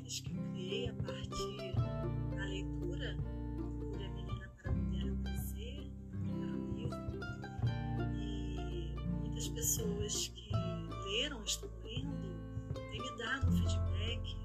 que 0.00 0.32
eu 0.34 0.42
criei 0.52 0.88
a 0.88 0.94
partir 0.94 1.74
da 2.34 2.44
leitura 2.46 3.14
Cura 3.78 4.06
a 4.06 4.08
Menina 4.08 4.50
para 4.62 4.72
Mulher 4.72 5.12
Aparecer, 5.12 5.90
no 6.12 6.18
primeiro 6.18 6.56
livro. 6.74 7.20
E 8.18 8.94
muitas 9.20 9.48
pessoas 9.48 10.28
que 10.28 10.50
leram, 11.04 11.44
estão 11.44 11.68
lendo, 11.84 12.40
têm 12.90 13.02
me 13.02 13.18
dado 13.18 13.48
um 13.48 13.52
feedback 13.52 14.36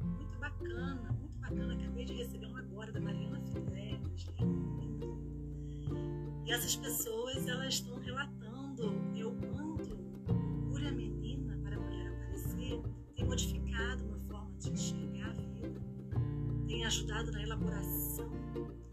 muito 0.00 0.38
bacana, 0.38 1.12
muito 1.12 1.38
bacana. 1.38 1.74
Acabei 1.74 2.04
de 2.06 2.14
receber 2.14 2.46
um 2.46 2.56
agora 2.56 2.90
da 2.90 3.00
Mariana 3.00 3.40
Fidelis, 3.52 4.26
lindo. 4.40 5.18
E 6.46 6.50
essas 6.50 6.76
pessoas, 6.76 7.46
elas 7.46 7.74
estão 7.74 7.93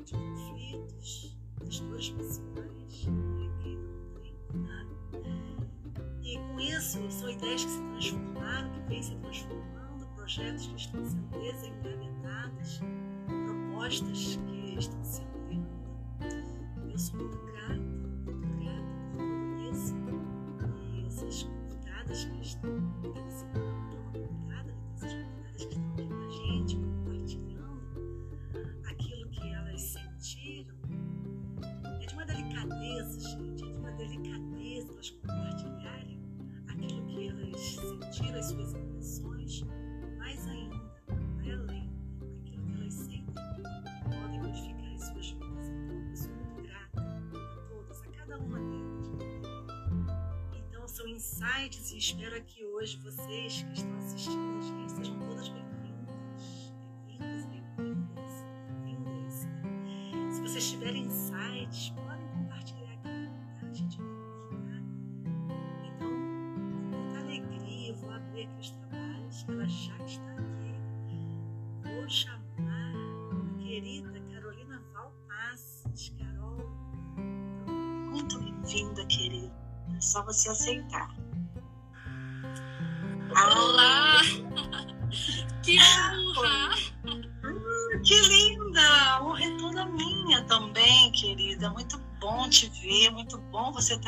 de 0.04 0.14
conflitos, 0.14 1.38
das 1.60 1.80
dores 1.80 2.10
pessoais, 2.10 3.08
ninguém 3.08 3.78
não 3.78 4.14
tem 4.16 4.62
nada. 4.62 4.90
E 6.24 6.38
com 6.38 6.60
isso, 6.60 7.12
são 7.12 7.30
ideias 7.30 7.66
que 7.66 7.72
se 7.72 7.82
transformaram, 7.82 8.72
que 8.72 8.80
vêm 8.90 9.04
se 9.04 9.16
transformando, 9.16 10.08
projetos 10.16 10.68
que 10.68 10.76
estão 10.76 11.06
sendo 11.06 11.28
desengavetados, 11.30 12.82
propostas 13.46 14.40
que 14.48 14.76
estão 14.80 15.04
se 15.04 15.22
ampliando. 15.22 16.92
Eu 16.92 16.98
sou 16.98 17.20
muito 17.20 17.38
grata, 17.38 17.76
muito 17.76 18.48
grata 18.58 18.94
por 19.16 19.24
tudo 19.24 19.72
isso. 19.72 19.96
E 20.94 21.06
essas 21.08 21.44
convidadas 21.44 22.26
que 22.26 22.42
estão, 22.42 22.72
você 23.02 23.46
insights 51.42 51.92
e 51.92 51.98
espero 51.98 52.44
que 52.44 52.64
hoje 52.64 52.98
vocês 52.98 53.64
que 53.64 53.74
estão 53.74 53.98
assistindo 53.98 54.60
a 54.60 54.62
gente 54.62 54.92
sejam 54.92 55.20
todas 55.20 55.50
bem-vindas. 55.50 56.74
Bem-vindas, 57.08 57.46
bem-vindas, 57.46 58.46
bem-vindas. 58.84 60.36
Se 60.36 60.42
vocês 60.42 60.70
tiverem 60.70 61.06
insights, 61.06 61.90
podem 61.90 62.28
compartilhar 62.28 62.94
aqui, 62.94 63.32
tá? 63.60 63.68
A 63.68 63.74
gente 63.74 63.98
vai 63.98 64.08
convidar. 64.50 64.84
Então, 65.84 66.10
com 66.10 66.98
muita 66.98 67.20
alegria, 67.20 67.90
eu 67.90 67.96
vou 67.96 68.12
abrir 68.12 68.44
aqui 68.44 68.60
os 68.60 68.70
trabalhos, 68.70 69.46
ela 69.50 69.68
já 69.68 70.06
está 70.06 70.32
aqui. 70.34 70.76
Vou 71.82 72.08
chamar 72.08 72.94
a 73.32 73.64
querida 73.64 74.22
Carolina 74.32 74.80
Valpasses. 74.94 76.14
Carol, 76.20 76.70
Muito 78.12 78.40
bem-vinda, 78.40 79.04
querida. 79.08 79.52
É 79.98 80.02
só 80.02 80.23
você 80.23 80.48
aceitar. 80.50 81.20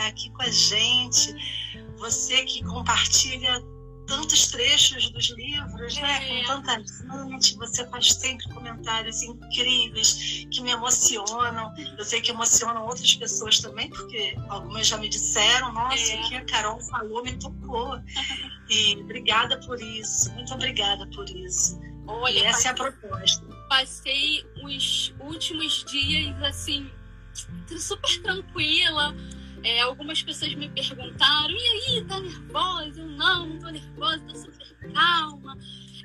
Estar 0.04 0.08
aqui 0.08 0.30
com 0.32 0.42
a 0.42 0.50
gente. 0.50 1.34
Você 1.98 2.44
que 2.46 2.64
compartilha 2.64 3.62
tantos 4.06 4.48
trechos 4.48 5.10
dos 5.12 5.30
livros, 5.30 5.96
né? 5.96 6.40
É. 6.42 6.44
Com 6.44 6.62
tanta 6.62 6.84
gente, 6.84 7.56
você 7.56 7.88
faz 7.90 8.12
sempre 8.14 8.48
comentários 8.54 9.22
incríveis 9.24 10.46
que 10.52 10.62
me 10.62 10.72
emocionam. 10.72 11.72
Eu 11.98 12.04
sei 12.04 12.20
que 12.22 12.32
emocionam 12.32 12.86
outras 12.86 13.16
pessoas 13.16 13.60
também, 13.60 13.90
porque 13.90 14.36
algumas 14.50 14.88
já 14.88 14.98
me 14.98 15.08
disseram, 15.08 15.72
nossa, 15.72 16.12
É. 16.14 16.20
o 16.22 16.28
que 16.28 16.36
a 16.36 16.46
Carol 16.46 16.80
falou 16.82 17.24
me 17.24 17.34
tocou. 17.38 18.00
E 18.70 18.96
obrigada 18.96 19.60
por 19.68 19.80
isso, 19.80 20.32
muito 20.34 20.54
obrigada 20.54 21.06
por 21.08 21.30
isso. 21.30 21.80
E 21.84 21.92
Olha, 22.08 22.48
essa 22.48 22.70
é 22.70 22.72
a 22.72 22.74
proposta. 22.74 23.46
passei 23.68 24.44
os 24.64 25.14
últimos 25.20 25.84
dias 25.84 26.34
assim, 26.42 26.90
super 27.78 28.22
tranquila. 28.24 29.14
É, 29.64 29.82
algumas 29.82 30.22
pessoas 30.22 30.54
me 30.56 30.70
perguntaram: 30.70 31.52
e 31.52 31.58
aí, 31.98 32.06
tá 32.06 32.20
nervosa? 32.20 33.00
Eu 33.00 33.08
não, 33.08 33.46
não 33.48 33.60
tô 33.60 33.70
nervosa, 33.70 34.20
tô 34.28 34.36
super 34.36 34.94
calma. 34.94 35.58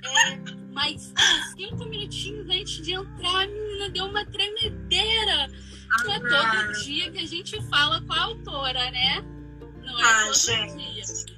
É, 0.04 0.36
mas 0.72 1.12
cinco 1.56 1.84
minutinhos 1.86 2.48
antes 2.48 2.82
de 2.84 2.92
entrar, 2.92 3.42
a 3.42 3.46
menina 3.46 3.90
deu 3.90 4.06
uma 4.06 4.24
tremedeira. 4.26 5.48
Não 6.04 6.12
é 6.12 6.20
todo 6.20 6.84
dia 6.84 7.10
que 7.10 7.18
a 7.18 7.26
gente 7.26 7.60
fala 7.68 8.00
com 8.02 8.12
a 8.12 8.20
autora, 8.20 8.90
né? 8.92 9.24
Não 9.82 9.98
é 9.98 10.02
Ah, 10.04 10.24
todo 10.26 10.34
gente. 10.36 10.94
dia. 10.94 11.28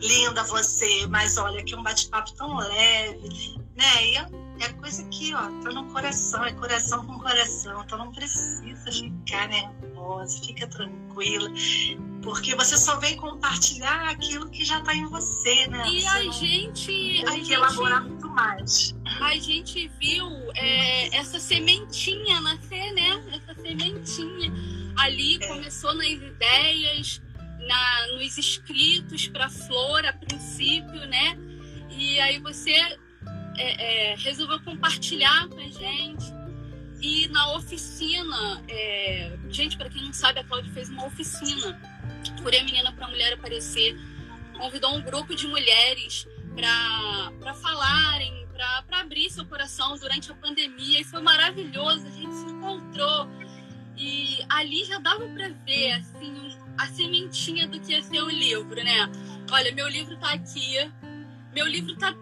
Linda 0.00 0.42
você, 0.44 1.06
mas 1.08 1.36
olha, 1.36 1.62
que 1.62 1.76
um 1.76 1.82
bate-papo 1.82 2.32
tão 2.34 2.56
leve, 2.56 3.58
né? 3.76 4.06
E 4.06 4.16
é, 4.16 4.26
é 4.60 4.72
coisa 4.74 5.04
que, 5.08 5.34
ó, 5.34 5.40
tá 5.62 5.70
no 5.72 5.84
coração, 5.92 6.44
é 6.44 6.52
coração 6.52 7.06
com 7.06 7.18
coração, 7.18 7.82
então 7.82 7.98
não 7.98 8.12
precisa 8.12 8.92
ficar 8.92 9.48
nervosa, 9.48 10.40
fica 10.44 10.66
tranquila, 10.66 11.50
porque 12.22 12.54
você 12.54 12.76
só 12.76 12.96
vem 12.98 13.16
compartilhar 13.16 14.10
aquilo 14.10 14.50
que 14.50 14.64
já 14.64 14.80
tá 14.82 14.94
em 14.94 15.06
você, 15.06 15.66
né? 15.68 15.88
E 15.88 16.02
Você 16.02 16.06
a 16.08 16.22
gente, 16.30 17.22
a 17.22 17.30
tem 17.30 17.38
que 17.40 17.44
gente, 17.44 17.52
elaborar 17.54 18.02
muito 18.02 18.28
mais. 18.28 18.94
a 19.20 19.34
gente 19.36 19.88
viu 19.98 20.26
é, 20.54 21.16
essa 21.16 21.40
sementinha 21.40 22.40
nascer, 22.40 22.92
né? 22.92 23.22
Essa 23.32 23.60
sementinha 23.60 24.52
ali 24.98 25.42
É. 25.42 25.48
começou 25.48 25.94
nas 25.94 26.06
ideias, 26.08 27.22
na, 27.66 28.06
nos 28.18 28.36
escritos 28.36 29.28
para 29.28 29.48
flor 29.48 30.04
a 30.04 30.12
princípio, 30.12 31.06
né? 31.06 31.38
E 31.90 32.20
aí 32.20 32.38
você 32.38 32.98
é, 33.60 34.12
é, 34.12 34.16
resolveu 34.16 34.58
compartilhar 34.60 35.46
com 35.48 35.58
a 35.58 35.68
gente. 35.68 36.24
E 37.02 37.28
na 37.28 37.54
oficina, 37.54 38.62
é, 38.68 39.38
gente, 39.50 39.76
para 39.76 39.90
quem 39.90 40.02
não 40.02 40.12
sabe, 40.12 40.40
a 40.40 40.44
Cláudia 40.44 40.72
fez 40.72 40.88
uma 40.88 41.06
oficina 41.06 41.78
por 42.42 42.54
a 42.54 42.64
menina 42.64 42.92
para 42.92 43.08
mulher 43.08 43.34
aparecer, 43.34 43.98
convidou 44.56 44.94
um 44.94 45.02
grupo 45.02 45.34
de 45.34 45.46
mulheres 45.46 46.26
para 46.54 47.54
falarem, 47.54 48.46
para 48.52 49.00
abrir 49.00 49.30
seu 49.30 49.44
coração 49.46 49.96
durante 49.98 50.30
a 50.30 50.34
pandemia 50.34 51.00
e 51.00 51.04
foi 51.04 51.20
maravilhoso. 51.22 52.06
A 52.06 52.10
gente 52.10 52.34
se 52.34 52.46
encontrou 52.46 53.28
e 53.96 54.38
ali 54.48 54.84
já 54.84 54.98
dava 54.98 55.26
para 55.28 55.48
ver 55.66 55.92
assim 55.92 56.56
a 56.78 56.86
sementinha 56.86 57.68
do 57.68 57.78
que 57.80 57.92
ia 57.92 58.02
ser 58.02 58.22
o 58.22 58.30
livro, 58.30 58.76
né? 58.76 59.10
Olha, 59.50 59.72
meu 59.72 59.88
livro 59.88 60.16
tá 60.18 60.32
aqui, 60.32 60.76
meu 61.54 61.66
livro 61.66 61.96
tá 61.96 62.14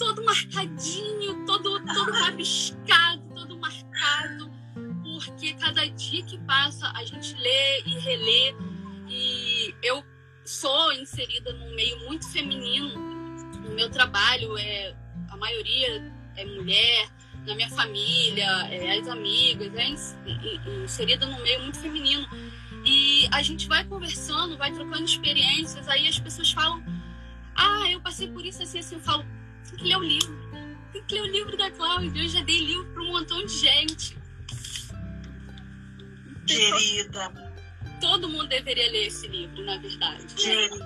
todo 0.00 0.24
marcadinho, 0.24 1.44
todo 1.44 1.78
todo 1.84 2.10
rabiscado, 2.12 3.22
todo 3.34 3.58
marcado, 3.58 4.50
porque 5.04 5.52
cada 5.54 5.86
dia 5.90 6.24
que 6.24 6.38
passa 6.38 6.90
a 6.94 7.04
gente 7.04 7.34
lê 7.34 7.82
e 7.82 7.98
relê. 7.98 8.54
E 9.06 9.74
eu 9.82 10.02
sou 10.42 10.90
inserida 10.94 11.52
num 11.52 11.74
meio 11.74 11.98
muito 12.06 12.26
feminino. 12.30 12.98
No 13.60 13.74
meu 13.74 13.90
trabalho 13.90 14.56
é 14.56 14.96
a 15.28 15.36
maioria 15.36 16.10
é 16.36 16.44
mulher 16.46 17.10
na 17.46 17.54
minha 17.54 17.68
família 17.70 18.46
é, 18.70 18.98
as 18.98 19.08
amigas 19.08 19.74
é 19.74 19.88
ins- 19.88 20.16
in- 20.26 20.82
inserida 20.84 21.26
num 21.26 21.42
meio 21.42 21.60
muito 21.60 21.78
feminino. 21.78 22.26
E 22.86 23.28
a 23.30 23.42
gente 23.42 23.68
vai 23.68 23.84
conversando 23.84 24.56
vai 24.56 24.72
trocando 24.72 25.04
experiências 25.04 25.86
aí 25.88 26.08
as 26.08 26.18
pessoas 26.18 26.50
falam 26.52 26.82
ah 27.54 27.90
eu 27.90 28.00
passei 28.00 28.28
por 28.28 28.46
isso 28.46 28.62
assim 28.62 28.78
assim. 28.78 28.94
Eu 28.94 29.00
falo 29.02 29.26
tem 29.70 29.78
que 29.78 29.84
ler 29.84 29.96
o 29.96 30.02
livro 30.02 30.40
tem 30.92 31.04
que 31.04 31.14
ler 31.14 31.20
o 31.22 31.26
livro 31.26 31.56
da 31.56 31.70
Cláudia 31.70 32.22
eu 32.22 32.28
já 32.28 32.42
dei 32.42 32.58
livro 32.64 32.86
para 32.92 33.02
um 33.02 33.06
montão 33.12 33.44
de 33.46 33.56
gente 33.56 34.16
Querida. 36.46 37.32
Todo 38.00 38.28
mundo 38.28 38.48
deveria 38.48 38.90
ler 38.90 39.06
esse 39.06 39.28
livro, 39.28 39.62
na 39.64 39.76
verdade. 39.78 40.34
Querida, 40.34 40.84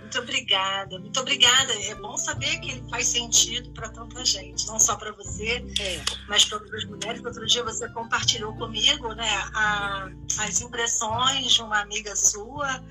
muito 0.00 0.18
obrigada. 0.18 0.98
Muito 0.98 1.20
obrigada. 1.20 1.72
É 1.84 1.94
bom 1.94 2.16
saber 2.16 2.58
que 2.60 2.70
ele 2.72 2.84
faz 2.90 3.06
sentido 3.08 3.70
para 3.70 3.90
tanta 3.90 4.24
gente, 4.24 4.66
não 4.66 4.80
só 4.80 4.96
para 4.96 5.12
você, 5.12 5.64
É. 5.78 6.02
mas 6.28 6.44
para 6.46 6.58
outras 6.58 6.84
mulheres. 6.86 7.22
Outro 7.24 7.46
dia 7.46 7.62
você 7.62 7.88
compartilhou 7.90 8.56
comigo 8.56 9.12
né, 9.14 9.28
a- 9.54 10.08
as 10.40 10.60
impressões 10.62 11.52
de 11.52 11.62
uma 11.62 11.80
amiga 11.80 12.16
sua. 12.16 12.82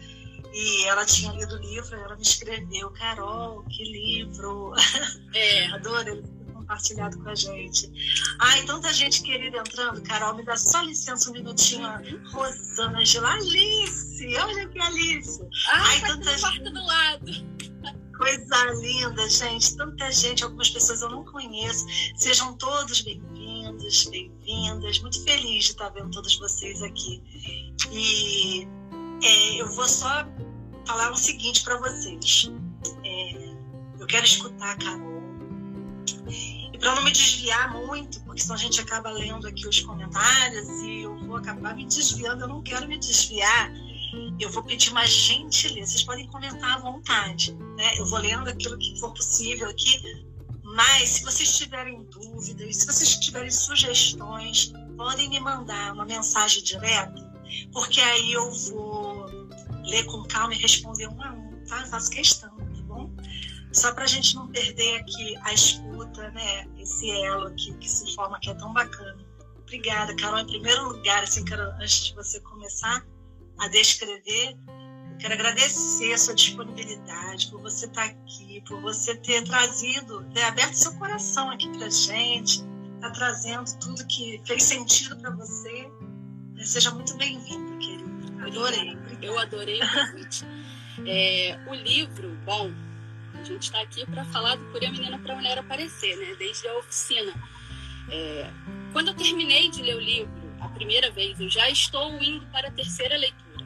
E 0.53 0.85
ela 0.85 1.05
tinha 1.05 1.31
lido 1.31 1.55
o 1.55 1.59
livro, 1.59 1.95
ela 1.95 2.15
me 2.15 2.21
escreveu, 2.21 2.91
Carol, 2.91 3.63
que 3.63 3.83
livro! 3.83 4.73
É. 5.35 5.65
Adorei 5.71 6.21
compartilhado 6.63 7.19
com 7.19 7.29
a 7.29 7.35
gente. 7.35 7.91
Ai, 8.39 8.63
tanta 8.65 8.91
gente 8.93 9.21
querida 9.21 9.57
entrando. 9.57 10.01
Carol, 10.03 10.35
me 10.35 10.43
dá 10.43 10.55
só 10.55 10.81
licença 10.81 11.29
um 11.29 11.33
minutinho. 11.33 11.87
Rosana, 12.31 12.99
Angela, 12.99 13.33
Alice, 13.33 14.37
olha 14.37 14.67
que 14.69 14.79
Alice. 14.79 15.41
Ah, 15.69 15.83
Ai, 15.83 16.01
tá 16.01 16.07
tanta 16.07 16.39
quarto 16.39 16.71
do 16.71 16.85
lado. 16.85 17.31
Coisa 18.17 18.65
linda, 18.79 19.29
gente. 19.29 19.75
Tanta 19.75 20.11
gente, 20.11 20.43
algumas 20.43 20.69
pessoas 20.69 21.01
eu 21.01 21.09
não 21.09 21.25
conheço. 21.25 21.85
Sejam 22.15 22.55
todos 22.57 23.01
bem-vindos, 23.01 24.05
bem-vindas. 24.05 24.99
Muito 24.99 25.23
feliz 25.23 25.65
de 25.65 25.71
estar 25.71 25.89
vendo 25.89 26.11
todos 26.11 26.37
vocês 26.37 26.81
aqui. 26.81 27.21
E 27.91 28.67
é, 29.25 29.61
eu 29.61 29.71
vou 29.71 29.87
só 29.87 30.25
falar 30.85 31.11
o 31.11 31.15
seguinte 31.15 31.63
para 31.63 31.77
vocês. 31.77 32.51
É, 33.03 33.53
eu 33.99 34.07
quero 34.07 34.25
escutar 34.25 34.71
a 34.71 34.75
Carol. 34.77 35.23
E 36.27 36.77
para 36.77 36.95
não 36.95 37.03
me 37.03 37.11
desviar 37.11 37.71
muito, 37.71 38.21
porque 38.21 38.41
senão 38.41 38.55
a 38.55 38.59
gente 38.59 38.81
acaba 38.81 39.09
lendo 39.09 39.47
aqui 39.47 39.67
os 39.67 39.79
comentários 39.81 40.67
e 40.81 41.01
eu 41.01 41.15
vou 41.25 41.37
acabar 41.37 41.75
me 41.75 41.85
desviando. 41.85 42.41
Eu 42.41 42.47
não 42.47 42.61
quero 42.61 42.87
me 42.87 42.97
desviar. 42.97 43.71
Eu 44.39 44.49
vou 44.51 44.63
pedir 44.63 44.91
uma 44.91 45.05
gentileza. 45.05 45.91
Vocês 45.91 46.03
podem 46.03 46.27
comentar 46.27 46.77
à 46.77 46.79
vontade. 46.79 47.53
Né? 47.77 47.97
Eu 47.97 48.05
vou 48.05 48.19
lendo 48.19 48.49
aquilo 48.49 48.77
que 48.77 48.99
for 48.99 49.13
possível 49.13 49.69
aqui. 49.69 50.01
Mas 50.63 51.09
se 51.09 51.23
vocês 51.23 51.57
tiverem 51.57 52.03
dúvidas, 52.05 52.77
se 52.77 52.85
vocês 52.85 53.15
tiverem 53.17 53.51
sugestões, 53.51 54.73
podem 54.97 55.29
me 55.29 55.39
mandar 55.39 55.93
uma 55.93 56.05
mensagem 56.05 56.63
direta, 56.63 57.31
porque 57.71 58.01
aí 58.01 58.33
eu 58.33 58.51
vou 58.51 59.12
ler 59.83 60.05
com 60.05 60.23
calma 60.23 60.53
e 60.53 60.57
responder 60.57 61.07
um 61.07 61.21
a 61.21 61.31
um, 61.31 61.63
tá? 61.65 61.85
Faço 61.85 62.09
questão, 62.09 62.55
tá 62.57 62.81
bom? 62.83 63.11
Só 63.71 63.93
para 63.93 64.03
a 64.03 64.07
gente 64.07 64.35
não 64.35 64.47
perder 64.47 64.97
aqui 64.97 65.35
a 65.41 65.53
escuta, 65.53 66.29
né? 66.31 66.67
Esse 66.77 67.09
elo 67.09 67.47
aqui 67.47 67.73
que 67.77 67.89
se 67.89 68.13
forma 68.15 68.39
que 68.39 68.49
é 68.49 68.53
tão 68.53 68.71
bacana. 68.71 69.25
Obrigada, 69.63 70.15
Carol. 70.15 70.39
Em 70.39 70.45
primeiro 70.45 70.89
lugar, 70.89 71.23
assim, 71.23 71.43
quero, 71.43 71.63
antes 71.81 72.05
de 72.05 72.13
você 72.13 72.39
começar 72.41 73.03
a 73.59 73.67
descrever, 73.69 74.55
eu 75.11 75.17
quero 75.17 75.33
agradecer 75.33 76.13
a 76.13 76.17
sua 76.17 76.35
disponibilidade, 76.35 77.49
por 77.49 77.61
você 77.61 77.87
estar 77.87 78.03
aqui, 78.03 78.61
por 78.67 78.79
você 78.81 79.15
ter 79.15 79.43
trazido, 79.43 80.23
ter 80.33 80.43
aberto 80.43 80.75
seu 80.75 80.93
coração 80.95 81.49
aqui 81.49 81.67
para 81.69 81.89
gente, 81.89 82.63
tá 83.01 83.09
trazendo 83.09 83.65
tudo 83.79 84.05
que 84.05 84.39
fez 84.45 84.63
sentido 84.63 85.17
para 85.17 85.31
você. 85.31 85.89
Seja 86.63 86.91
muito 86.91 87.15
bem-vindo, 87.17 87.77
querida. 87.79 88.02
Adorei. 88.45 88.97
Eu 89.21 89.39
adorei 89.39 89.81
o 89.81 89.89
convite. 89.89 90.45
É, 91.05 91.57
o 91.67 91.73
livro, 91.73 92.29
bom, 92.45 92.71
a 93.33 93.43
gente 93.43 93.63
está 93.63 93.81
aqui 93.81 94.05
para 94.05 94.23
falar 94.25 94.55
do 94.55 94.65
Curia 94.71 94.91
Menina 94.91 95.17
para 95.17 95.35
Mulher 95.35 95.57
Aparecer, 95.57 96.15
né? 96.17 96.35
Desde 96.37 96.67
a 96.67 96.77
oficina. 96.77 97.33
É, 98.09 98.49
quando 98.91 99.07
eu 99.09 99.13
terminei 99.13 99.69
de 99.69 99.81
ler 99.81 99.95
o 99.95 99.99
livro 99.99 100.31
a 100.61 100.69
primeira 100.69 101.09
vez, 101.11 101.39
eu 101.39 101.49
já 101.49 101.69
estou 101.69 102.21
indo 102.21 102.45
para 102.47 102.67
a 102.67 102.71
terceira 102.71 103.17
leitura. 103.17 103.65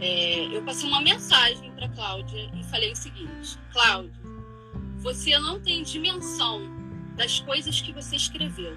É, 0.00 0.46
eu 0.56 0.62
passei 0.62 0.88
uma 0.88 1.00
mensagem 1.00 1.70
para 1.72 1.88
Cláudia 1.88 2.50
e 2.54 2.64
falei 2.64 2.92
o 2.92 2.96
seguinte: 2.96 3.58
Cláudia, 3.72 4.12
você 4.98 5.38
não 5.38 5.60
tem 5.60 5.82
dimensão 5.82 6.62
das 7.16 7.40
coisas 7.40 7.80
que 7.80 7.92
você 7.92 8.16
escreveu. 8.16 8.76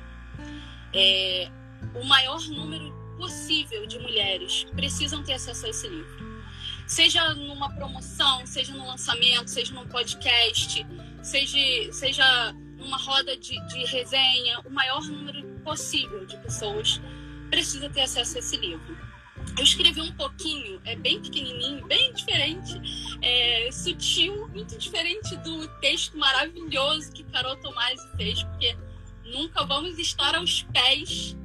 É, 0.93 1.49
o 1.95 2.03
maior 2.03 2.39
número 2.49 2.93
possível 3.17 3.85
de 3.85 3.99
mulheres 3.99 4.65
precisam 4.75 5.23
ter 5.23 5.33
acesso 5.33 5.65
a 5.65 5.69
esse 5.69 5.87
livro. 5.87 6.45
Seja 6.85 7.33
numa 7.33 7.69
promoção, 7.75 8.45
seja 8.45 8.73
no 8.73 8.87
lançamento, 8.87 9.49
seja 9.49 9.73
num 9.73 9.87
podcast, 9.87 10.85
seja, 11.21 11.91
seja 11.91 12.53
numa 12.77 12.97
roda 12.97 13.35
de, 13.35 13.59
de 13.67 13.85
resenha, 13.85 14.59
o 14.61 14.69
maior 14.69 15.01
número 15.01 15.43
possível 15.63 16.25
de 16.25 16.37
pessoas 16.37 17.01
precisa 17.49 17.89
ter 17.89 18.01
acesso 18.01 18.37
a 18.37 18.39
esse 18.39 18.55
livro. 18.55 18.97
Eu 19.57 19.63
escrevi 19.63 20.01
um 20.01 20.11
pouquinho, 20.13 20.79
é 20.85 20.95
bem 20.95 21.21
pequenininho, 21.21 21.85
bem 21.87 22.13
diferente, 22.13 23.17
é, 23.21 23.69
sutil, 23.71 24.47
muito 24.49 24.77
diferente 24.77 25.35
do 25.37 25.67
texto 25.79 26.17
maravilhoso 26.17 27.11
que 27.11 27.23
Carol 27.25 27.55
Tomasi 27.57 28.07
fez, 28.15 28.43
porque 28.43 28.77
nunca 29.25 29.65
vamos 29.65 29.97
estar 29.97 30.35
aos 30.35 30.63
pés 30.63 31.35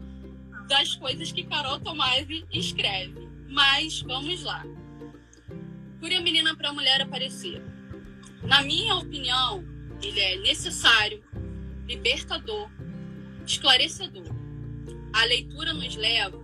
das 0.72 0.94
coisas 0.94 1.30
que 1.30 1.44
Carol 1.44 1.78
Tomasi 1.80 2.46
escreve. 2.50 3.28
Mas 3.46 4.00
vamos 4.00 4.42
lá. 4.42 4.64
Cure 6.00 6.16
a 6.16 6.20
menina 6.22 6.56
para 6.56 6.70
a 6.70 6.72
mulher 6.72 7.02
aparecer. 7.02 7.62
Na 8.42 8.62
minha 8.62 8.94
opinião, 8.94 9.62
ele 10.02 10.18
é 10.18 10.38
necessário, 10.38 11.22
libertador, 11.86 12.70
esclarecedor. 13.46 14.34
A 15.12 15.24
leitura 15.26 15.74
nos 15.74 15.94
leva, 15.94 16.42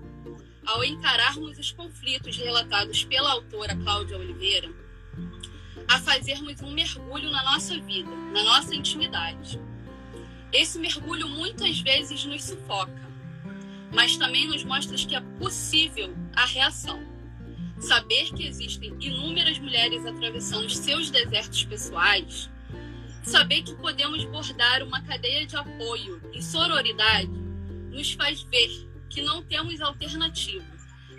ao 0.67 0.85
encararmos 0.85 1.59
os 1.59 1.73
conflitos 1.73 2.37
relatados 2.37 3.05
pela 3.05 3.33
autora 3.33 3.75
Cláudia 3.77 4.19
Oliveira, 4.19 4.71
a 5.89 5.99
fazermos 6.01 6.61
um 6.61 6.71
mergulho 6.71 7.31
na 7.31 7.43
nossa 7.45 7.81
vida, 7.81 8.11
na 8.35 8.43
nossa 8.43 8.75
intimidade. 8.75 9.59
Esse 10.53 10.79
mergulho 10.79 11.27
muitas 11.31 11.81
vezes 11.81 12.27
nos 12.27 12.45
sufoca, 12.45 13.08
mas 13.93 14.17
também 14.17 14.47
nos 14.47 14.65
mostra 14.65 14.97
que 14.97 15.15
é 15.15 15.21
possível 15.39 16.15
a 16.35 16.45
reação. 16.45 17.01
Saber 17.79 18.33
que 18.35 18.47
existem 18.47 18.95
inúmeras 19.01 19.59
mulheres 19.59 20.05
atravessando 20.05 20.69
seus 20.69 21.11
desertos 21.11 21.65
pessoais, 21.65 22.51
saber 23.23 23.63
que 23.63 23.75
podemos 23.77 24.25
bordar 24.25 24.83
uma 24.83 25.01
cadeia 25.03 25.47
de 25.47 25.57
apoio 25.57 26.21
e 26.33 26.43
sororidade, 26.43 27.31
nos 27.91 28.13
faz 28.13 28.43
ver 28.43 28.89
que 29.09 29.23
não 29.23 29.43
temos 29.43 29.81
alternativa 29.81 30.65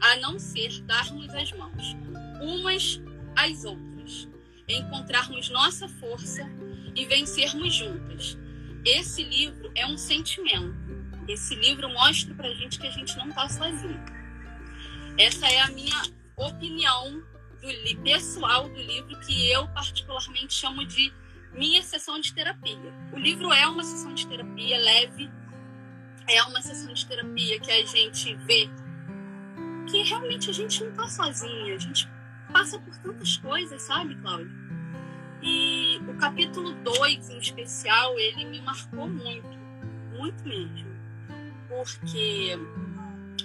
a 0.01 0.15
não 0.17 0.39
ser 0.39 0.81
darmos 0.81 1.29
as 1.33 1.51
mãos, 1.53 1.95
umas 2.41 3.01
às 3.35 3.63
outras, 3.63 4.27
encontrarmos 4.67 5.49
nossa 5.49 5.87
força 5.87 6.49
e 6.95 7.05
vencermos 7.05 7.73
juntas. 7.73 8.37
Esse 8.85 9.23
livro 9.23 9.71
é 9.75 9.85
um 9.85 9.97
sentimento. 9.97 10.88
Esse 11.29 11.53
livro 11.53 11.87
mostra 11.89 12.33
pra 12.33 12.51
gente 12.55 12.79
que 12.79 12.87
a 12.87 12.91
gente 12.91 13.15
não 13.15 13.31
tá 13.31 13.47
sozinho. 13.47 14.03
Essa 15.15 15.45
é 15.45 15.61
a 15.61 15.67
minha 15.67 16.01
opinião 16.35 17.21
do 17.61 18.01
pessoal 18.03 18.67
do 18.67 18.81
livro 18.81 19.19
que 19.19 19.51
eu 19.51 19.67
particularmente 19.67 20.55
chamo 20.55 20.83
de 20.85 21.13
minha 21.53 21.83
sessão 21.83 22.19
de 22.19 22.33
terapia. 22.33 22.91
O 23.13 23.19
livro 23.19 23.53
é 23.53 23.67
uma 23.67 23.83
sessão 23.83 24.11
de 24.15 24.25
terapia 24.25 24.79
leve, 24.79 25.29
é 26.27 26.41
uma 26.43 26.63
sessão 26.63 26.91
de 26.91 27.05
terapia 27.05 27.59
que 27.59 27.71
a 27.71 27.85
gente 27.85 28.33
vê 28.35 28.67
que 29.87 30.01
realmente 30.01 30.49
a 30.49 30.53
gente 30.53 30.83
não 30.83 30.93
tá 30.93 31.07
sozinha, 31.07 31.75
a 31.75 31.77
gente 31.77 32.09
passa 32.51 32.79
por 32.79 32.97
tantas 32.97 33.37
coisas, 33.37 33.83
sabe, 33.83 34.15
Cláudia? 34.15 34.51
E 35.43 35.99
o 36.07 36.17
capítulo 36.17 36.73
2, 36.83 37.29
em 37.29 37.37
especial, 37.37 38.17
ele 38.17 38.45
me 38.45 38.61
marcou 38.61 39.07
muito, 39.07 39.47
muito 40.17 40.43
mesmo. 40.43 40.88
Porque 41.69 42.57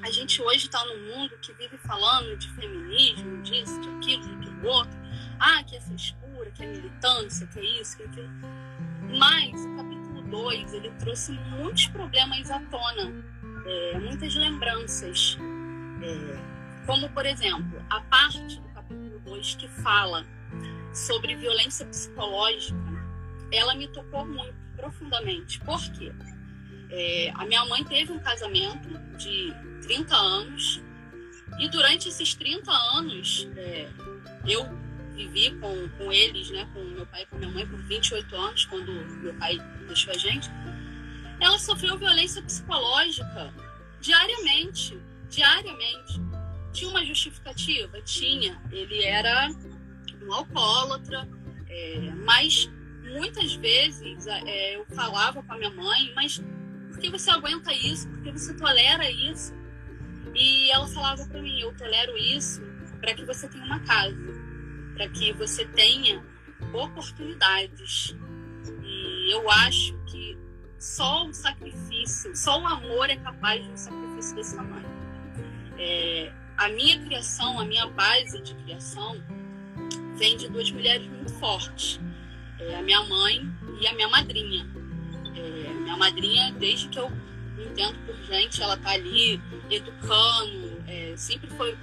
a 0.03 0.11
gente 0.11 0.43
hoje 0.43 0.67
está 0.67 0.85
num 0.87 1.15
mundo 1.15 1.39
que 1.41 1.53
vive 1.53 1.77
falando 1.79 2.37
de 2.37 2.51
feminismo, 2.55 3.43
disso, 3.43 3.81
de 3.81 3.89
aquilo, 3.91 4.35
daquilo 4.35 4.67
outro. 4.67 4.99
Ah, 5.39 5.63
que 5.63 5.77
é 5.77 5.81
frescura, 5.81 6.51
que 6.51 6.65
é 6.65 6.67
militância, 6.67 7.47
que 7.47 7.59
é 7.59 7.81
isso, 7.81 7.97
que 7.97 8.03
é 8.03 8.07
aquilo. 8.07 8.31
Mas 9.19 9.65
o 9.65 9.77
capítulo 9.77 10.23
2, 10.23 10.73
ele 10.73 10.91
trouxe 10.99 11.33
muitos 11.33 11.87
problemas 11.89 12.51
à 12.51 12.59
tona, 12.61 13.13
é, 13.67 13.99
muitas 13.99 14.35
lembranças. 14.35 15.39
É, 16.03 16.87
como, 16.87 17.09
por 17.11 17.27
exemplo, 17.27 17.85
a 17.91 18.01
parte 18.01 18.61
do 18.61 18.69
capítulo 18.71 19.21
2 19.21 19.55
que 19.57 19.69
fala 19.69 20.27
sobre 20.93 21.37
violência 21.37 21.87
psicológica, 21.87 22.79
ela 23.53 23.75
me 23.75 23.89
tocou 23.89 24.25
muito 24.27 24.55
profundamente. 24.77 25.61
Por 25.61 25.81
quê? 25.93 26.13
É, 26.97 27.33
a 27.35 27.45
minha 27.45 27.65
mãe 27.65 27.83
teve 27.83 28.13
um 28.13 28.21
casamento 28.21 28.89
de 29.17 29.53
30 29.83 30.15
anos 30.15 30.81
e 31.59 31.69
durante 31.69 32.09
esses 32.09 32.35
30 32.35 32.71
anos 32.71 33.49
é, 33.57 33.89
eu 34.47 34.65
vivi 35.13 35.51
com, 35.59 35.89
com 35.99 36.13
eles, 36.13 36.51
né, 36.51 36.69
com 36.73 36.85
meu 36.85 37.05
pai 37.07 37.23
e 37.23 37.27
com 37.27 37.37
minha 37.37 37.51
mãe 37.51 37.67
por 37.67 37.83
28 37.83 38.37
anos, 38.37 38.65
quando 38.67 38.93
meu 38.93 39.35
pai 39.35 39.59
deixou 39.89 40.13
a 40.13 40.17
gente. 40.17 40.49
Ela 41.41 41.59
sofreu 41.59 41.99
violência 41.99 42.41
psicológica 42.43 43.53
diariamente, 44.01 44.97
diariamente. 45.29 46.21
Tinha 46.73 46.91
uma 46.91 47.05
justificativa? 47.05 48.01
Tinha. 48.03 48.61
Ele 48.71 49.03
era 49.03 49.49
um 50.23 50.33
alcoólatra, 50.33 51.29
é, 51.69 52.11
mas 52.25 52.71
muitas 53.03 53.55
vezes 53.55 54.29
é, 54.29 54.77
eu 54.77 54.87
falava 54.95 55.43
com 55.43 55.53
a 55.53 55.57
minha 55.57 55.71
mãe, 55.71 56.13
mas 56.15 56.41
que 57.05 57.11
você 57.11 57.31
aguenta 57.31 57.73
isso? 57.73 58.09
Por 58.09 58.23
que 58.23 58.33
você 58.33 58.55
tolera 58.55 59.11
isso? 59.11 59.53
E 60.35 60.71
ela 60.71 60.87
falava 60.89 61.25
para 61.27 61.41
mim, 61.41 61.61
eu 61.61 61.75
tolero 61.77 62.17
isso 62.17 62.63
para 63.01 63.15
que 63.15 63.25
você 63.25 63.47
tenha 63.49 63.65
uma 63.65 63.81
casa, 63.81 64.17
para 64.95 65.09
que 65.09 65.33
você 65.35 65.67
tenha 65.67 66.25
oportunidades. 66.73 68.17
E 68.83 69.33
eu 69.33 69.49
acho 69.51 69.95
que 70.07 70.39
só 70.79 71.27
o 71.27 71.33
sacrifício, 71.33 72.35
só 72.35 72.61
o 72.61 72.67
amor 72.67 73.11
é 73.11 73.17
capaz 73.17 73.63
de 73.63 73.71
um 73.71 73.77
sacrifício 73.77 74.37
desse 74.37 74.57
tamanho. 74.57 74.89
É, 75.79 76.33
a 76.57 76.69
minha 76.71 76.99
criação, 77.05 77.61
a 77.61 77.65
minha 77.65 77.87
base 77.87 78.41
de 78.43 78.55
criação 78.55 79.23
vem 80.17 80.37
de 80.37 80.49
duas 80.49 80.71
mulheres 80.71 81.07
muito 81.07 81.33
fortes. 81.35 82.01
É, 82.59 82.77
a 82.77 82.83
minha 82.83 83.03
mãe 83.03 83.47
e 83.81 83.87
a 83.87 83.95
minha 83.95 84.09
madrinha. 84.09 84.67
É, 85.35 85.73
minha 85.73 85.97
madrinha, 85.97 86.53
desde 86.53 86.89
que 86.89 86.99
eu 86.99 87.11
entendo 87.59 87.99
por 88.07 88.17
gente, 88.25 88.63
ela 88.63 88.77
tá 88.77 88.91
ali 88.91 89.41
educando, 89.71 90.83
é, 90.87 91.15
sempre 91.17 91.49
foi, 91.51 91.77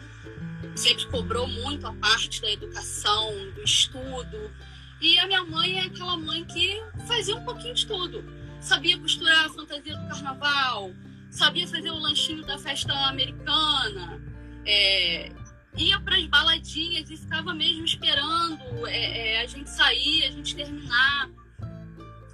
sempre 0.75 1.05
cobrou 1.07 1.47
muito 1.47 1.87
a 1.87 1.93
parte 1.93 2.41
da 2.41 2.51
educação, 2.51 3.31
do 3.51 3.63
estudo. 3.63 4.51
E 4.99 5.17
a 5.17 5.27
minha 5.27 5.43
mãe 5.43 5.79
é 5.79 5.85
aquela 5.85 6.17
mãe 6.17 6.45
que 6.45 6.81
fazia 7.07 7.35
um 7.35 7.43
pouquinho 7.43 7.73
de 7.73 7.85
tudo. 7.87 8.23
Sabia 8.59 8.97
costurar 8.99 9.45
a 9.45 9.49
fantasia 9.49 9.97
do 9.97 10.07
carnaval, 10.07 10.91
sabia 11.31 11.67
fazer 11.67 11.89
o 11.89 11.97
lanchinho 11.97 12.45
da 12.45 12.59
festa 12.59 12.93
americana, 13.07 14.21
é, 14.65 15.31
ia 15.77 15.99
para 15.99 16.17
as 16.17 16.25
baladinhas 16.25 17.09
e 17.09 17.17
ficava 17.17 17.53
mesmo 17.53 17.85
esperando 17.85 18.87
é, 18.87 19.37
é, 19.37 19.41
a 19.41 19.47
gente 19.47 19.69
sair, 19.69 20.25
a 20.25 20.31
gente 20.31 20.55
terminar. 20.55 21.29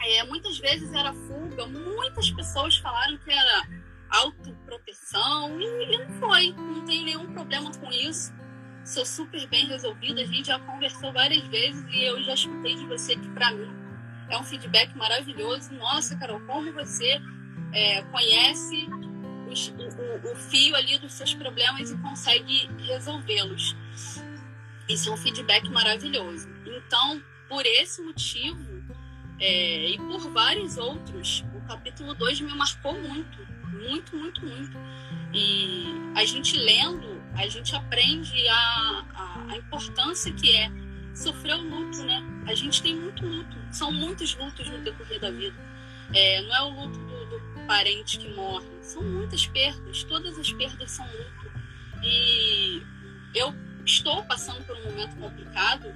É, 0.02 0.24
muitas 0.24 0.58
vezes 0.60 0.92
era 0.94 1.14
fuga, 1.14 1.66
muitas 1.68 2.32
pessoas 2.32 2.78
falaram 2.78 3.18
que 3.18 3.32
era 3.32 3.68
autoproteção 4.10 5.60
e, 5.60 5.94
e 5.94 5.98
não 5.98 6.10
foi, 6.20 6.54
não 6.54 6.86
tem 6.86 7.04
nenhum 7.04 7.34
problema 7.34 7.72
com 7.72 7.92
isso. 7.92 8.34
Sou 8.86 9.06
super 9.06 9.46
bem 9.48 9.68
resolvida, 9.68 10.22
a 10.22 10.26
gente 10.26 10.48
já 10.48 10.60
conversou 10.60 11.12
várias 11.12 11.44
vezes 11.48 11.84
e 11.90 12.04
eu 12.04 12.24
já 12.24 12.34
escutei 12.34 12.76
de 12.76 12.86
você 12.86 13.16
que 13.16 13.30
para 13.32 13.52
mim 13.52 13.70
é 14.30 14.38
um 14.38 14.44
feedback 14.44 14.96
maravilhoso. 14.96 15.74
Nossa, 15.74 16.16
Carol, 16.18 16.40
como 16.42 16.72
você 16.72 17.20
é, 17.74 18.02
conhece 18.04 18.88
os, 19.52 19.68
o, 19.70 20.32
o, 20.32 20.36
fio 20.36 20.76
ali 20.76 20.98
dos 20.98 21.14
seus 21.14 21.34
problemas 21.34 21.92
e 21.92 21.98
consegue 21.98 22.70
resolvê-los. 22.80 23.76
Isso 24.88 25.10
é 25.10 25.12
um 25.12 25.18
feedback 25.18 25.70
maravilhoso. 25.70 26.48
Então, 26.66 27.22
por 27.50 27.66
esse 27.66 28.02
motivo 28.02 28.77
é, 29.40 29.92
e 29.92 29.98
por 29.98 30.20
vários 30.32 30.78
outros, 30.78 31.44
o 31.54 31.62
capítulo 31.68 32.14
2 32.16 32.42
me 32.42 32.54
marcou 32.56 32.94
muito, 32.94 33.38
muito, 33.72 34.16
muito, 34.16 34.46
muito. 34.46 34.78
E 35.34 35.86
a 36.16 36.26
gente 36.26 36.58
lendo, 36.58 37.22
a 37.36 37.48
gente 37.48 37.76
aprende 37.76 38.48
a, 38.48 39.06
a, 39.14 39.46
a 39.50 39.58
importância 39.58 40.32
que 40.34 40.56
é 40.56 40.72
sofrer 41.14 41.56
o 41.56 41.62
luto, 41.62 42.04
né? 42.04 42.24
A 42.48 42.56
gente 42.56 42.82
tem 42.82 42.96
muito 42.96 43.26
luto, 43.26 43.58
são 43.72 43.92
muitos 43.92 44.36
lutos 44.36 44.68
no 44.70 44.80
decorrer 44.80 45.20
da 45.20 45.30
vida. 45.30 45.56
É, 46.14 46.42
não 46.42 46.56
é 46.56 46.62
o 46.62 46.70
luto 46.70 46.98
do, 47.00 47.26
do, 47.26 47.68
parente 47.68 48.18
que 48.18 48.34
morre, 48.34 48.66
são 48.82 49.04
muitas 49.04 49.46
perdas, 49.46 50.04
todas 50.06 50.40
as 50.40 50.52
perdas 50.54 50.90
são 50.90 51.06
luto. 51.06 51.52
E 52.02 52.82
eu 53.36 53.54
estou 53.86 54.24
passando 54.24 54.64
por 54.66 54.76
um 54.78 54.84
momento 54.86 55.18
complicado 55.18 55.94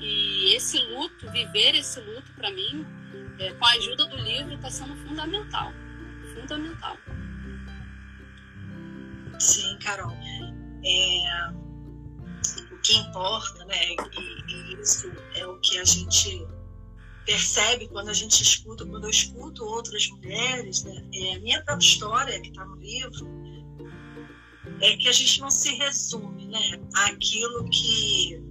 e 0.00 0.54
esse 0.54 0.78
luto, 0.78 1.30
viver 1.30 1.74
esse 1.74 2.00
luto 2.00 2.32
para 2.32 2.50
mim, 2.50 2.86
é, 3.38 3.52
com 3.52 3.64
a 3.64 3.72
ajuda 3.72 4.06
do 4.06 4.16
livro, 4.16 4.54
está 4.54 4.70
sendo 4.70 4.96
fundamental. 5.06 5.72
Fundamental. 6.34 6.96
Sim, 9.38 9.78
Carol. 9.78 10.16
É, 10.84 11.50
o 12.72 12.78
que 12.78 12.96
importa, 12.96 13.64
né? 13.66 13.76
E, 13.90 14.52
e 14.52 14.80
isso 14.80 15.12
é 15.34 15.46
o 15.46 15.58
que 15.60 15.78
a 15.78 15.84
gente 15.84 16.46
percebe 17.26 17.88
quando 17.88 18.08
a 18.08 18.14
gente 18.14 18.42
escuta, 18.42 18.86
quando 18.86 19.04
eu 19.04 19.10
escuto 19.10 19.64
outras 19.64 20.08
mulheres, 20.08 20.82
né? 20.84 21.04
É, 21.14 21.36
a 21.36 21.40
minha 21.40 21.62
própria 21.62 21.86
história 21.86 22.40
que 22.40 22.48
está 22.48 22.64
no 22.64 22.76
livro 22.76 23.28
é 24.80 24.96
que 24.96 25.08
a 25.08 25.12
gente 25.12 25.40
não 25.40 25.50
se 25.50 25.74
resume, 25.74 26.46
né? 26.46 26.80
Aquilo 26.94 27.68
que 27.68 28.49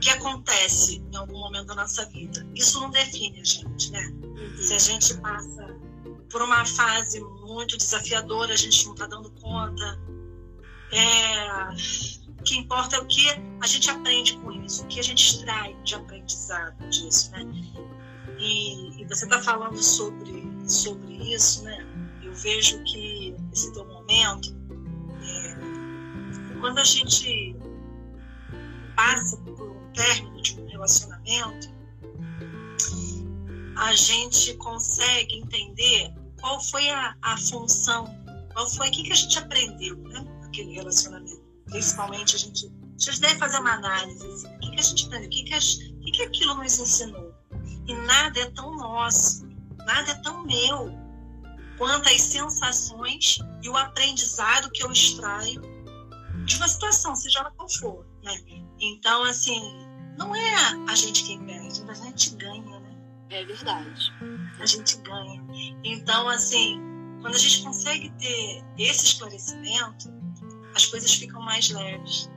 que 0.00 0.10
acontece 0.10 1.02
em 1.12 1.16
algum 1.16 1.38
momento 1.38 1.66
da 1.66 1.74
nossa 1.74 2.06
vida. 2.06 2.46
Isso 2.54 2.80
não 2.80 2.90
define 2.90 3.40
a 3.40 3.44
gente, 3.44 3.90
né? 3.92 4.12
Uhum. 4.22 4.56
Se 4.56 4.74
a 4.74 4.78
gente 4.78 5.14
passa 5.18 5.76
por 6.30 6.42
uma 6.42 6.64
fase 6.64 7.20
muito 7.20 7.76
desafiadora, 7.76 8.54
a 8.54 8.56
gente 8.56 8.84
não 8.86 8.94
está 8.94 9.06
dando 9.06 9.30
conta. 9.32 10.00
É, 10.92 11.68
o 12.28 12.42
que 12.42 12.56
importa 12.56 12.96
é 12.96 13.00
o 13.00 13.06
que 13.06 13.28
a 13.60 13.66
gente 13.66 13.90
aprende 13.90 14.36
com 14.38 14.50
isso, 14.50 14.84
o 14.84 14.86
que 14.86 14.98
a 14.98 15.02
gente 15.02 15.22
extrai 15.22 15.76
de 15.84 15.94
aprendizado 15.94 16.88
disso, 16.88 17.30
né? 17.32 17.44
E, 18.38 19.02
e 19.02 19.04
você 19.04 19.24
está 19.24 19.40
falando 19.42 19.80
sobre, 19.82 20.48
sobre 20.66 21.34
isso, 21.34 21.62
né? 21.64 21.86
Eu 22.22 22.32
vejo 22.34 22.82
que 22.84 23.36
esse 23.52 23.72
teu 23.72 23.84
momento, 23.84 24.56
é, 25.22 26.58
quando 26.60 26.78
a 26.78 26.84
gente 26.84 27.54
passa 28.96 29.36
por 29.38 29.79
término 29.92 30.40
de 30.42 30.60
um 30.60 30.66
relacionamento, 30.68 31.68
a 33.76 33.94
gente 33.94 34.54
consegue 34.54 35.38
entender 35.38 36.12
qual 36.40 36.60
foi 36.60 36.88
a, 36.90 37.14
a 37.22 37.36
função, 37.36 38.06
qual 38.52 38.68
foi 38.70 38.88
o 38.88 38.92
que, 38.92 39.02
que 39.04 39.12
a 39.12 39.16
gente 39.16 39.38
aprendeu 39.38 39.96
né, 39.96 40.24
naquele 40.42 40.74
relacionamento 40.74 41.50
principalmente, 41.70 42.36
a 42.36 42.38
gente, 42.38 42.66
a 42.66 43.00
gente 43.00 43.20
deve 43.20 43.38
fazer 43.38 43.58
uma 43.58 43.74
análise. 43.74 44.26
Assim, 44.26 44.46
o 44.48 44.58
que, 44.58 44.70
que 44.72 44.80
a 44.80 44.82
gente 44.82 45.06
aprendeu? 45.06 45.28
O 45.28 45.30
que, 45.30 45.44
que, 45.44 45.54
o 45.54 46.00
que, 46.00 46.10
que 46.10 46.22
aquilo 46.22 46.54
nos 46.54 46.78
ensinou? 46.78 47.34
E 47.86 47.94
nada 47.94 48.40
é 48.40 48.50
tão 48.50 48.76
nosso, 48.76 49.46
nada 49.86 50.10
é 50.10 50.14
tão 50.22 50.44
meu 50.44 50.92
quanto 51.78 52.08
as 52.08 52.20
sensações 52.20 53.38
e 53.62 53.68
o 53.68 53.76
aprendizado 53.76 54.70
que 54.70 54.82
eu 54.84 54.92
extraio 54.92 55.62
de 56.44 56.56
uma 56.56 56.68
situação, 56.68 57.14
seja 57.14 57.40
ela 57.40 57.50
qual 57.52 57.68
for. 57.68 58.06
Né? 58.22 58.38
Então, 58.78 59.22
assim, 59.24 59.60
não 60.20 60.36
é 60.36 60.54
a 60.86 60.94
gente 60.94 61.24
quem 61.24 61.42
perde, 61.44 61.82
mas 61.84 62.00
a 62.02 62.04
gente 62.04 62.36
ganha, 62.36 62.80
né? 62.80 62.94
É 63.30 63.44
verdade. 63.44 64.12
A 64.60 64.66
gente 64.66 64.96
ganha. 64.98 65.42
Então, 65.82 66.28
assim, 66.28 66.78
quando 67.22 67.34
a 67.34 67.38
gente 67.38 67.62
consegue 67.62 68.10
ter 68.18 68.62
esse 68.78 69.06
esclarecimento, 69.06 70.12
as 70.74 70.86
coisas 70.86 71.14
ficam 71.14 71.40
mais 71.40 71.70
leves. 71.70 72.30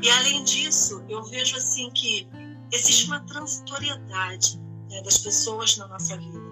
E 0.00 0.08
além 0.10 0.44
disso, 0.44 1.04
eu 1.08 1.24
vejo 1.24 1.56
assim 1.56 1.90
que 1.90 2.28
existe 2.72 3.06
uma 3.06 3.20
transitoriedade 3.20 4.58
né, 4.88 5.02
das 5.02 5.18
pessoas 5.18 5.76
na 5.76 5.88
nossa 5.88 6.16
vida. 6.16 6.48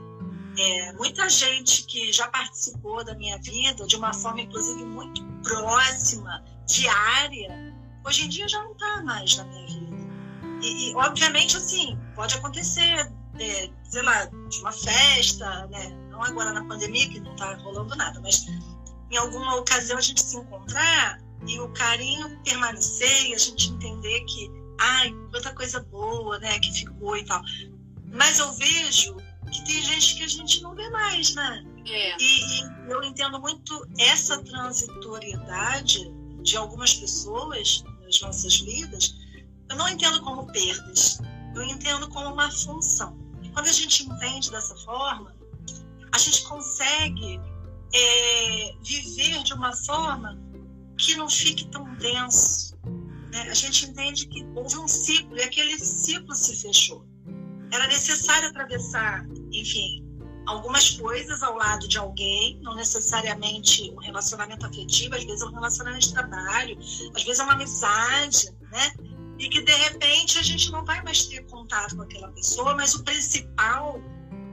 É, 0.59 0.93
muita 0.95 1.29
gente 1.29 1.85
que 1.85 2.13
já 2.13 2.27
participou 2.29 3.05
da 3.05 3.15
minha 3.15 3.39
vida 3.39 3.87
de 3.87 3.95
uma 3.95 4.13
forma, 4.13 4.41
inclusive, 4.41 4.85
muito 4.85 5.23
próxima, 5.45 6.43
diária, 6.67 7.75
hoje 8.05 8.25
em 8.25 8.29
dia 8.29 8.49
já 8.49 8.63
não 8.65 8.73
está 8.73 9.03
mais 9.03 9.37
na 9.37 9.45
minha 9.45 9.67
vida. 9.67 9.96
E, 10.63 10.91
e, 10.91 10.95
obviamente, 10.95 11.57
assim, 11.57 11.99
pode 12.15 12.35
acontecer, 12.35 13.13
é, 13.39 13.71
sei 13.85 14.03
lá, 14.03 14.25
de 14.25 14.61
uma 14.61 14.73
festa, 14.73 15.67
né? 15.69 16.07
não 16.17 16.23
agora 16.23 16.53
na 16.53 16.65
pandemia, 16.65 17.09
que 17.09 17.21
não 17.21 17.33
está 17.33 17.55
rolando 17.57 17.95
nada, 17.95 18.21
mas 18.21 18.47
em 19.11 19.17
alguma 19.17 19.57
ocasião 19.57 19.99
a 19.99 20.01
gente 20.01 20.23
se 20.23 20.37
encontrar 20.37 21.21
e 21.47 21.61
o 21.61 21.69
carinho 21.73 22.41
permanecer 22.43 23.27
e 23.27 23.35
a 23.35 23.39
gente 23.39 23.71
entender 23.71 24.21
que, 24.25 24.51
ai, 24.81 25.13
quanta 25.31 25.55
coisa 25.55 25.81
boa, 25.81 26.39
né, 26.39 26.59
que 26.59 26.73
ficou 26.73 27.17
e 27.17 27.25
tal. 27.25 27.41
Mas 28.13 28.39
eu 28.39 28.53
vejo 28.55 29.17
que 29.53 29.65
tem 29.65 29.83
gente 29.83 30.17
que 30.17 30.23
a 30.25 30.29
gente 30.29 30.63
não 30.63 30.75
vê 30.75 30.89
mais, 30.91 31.35
né? 31.35 31.65
É. 31.87 32.17
E, 32.19 32.63
e 32.63 32.91
eu 32.91 33.03
entendo 33.05 33.39
muito 33.41 33.87
essa 33.99 34.43
transitoriedade 34.43 36.11
de 36.43 36.57
algumas 36.57 36.95
pessoas 36.95 37.85
nas 38.03 38.21
nossas 38.21 38.61
vidas. 38.61 39.15
Eu 39.69 39.77
não 39.77 39.89
entendo 39.89 40.21
como 40.23 40.47
perdas, 40.53 41.19
eu 41.55 41.63
entendo 41.63 42.09
como 42.09 42.33
uma 42.33 42.51
função. 42.51 43.17
Quando 43.53 43.69
a 43.69 43.73
gente 43.73 44.05
entende 44.05 44.51
dessa 44.51 44.77
forma, 44.77 45.35
a 46.13 46.19
gente 46.19 46.43
consegue 46.45 47.41
é, 47.93 48.75
viver 48.83 49.43
de 49.43 49.55
uma 49.55 49.75
forma 49.75 50.39
que 50.99 51.15
não 51.17 51.29
fique 51.29 51.67
tão 51.69 51.95
denso. 51.95 52.77
Né? 53.33 53.43
A 53.51 53.55
gente 53.55 53.87
entende 53.87 54.27
que 54.27 54.47
houve 54.55 54.79
um 54.79 54.89
ciclo 54.89 55.37
e 55.37 55.43
aquele 55.43 55.79
ciclo 55.79 56.35
se 56.35 56.57
fechou. 56.57 57.05
Era 57.73 57.87
necessário 57.87 58.49
atravessar, 58.49 59.27
enfim, 59.53 60.05
algumas 60.47 60.91
coisas 60.91 61.43
ao 61.43 61.57
lado 61.57 61.89
de 61.89 61.99
alguém, 61.99 62.61
não 62.63 62.75
necessariamente 62.75 63.91
um 63.91 64.01
relacionamento 64.01 64.65
afetivo, 64.65 65.17
às 65.17 65.25
vezes 65.25 65.43
é 65.43 65.47
um 65.47 65.53
relacionamento 65.53 66.07
de 66.07 66.13
trabalho, 66.13 66.79
às 67.15 67.23
vezes 67.23 67.41
é 67.41 67.43
uma 67.43 67.55
amizade, 67.55 68.51
né? 68.71 68.93
E 69.39 69.49
que 69.49 69.61
de 69.63 69.73
repente 69.73 70.39
a 70.39 70.43
gente 70.43 70.71
não 70.71 70.85
vai 70.85 71.03
mais 71.03 71.27
ter 71.27 71.45
contato 71.47 71.97
com 71.97 72.03
aquela 72.03 72.29
pessoa, 72.29 72.75
mas 72.75 72.95
o 72.95 73.05
principal 73.05 74.01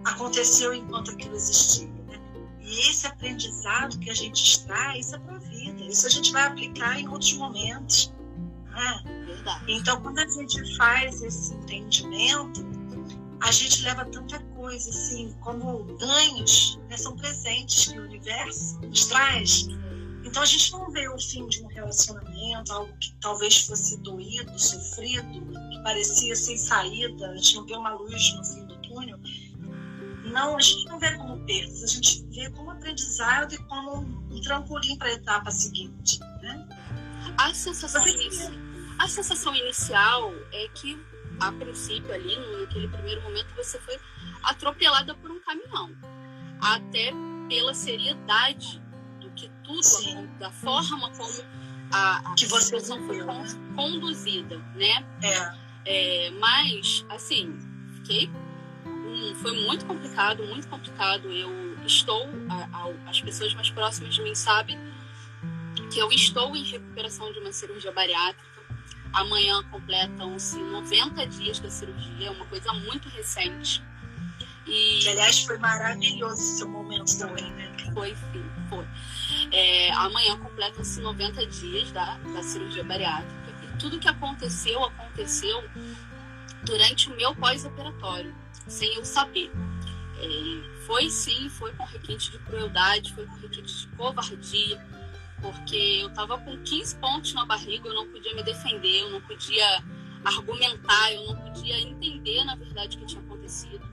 aconteceu 0.03 0.73
enquanto 0.73 1.11
aquilo 1.11 1.35
existia. 1.35 1.87
Né? 1.87 2.19
E 2.59 2.89
esse 2.89 3.07
aprendizado 3.07 3.97
que 3.99 4.09
a 4.09 4.13
gente 4.13 4.43
extrai, 4.43 4.99
isso 4.99 5.15
é 5.15 5.19
para 5.19 5.35
a 5.35 5.39
vida, 5.39 5.83
isso 5.85 6.05
a 6.05 6.09
gente 6.09 6.31
vai 6.31 6.43
aplicar 6.43 6.99
em 6.99 7.07
outros 7.07 7.33
momentos. 7.33 8.13
Né? 8.65 9.03
Então, 9.67 10.01
quando 10.01 10.19
a 10.19 10.27
gente 10.27 10.75
faz 10.77 11.21
esse 11.21 11.53
entendimento, 11.53 12.65
a 13.41 13.51
gente 13.51 13.83
leva 13.83 14.05
tanta 14.05 14.39
coisa, 14.55 14.89
assim, 14.89 15.35
como 15.41 15.83
ganhos, 15.97 16.79
né? 16.89 16.97
são 16.97 17.15
presentes 17.15 17.91
que 17.91 17.99
o 17.99 18.03
universo 18.03 18.79
nos 18.81 19.05
traz. 19.05 19.67
Então 20.23 20.41
a 20.41 20.45
gente 20.45 20.71
não 20.71 20.89
vê 20.89 21.07
o 21.09 21.19
fim 21.19 21.47
de 21.47 21.61
um 21.61 21.67
relacionamento, 21.67 22.71
algo 22.71 22.97
que 22.97 23.13
talvez 23.19 23.65
fosse 23.67 23.97
doído, 23.97 24.57
sofrido, 24.57 25.27
que 25.69 25.83
parecia 25.83 26.35
sem 26.35 26.57
saída, 26.57 27.29
a 27.29 27.35
gente 27.35 27.55
não 27.55 27.65
vê 27.65 27.75
uma 27.75 27.93
luz 27.93 28.33
no 28.33 28.43
fim 28.43 28.65
do 28.65 28.81
túnel. 28.81 29.19
Não, 30.25 30.55
a 30.55 30.61
gente 30.61 30.85
não 30.85 30.97
vê 30.97 31.15
como 31.17 31.45
perdas, 31.45 31.83
a 31.83 31.87
gente 31.87 32.25
vê 32.31 32.49
como 32.51 32.71
aprendizado 32.71 33.53
e 33.53 33.57
como 33.65 33.97
um 33.97 34.41
trampolim 34.41 34.97
para 34.97 35.09
a 35.09 35.13
etapa 35.13 35.51
seguinte. 35.51 36.19
Né? 36.41 36.67
A 37.37 37.53
sensação, 37.53 38.01
a 38.99 39.07
sensação 39.07 39.55
inicial 39.55 40.33
é 40.53 40.67
que 40.69 40.97
a 41.39 41.51
princípio 41.51 42.13
ali, 42.13 42.37
naquele 42.59 42.87
primeiro 42.87 43.21
momento, 43.23 43.53
você 43.55 43.77
foi 43.79 43.99
atropelada 44.43 45.13
por 45.15 45.31
um 45.31 45.39
caminhão. 45.41 45.91
Até 46.61 47.11
pela 47.49 47.73
seriedade 47.73 48.82
tudo, 49.63 49.83
Sim. 49.83 50.29
da 50.39 50.51
forma 50.51 51.09
como 51.11 51.43
a, 51.91 52.31
a 52.31 52.35
que 52.35 52.45
você 52.45 52.79
foi 52.81 53.19
conduzida, 53.75 54.57
né? 54.75 55.05
É. 55.21 56.27
é. 56.27 56.31
Mas, 56.31 57.05
assim, 57.09 57.57
fiquei. 57.95 58.29
Hum, 58.85 59.35
foi 59.41 59.65
muito 59.65 59.85
complicado, 59.85 60.43
muito 60.45 60.67
complicado. 60.67 61.31
Eu 61.31 61.77
estou, 61.85 62.29
a, 62.49 62.77
a, 62.77 63.09
as 63.09 63.21
pessoas 63.21 63.53
mais 63.53 63.69
próximas 63.69 64.15
de 64.15 64.21
mim 64.21 64.35
sabem 64.35 64.77
que 65.91 65.99
eu 65.99 66.11
estou 66.11 66.55
em 66.55 66.63
recuperação 66.63 67.31
de 67.31 67.39
uma 67.39 67.51
cirurgia 67.51 67.91
bariátrica 67.91 68.53
Amanhã 69.13 69.63
completam-se 69.69 70.57
90 70.57 71.27
dias 71.27 71.59
da 71.59 71.69
cirurgia, 71.69 72.27
é 72.27 72.31
uma 72.31 72.45
coisa 72.47 72.73
muito 72.73 73.07
recente. 73.09 73.83
E, 74.65 74.99
que, 75.03 75.09
aliás, 75.09 75.43
foi 75.43 75.57
maravilhoso 75.59 76.33
esse 76.33 76.57
seu 76.57 76.67
momento 76.67 77.15
também, 77.19 77.51
né? 77.51 77.71
Foi, 77.93 78.15
sim, 78.31 78.43
foi. 78.69 78.85
É, 79.53 79.93
amanhã 79.93 80.35
completam-se 80.39 80.99
90 80.99 81.45
dias 81.45 81.91
da, 81.91 82.17
da 82.17 82.41
cirurgia 82.41 82.83
bariátrica. 82.83 83.53
E 83.61 83.77
tudo 83.77 83.99
que 83.99 84.07
aconteceu, 84.07 84.83
aconteceu 84.83 85.63
durante 86.63 87.11
o 87.11 87.15
meu 87.15 87.35
pós-operatório, 87.35 88.33
sem 88.67 88.95
eu 88.95 89.05
saber. 89.05 89.51
É, 90.17 90.83
foi 90.87 91.07
sim, 91.07 91.49
foi 91.49 91.71
com 91.73 91.83
requinte 91.83 92.31
de 92.31 92.39
crueldade, 92.39 93.13
foi 93.13 93.27
com 93.27 93.35
requinte 93.35 93.81
de 93.81 93.87
covardia, 93.95 94.83
porque 95.39 95.99
eu 96.01 96.07
estava 96.07 96.35
com 96.39 96.57
15 96.57 96.95
pontos 96.95 97.33
na 97.35 97.45
barriga, 97.45 97.87
eu 97.87 97.93
não 97.93 98.07
podia 98.07 98.33
me 98.33 98.41
defender, 98.41 99.01
eu 99.01 99.11
não 99.11 99.21
podia 99.21 99.83
argumentar, 100.25 101.13
eu 101.13 101.27
não 101.27 101.35
podia 101.35 101.79
entender, 101.79 102.43
na 102.43 102.55
verdade, 102.55 102.97
o 102.97 103.01
que 103.01 103.05
tinha 103.05 103.21
acontecido. 103.21 103.87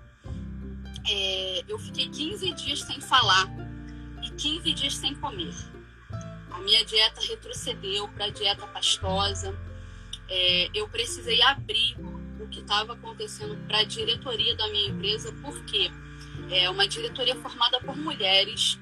É, 1.06 1.64
eu 1.68 1.78
fiquei 1.78 2.08
15 2.08 2.50
dias 2.52 2.80
sem 2.80 2.98
falar 2.98 3.46
15 4.40 4.72
dias 4.72 4.96
sem 4.96 5.14
comer. 5.16 5.54
A 6.50 6.58
minha 6.60 6.82
dieta 6.84 7.20
retrocedeu 7.20 8.08
para 8.08 8.24
a 8.24 8.30
dieta 8.30 8.66
pastosa. 8.68 9.54
É, 10.28 10.70
eu 10.72 10.88
precisei 10.88 11.42
abrir 11.42 11.96
o 12.40 12.48
que 12.48 12.60
estava 12.60 12.94
acontecendo 12.94 13.56
para 13.66 13.80
a 13.80 13.84
diretoria 13.84 14.56
da 14.56 14.66
minha 14.68 14.88
empresa, 14.88 15.32
porque 15.42 15.90
é 16.50 16.70
uma 16.70 16.88
diretoria 16.88 17.36
formada 17.36 17.80
por 17.80 17.96
mulheres 17.96 18.80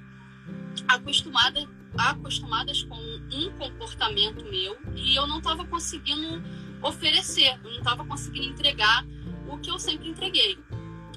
acostumadas 0.86 1.66
acostumadas 1.96 2.82
com 2.84 2.94
um 2.94 3.50
comportamento 3.58 4.44
meu 4.44 4.78
e 4.94 5.16
eu 5.16 5.26
não 5.26 5.38
estava 5.38 5.64
conseguindo 5.64 6.42
oferecer, 6.82 7.58
eu 7.64 7.70
não 7.70 7.78
estava 7.78 8.04
conseguindo 8.04 8.46
entregar 8.46 9.04
o 9.48 9.58
que 9.58 9.70
eu 9.70 9.78
sempre 9.78 10.08
entreguei. 10.08 10.58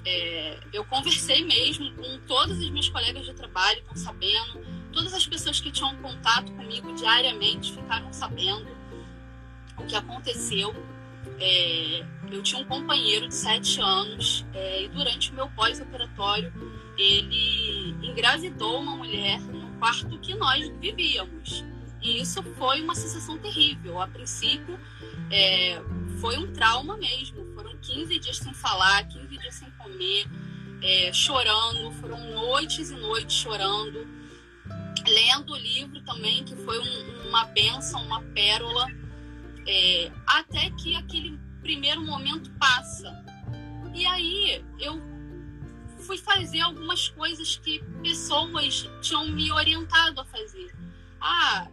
É, 0.06 0.58
eu 0.74 0.84
conversei 0.86 1.46
mesmo 1.46 1.92
com 1.94 2.20
todas 2.28 2.58
as 2.58 2.70
minhas 2.70 2.90
colegas 2.90 3.26
de 3.26 3.34
trabalho, 3.34 3.80
estão 3.80 3.96
sabendo, 3.96 4.66
todas 4.92 5.14
as 5.14 5.28
pessoas 5.28 5.60
que 5.60 5.72
tinham 5.72 5.96
contato 5.98 6.52
comigo 6.54 6.94
diariamente 6.96 7.74
ficaram 7.74 8.12
sabendo 8.12 8.68
o 9.78 9.86
que 9.86 9.96
aconteceu. 9.96 10.74
É, 11.40 12.06
eu 12.32 12.42
tinha 12.42 12.62
um 12.62 12.66
companheiro 12.66 13.28
de 13.28 13.36
sete 13.36 13.80
anos 13.80 14.46
é, 14.54 14.84
e 14.84 14.88
durante 14.90 15.32
o 15.32 15.36
meu 15.36 15.50
pós-operatório 15.50 16.52
ele 16.98 17.96
engravidou 18.02 18.80
uma 18.80 18.96
mulher 18.96 19.40
quarto 19.82 20.20
que 20.20 20.36
nós 20.36 20.72
vivíamos. 20.80 21.66
E 22.04 22.22
isso 22.22 22.44
foi 22.56 22.82
uma 22.82 22.94
sensação 22.94 23.40
terrível. 23.40 24.00
A 24.00 24.08
princípio, 24.08 24.80
é, 25.32 25.82
foi 26.20 26.38
um 26.38 26.54
trauma 26.54 26.96
mesmo. 26.98 27.44
Foram 27.56 27.76
15 27.78 28.20
dias 28.20 28.38
sem 28.38 28.54
falar, 28.54 29.08
15 29.08 29.28
dias 29.28 29.30
sem 29.30 29.31
comer, 29.91 30.25
é, 30.82 31.13
chorando. 31.13 31.91
Foram 31.93 32.19
noites 32.32 32.89
e 32.89 32.95
noites 32.95 33.36
chorando. 33.36 34.08
Lendo 35.08 35.54
o 35.54 35.58
livro 35.58 36.01
também, 36.04 36.43
que 36.43 36.56
foi 36.56 36.80
um, 36.80 37.27
uma 37.27 37.45
benção, 37.45 38.04
uma 38.04 38.21
pérola. 38.21 38.88
É, 39.67 40.12
até 40.25 40.69
que 40.71 40.95
aquele 40.95 41.39
primeiro 41.62 42.01
momento 42.01 42.51
passa. 42.60 43.23
E 43.93 44.06
aí 44.06 44.63
eu 44.80 44.99
fui 45.99 46.17
fazer 46.17 46.62
algumas 46.62 47.10
coisas 47.10 47.58
que 47.58 47.80
pessoas 48.01 48.89
tinham 49.01 49.27
me 49.27 49.51
orientado 49.51 50.21
a 50.21 50.25
fazer. 50.25 50.73
Ah, 51.19 51.67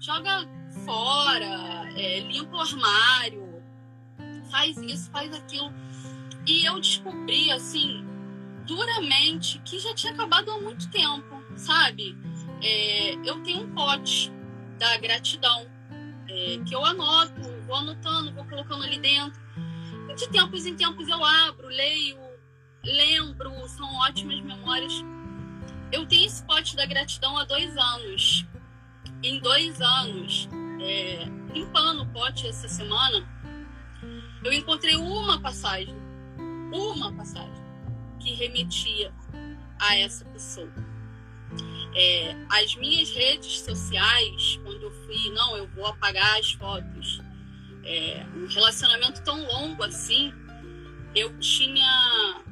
joga 0.00 0.48
fora, 0.84 1.90
é, 1.96 2.20
limpa 2.20 2.56
o 2.56 2.60
armário, 2.60 3.62
faz 4.50 4.76
isso, 4.78 5.10
faz 5.10 5.32
aquilo. 5.34 5.72
E 6.48 6.64
eu 6.64 6.80
descobri, 6.80 7.52
assim, 7.52 8.02
duramente, 8.66 9.60
que 9.66 9.78
já 9.78 9.94
tinha 9.94 10.14
acabado 10.14 10.50
há 10.50 10.58
muito 10.58 10.90
tempo, 10.90 11.44
sabe? 11.54 12.16
É, 12.62 13.16
eu 13.16 13.42
tenho 13.42 13.64
um 13.64 13.74
pote 13.74 14.32
da 14.78 14.96
gratidão, 14.96 15.70
é, 16.26 16.58
que 16.66 16.74
eu 16.74 16.82
anoto, 16.82 17.42
vou 17.66 17.76
anotando, 17.76 18.32
vou 18.32 18.46
colocando 18.46 18.82
ali 18.82 18.98
dentro. 18.98 19.38
E 20.08 20.14
de 20.14 20.26
tempos 20.30 20.64
em 20.64 20.74
tempos 20.74 21.06
eu 21.06 21.22
abro, 21.22 21.68
leio, 21.68 22.18
lembro, 22.82 23.50
são 23.68 23.86
ótimas 23.96 24.40
memórias. 24.40 25.04
Eu 25.92 26.06
tenho 26.06 26.24
esse 26.24 26.42
pote 26.44 26.74
da 26.74 26.86
gratidão 26.86 27.36
há 27.36 27.44
dois 27.44 27.76
anos. 27.76 28.46
Em 29.22 29.38
dois 29.40 29.82
anos, 29.82 30.48
é, 30.80 31.26
limpando 31.52 32.04
o 32.04 32.06
pote 32.06 32.46
essa 32.46 32.68
semana, 32.68 33.28
eu 34.42 34.52
encontrei 34.52 34.96
uma 34.96 35.38
passagem, 35.42 36.07
uma 36.72 37.12
passagem 37.12 37.62
que 38.20 38.34
remetia 38.34 39.12
a 39.78 39.96
essa 39.96 40.24
pessoa. 40.26 40.72
É, 41.94 42.36
as 42.50 42.74
minhas 42.76 43.10
redes 43.10 43.60
sociais, 43.60 44.60
quando 44.62 44.82
eu 44.82 44.90
fui, 44.90 45.30
não, 45.30 45.56
eu 45.56 45.66
vou 45.68 45.86
apagar 45.86 46.38
as 46.38 46.52
fotos. 46.52 47.20
É, 47.84 48.26
um 48.36 48.46
relacionamento 48.46 49.22
tão 49.22 49.46
longo 49.46 49.82
assim, 49.82 50.32
eu 51.14 51.38
tinha 51.38 52.42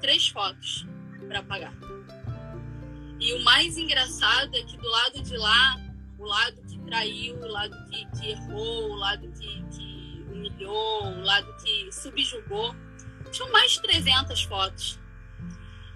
três 0.00 0.28
fotos 0.28 0.86
para 1.28 1.40
apagar. 1.40 1.74
E 3.20 3.32
o 3.34 3.44
mais 3.44 3.76
engraçado 3.76 4.54
é 4.56 4.62
que 4.62 4.76
do 4.76 4.88
lado 4.88 5.22
de 5.22 5.36
lá, 5.36 5.80
o 6.18 6.24
lado 6.24 6.60
que 6.62 6.78
traiu, 6.80 7.36
o 7.36 7.46
lado 7.46 7.76
que, 7.88 8.04
que 8.18 8.30
errou, 8.30 8.90
o 8.90 8.94
lado 8.96 9.30
que, 9.38 9.62
que 9.76 10.26
humilhou, 10.32 11.04
o 11.04 11.20
lado 11.20 11.54
que 11.62 11.92
subjugou, 11.92 12.74
tinham 13.32 13.50
mais 13.50 13.72
de 13.72 13.82
300 13.82 14.42
fotos. 14.44 15.00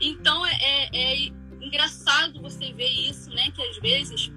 Então 0.01 0.44
é, 0.44 0.55
é, 0.61 0.88
é 0.92 1.27
engraçado 1.61 2.40
você 2.40 2.72
ver 2.72 2.88
isso, 2.88 3.31
né? 3.31 3.51
Que 3.53 3.62
às 3.62 3.79
vezes 3.79 4.33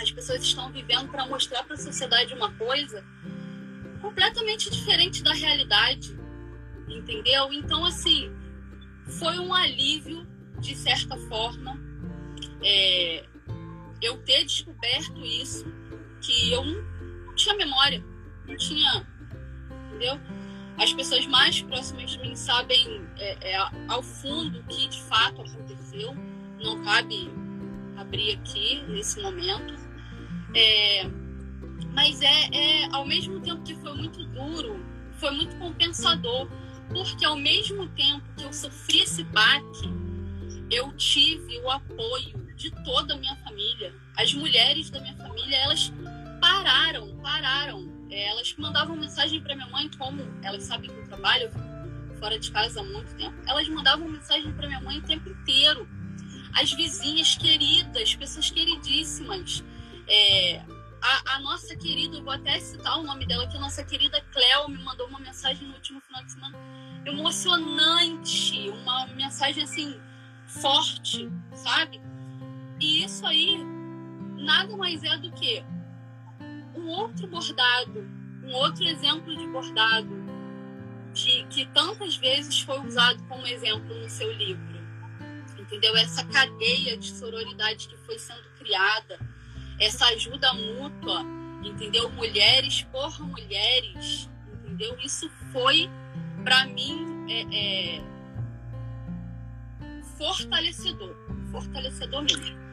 as 0.00 0.10
pessoas 0.10 0.42
estão 0.42 0.70
vivendo 0.70 1.08
para 1.08 1.26
mostrar 1.26 1.64
para 1.64 1.74
a 1.74 1.78
sociedade 1.78 2.34
uma 2.34 2.52
coisa 2.52 3.04
completamente 4.00 4.70
diferente 4.70 5.22
da 5.22 5.32
realidade, 5.32 6.16
entendeu? 6.88 7.52
Então, 7.52 7.84
assim, 7.84 8.30
foi 9.18 9.38
um 9.38 9.52
alívio, 9.52 10.26
de 10.60 10.76
certa 10.76 11.16
forma, 11.16 11.80
é, 12.62 13.24
eu 14.02 14.18
ter 14.18 14.44
descoberto 14.44 15.24
isso, 15.24 15.64
que 16.20 16.52
eu 16.52 16.64
não 16.64 17.34
tinha 17.34 17.56
memória, 17.56 18.04
não 18.46 18.56
tinha, 18.56 19.06
entendeu? 19.88 20.20
As 20.78 20.92
pessoas 20.92 21.26
mais 21.26 21.62
próximas 21.62 22.10
de 22.10 22.18
mim 22.18 22.36
sabem 22.36 23.06
é, 23.18 23.52
é, 23.52 23.56
ao 23.88 24.02
fundo 24.02 24.60
o 24.60 24.64
que 24.64 24.88
de 24.88 25.02
fato 25.02 25.42
aconteceu. 25.42 26.14
Não 26.62 26.82
cabe 26.84 27.30
abrir 27.96 28.32
aqui 28.32 28.82
nesse 28.88 29.20
momento. 29.20 29.74
É, 30.54 31.04
mas 31.92 32.20
é, 32.20 32.48
é, 32.52 32.88
ao 32.92 33.06
mesmo 33.06 33.40
tempo 33.40 33.62
que 33.62 33.74
foi 33.76 33.94
muito 33.94 34.22
duro, 34.24 34.84
foi 35.18 35.30
muito 35.30 35.56
compensador, 35.56 36.48
porque 36.90 37.24
ao 37.24 37.36
mesmo 37.36 37.88
tempo 37.88 38.22
que 38.36 38.44
eu 38.44 38.52
sofri 38.52 39.00
esse 39.00 39.24
baque, 39.24 39.88
eu 40.70 40.92
tive 40.96 41.58
o 41.60 41.70
apoio 41.70 42.46
de 42.54 42.70
toda 42.84 43.14
a 43.14 43.16
minha 43.16 43.36
família. 43.36 43.94
As 44.16 44.32
mulheres 44.34 44.90
da 44.90 45.00
minha 45.00 45.16
família, 45.16 45.56
elas 45.56 45.92
pararam, 46.40 47.16
pararam. 47.18 47.95
É, 48.10 48.28
elas 48.28 48.54
mandavam 48.56 48.96
mensagem 48.96 49.40
para 49.40 49.54
minha 49.54 49.68
mãe, 49.68 49.90
como 49.98 50.22
elas 50.42 50.64
sabem 50.64 50.90
que 50.90 50.96
eu 50.96 51.06
trabalho 51.06 51.50
fora 52.18 52.38
de 52.38 52.50
casa 52.50 52.80
há 52.80 52.84
muito 52.84 53.14
tempo. 53.16 53.36
Elas 53.46 53.68
mandavam 53.68 54.08
mensagem 54.08 54.52
para 54.52 54.66
minha 54.66 54.80
mãe 54.80 54.98
o 54.98 55.02
tempo 55.02 55.28
inteiro. 55.28 55.88
As 56.54 56.72
vizinhas 56.72 57.36
queridas, 57.36 58.14
pessoas 58.14 58.50
queridíssimas. 58.50 59.62
É, 60.08 60.62
a, 61.02 61.34
a, 61.34 61.40
nossa 61.40 61.76
querida, 61.76 62.20
vou 62.22 62.32
até 62.32 62.58
citar 62.58 62.98
o 62.98 63.02
nome 63.02 63.26
dela 63.26 63.44
aqui, 63.44 63.56
a 63.56 63.60
nossa 63.60 63.84
querida 63.84 64.20
Cleo 64.32 64.68
me 64.68 64.82
mandou 64.82 65.06
uma 65.08 65.20
mensagem 65.20 65.66
no 65.66 65.74
último 65.74 66.00
final 66.00 66.24
de 66.24 66.32
semana 66.32 66.58
emocionante, 67.04 68.68
uma 68.70 69.06
mensagem 69.08 69.62
assim 69.62 70.00
forte, 70.46 71.30
sabe? 71.54 72.00
E 72.80 73.04
isso 73.04 73.24
aí 73.26 73.58
nada 74.36 74.76
mais 74.76 75.02
é 75.02 75.16
do 75.18 75.30
que 75.32 75.64
um 76.76 76.88
outro 76.88 77.26
bordado, 77.26 78.06
um 78.44 78.52
outro 78.52 78.84
exemplo 78.84 79.36
de 79.36 79.46
bordado 79.48 80.26
de 81.12 81.44
que 81.44 81.66
tantas 81.66 82.16
vezes 82.16 82.60
foi 82.60 82.78
usado 82.86 83.22
como 83.24 83.46
exemplo 83.46 83.94
no 83.98 84.08
seu 84.08 84.30
livro. 84.32 84.76
Entendeu? 85.58 85.96
Essa 85.96 86.24
cadeia 86.24 86.96
de 86.96 87.10
sororidade 87.10 87.88
que 87.88 87.96
foi 87.98 88.18
sendo 88.18 88.44
criada, 88.58 89.18
essa 89.80 90.04
ajuda 90.06 90.52
mútua, 90.52 91.22
entendeu? 91.64 92.10
Mulheres 92.10 92.82
por 92.92 93.18
mulheres, 93.20 94.30
entendeu? 94.52 94.96
Isso 95.02 95.28
foi 95.52 95.90
para 96.44 96.66
mim 96.66 97.26
é, 97.28 97.96
é 97.98 98.02
fortalecedor, 100.16 101.16
fortalecedor 101.50 102.22
mesmo 102.22 102.65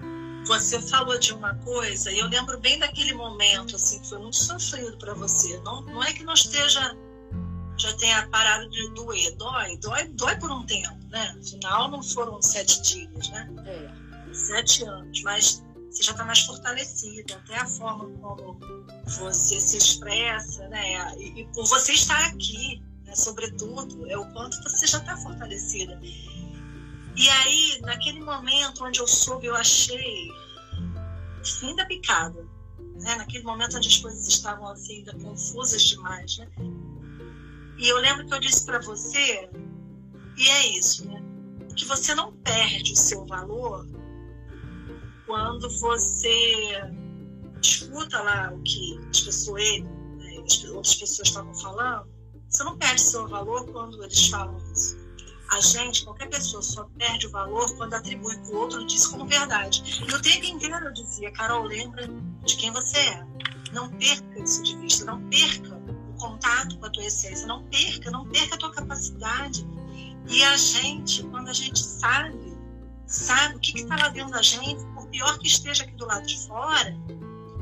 você 0.45 0.81
falou 0.81 1.17
de 1.17 1.33
uma 1.33 1.55
coisa 1.55 2.11
e 2.11 2.19
eu 2.19 2.27
lembro 2.27 2.59
bem 2.59 2.77
daquele 2.79 3.13
momento 3.13 3.75
assim 3.75 3.99
que 3.99 4.09
foi 4.09 4.19
muito 4.19 4.37
sofrido 4.37 4.97
para 4.97 5.13
você. 5.13 5.59
Não, 5.59 5.81
não 5.81 6.03
é 6.03 6.13
que 6.13 6.23
não 6.23 6.33
esteja 6.33 6.95
já 7.77 7.93
tenha 7.97 8.27
parado 8.27 8.69
de 8.69 8.89
doer, 8.93 9.35
dói, 9.35 9.77
dói, 9.77 10.07
dói 10.09 10.35
por 10.37 10.51
um 10.51 10.65
tempo, 10.65 10.97
né? 11.09 11.35
Afinal, 11.39 11.89
não 11.89 12.03
foram 12.03 12.41
sete 12.41 12.81
dias, 12.81 13.29
né? 13.29 13.49
É. 13.65 14.33
Sete 14.33 14.83
anos, 14.85 15.21
mas 15.23 15.63
você 15.89 16.03
já 16.03 16.11
está 16.11 16.23
mais 16.23 16.39
fortalecida, 16.39 17.35
até 17.35 17.57
a 17.57 17.67
forma 17.67 18.05
como 18.19 18.59
você 19.05 19.59
se 19.59 19.77
expressa, 19.77 20.67
né? 20.69 21.15
E, 21.17 21.41
e 21.41 21.45
por 21.47 21.65
você 21.67 21.93
estar 21.93 22.25
aqui, 22.25 22.81
né? 23.05 23.15
sobretudo, 23.15 24.09
é 24.09 24.17
o 24.17 24.25
quanto 24.33 24.61
você 24.63 24.87
já 24.87 24.99
está 24.99 25.17
fortalecida. 25.17 25.99
E 27.15 27.29
aí, 27.29 27.79
naquele 27.81 28.21
momento 28.21 28.83
onde 28.83 28.99
eu 28.99 29.07
soube, 29.07 29.47
eu 29.47 29.55
achei 29.55 30.31
fim 31.43 31.75
da 31.75 31.85
picada. 31.85 32.47
Né? 33.01 33.15
Naquele 33.15 33.43
momento 33.43 33.77
onde 33.77 33.87
as 33.87 33.97
coisas 33.97 34.27
estavam 34.27 34.67
assim, 34.67 34.99
ainda 34.99 35.13
confusas 35.17 35.81
demais. 35.83 36.37
Né? 36.37 36.47
E 37.77 37.87
eu 37.87 37.97
lembro 37.97 38.25
que 38.25 38.33
eu 38.33 38.39
disse 38.39 38.65
para 38.65 38.79
você, 38.79 39.49
e 40.37 40.47
é 40.47 40.77
isso, 40.77 41.07
né? 41.07 41.21
que 41.75 41.85
você 41.85 42.13
não 42.13 42.33
perde 42.37 42.93
o 42.93 42.95
seu 42.95 43.25
valor 43.25 43.87
quando 45.25 45.69
você 45.79 46.91
escuta 47.61 48.21
lá 48.21 48.53
o 48.53 48.61
que 48.61 48.99
as 49.09 49.21
pessoas, 49.21 49.79
né, 49.79 50.43
as 50.45 50.63
outras 50.65 50.95
pessoas 50.95 51.27
estavam 51.27 51.53
falando, 51.55 52.07
você 52.47 52.63
não 52.63 52.77
perde 52.77 53.01
seu 53.01 53.27
valor 53.27 53.65
quando 53.71 54.03
eles 54.03 54.27
falam 54.27 54.57
isso. 54.71 55.02
A 55.49 55.61
gente, 55.61 56.03
qualquer 56.03 56.29
pessoa, 56.29 56.61
só 56.63 56.83
perde 56.97 57.27
o 57.27 57.31
valor 57.31 57.75
quando 57.77 57.93
atribui 57.93 58.35
para 58.37 58.49
o 58.49 58.57
outro 58.57 58.85
diz 58.85 59.05
como 59.07 59.25
verdade. 59.25 60.03
E 60.07 60.13
o 60.13 60.21
tempo 60.21 60.45
inteiro 60.45 60.75
eu 60.75 60.93
dizia, 60.93 61.31
Carol, 61.31 61.63
lembra 61.63 62.07
de 62.43 62.55
quem 62.55 62.71
você 62.71 62.97
é. 62.97 63.25
Não 63.71 63.89
perca 63.89 64.39
isso 64.39 64.63
de 64.63 64.75
vista, 64.77 65.05
não 65.05 65.21
perca 65.29 65.75
o 65.75 66.13
contato 66.19 66.77
com 66.77 66.85
a 66.85 66.89
tua 66.89 67.05
essência, 67.05 67.45
não 67.45 67.63
perca, 67.65 68.09
não 68.09 68.25
perca 68.27 68.55
a 68.55 68.57
tua 68.57 68.71
capacidade. 68.71 69.65
E 70.27 70.43
a 70.43 70.57
gente, 70.57 71.23
quando 71.23 71.49
a 71.49 71.53
gente 71.53 71.83
sabe, 71.83 72.57
sabe 73.05 73.55
o 73.55 73.59
que 73.59 73.79
está 73.79 73.95
lá 73.95 74.09
dentro 74.09 74.31
da 74.31 74.41
gente, 74.41 74.83
por 74.95 75.07
pior 75.07 75.37
que 75.37 75.47
esteja 75.47 75.83
aqui 75.83 75.93
do 75.95 76.05
lado 76.05 76.25
de 76.25 76.39
fora, 76.47 76.95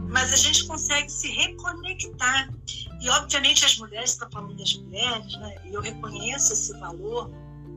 mas 0.09 0.33
a 0.33 0.35
gente 0.35 0.65
consegue 0.65 1.09
se 1.09 1.29
reconectar. 1.29 2.53
E, 3.01 3.09
obviamente, 3.09 3.65
as 3.65 3.77
mulheres, 3.77 4.11
está 4.11 4.29
falando 4.29 4.55
das 4.55 4.75
mulheres, 4.75 5.33
né? 5.37 5.55
e 5.65 5.73
eu 5.73 5.81
reconheço 5.81 6.53
esse 6.53 6.77
valor, 6.79 7.31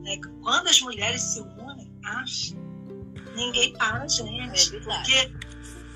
né? 0.05 0.17
Quando 0.41 0.67
as 0.67 0.79
mulheres 0.79 1.21
se 1.21 1.41
unem, 1.41 1.91
acho, 2.05 2.55
ninguém 3.35 3.73
para, 3.73 4.07
gente. 4.07 4.77
É 4.77 4.79
porque 4.79 5.33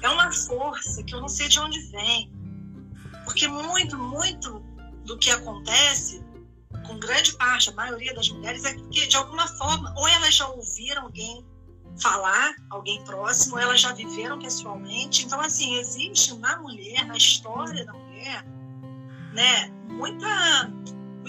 é 0.01 0.09
uma 0.09 0.31
força 0.33 1.03
que 1.03 1.13
eu 1.13 1.21
não 1.21 1.29
sei 1.29 1.47
de 1.47 1.59
onde 1.59 1.79
vem. 1.91 2.31
Porque 3.23 3.47
muito, 3.47 3.97
muito 3.97 4.59
do 5.05 5.17
que 5.17 5.29
acontece 5.29 6.21
com 6.85 6.99
grande 6.99 7.33
parte, 7.33 7.69
a 7.69 7.73
maioria 7.73 8.13
das 8.15 8.29
mulheres, 8.29 8.65
é 8.65 8.73
porque 8.73 9.05
de 9.05 9.15
alguma 9.15 9.47
forma, 9.47 9.93
ou 9.95 10.07
elas 10.07 10.33
já 10.33 10.47
ouviram 10.47 11.03
alguém 11.03 11.45
falar, 12.01 12.55
alguém 12.71 13.03
próximo, 13.03 13.55
ou 13.55 13.61
elas 13.61 13.81
já 13.81 13.93
viveram 13.93 14.39
pessoalmente. 14.39 15.25
Então, 15.25 15.39
assim, 15.39 15.77
existe 15.77 16.33
na 16.37 16.57
mulher, 16.57 17.05
na 17.05 17.15
história 17.15 17.85
da 17.85 17.93
mulher, 17.93 18.43
né, 19.33 19.67
muita 19.87 20.71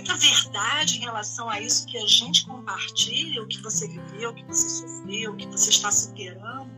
muita 0.00 0.16
verdade 0.16 0.96
em 0.96 1.00
relação 1.00 1.48
a 1.50 1.60
isso 1.60 1.86
que 1.86 1.98
a 1.98 2.06
gente 2.06 2.46
compartilha, 2.46 3.42
o 3.42 3.46
que 3.46 3.60
você 3.60 3.86
viveu, 3.86 4.30
o 4.30 4.34
que 4.34 4.44
você 4.44 4.68
sofreu, 4.68 5.32
o 5.32 5.36
que 5.36 5.46
você 5.46 5.68
está 5.68 5.90
superando. 5.90 6.70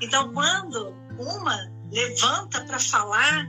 Então, 0.00 0.32
quando 0.32 0.94
uma 1.18 1.70
levanta 1.92 2.64
para 2.64 2.78
falar, 2.78 3.46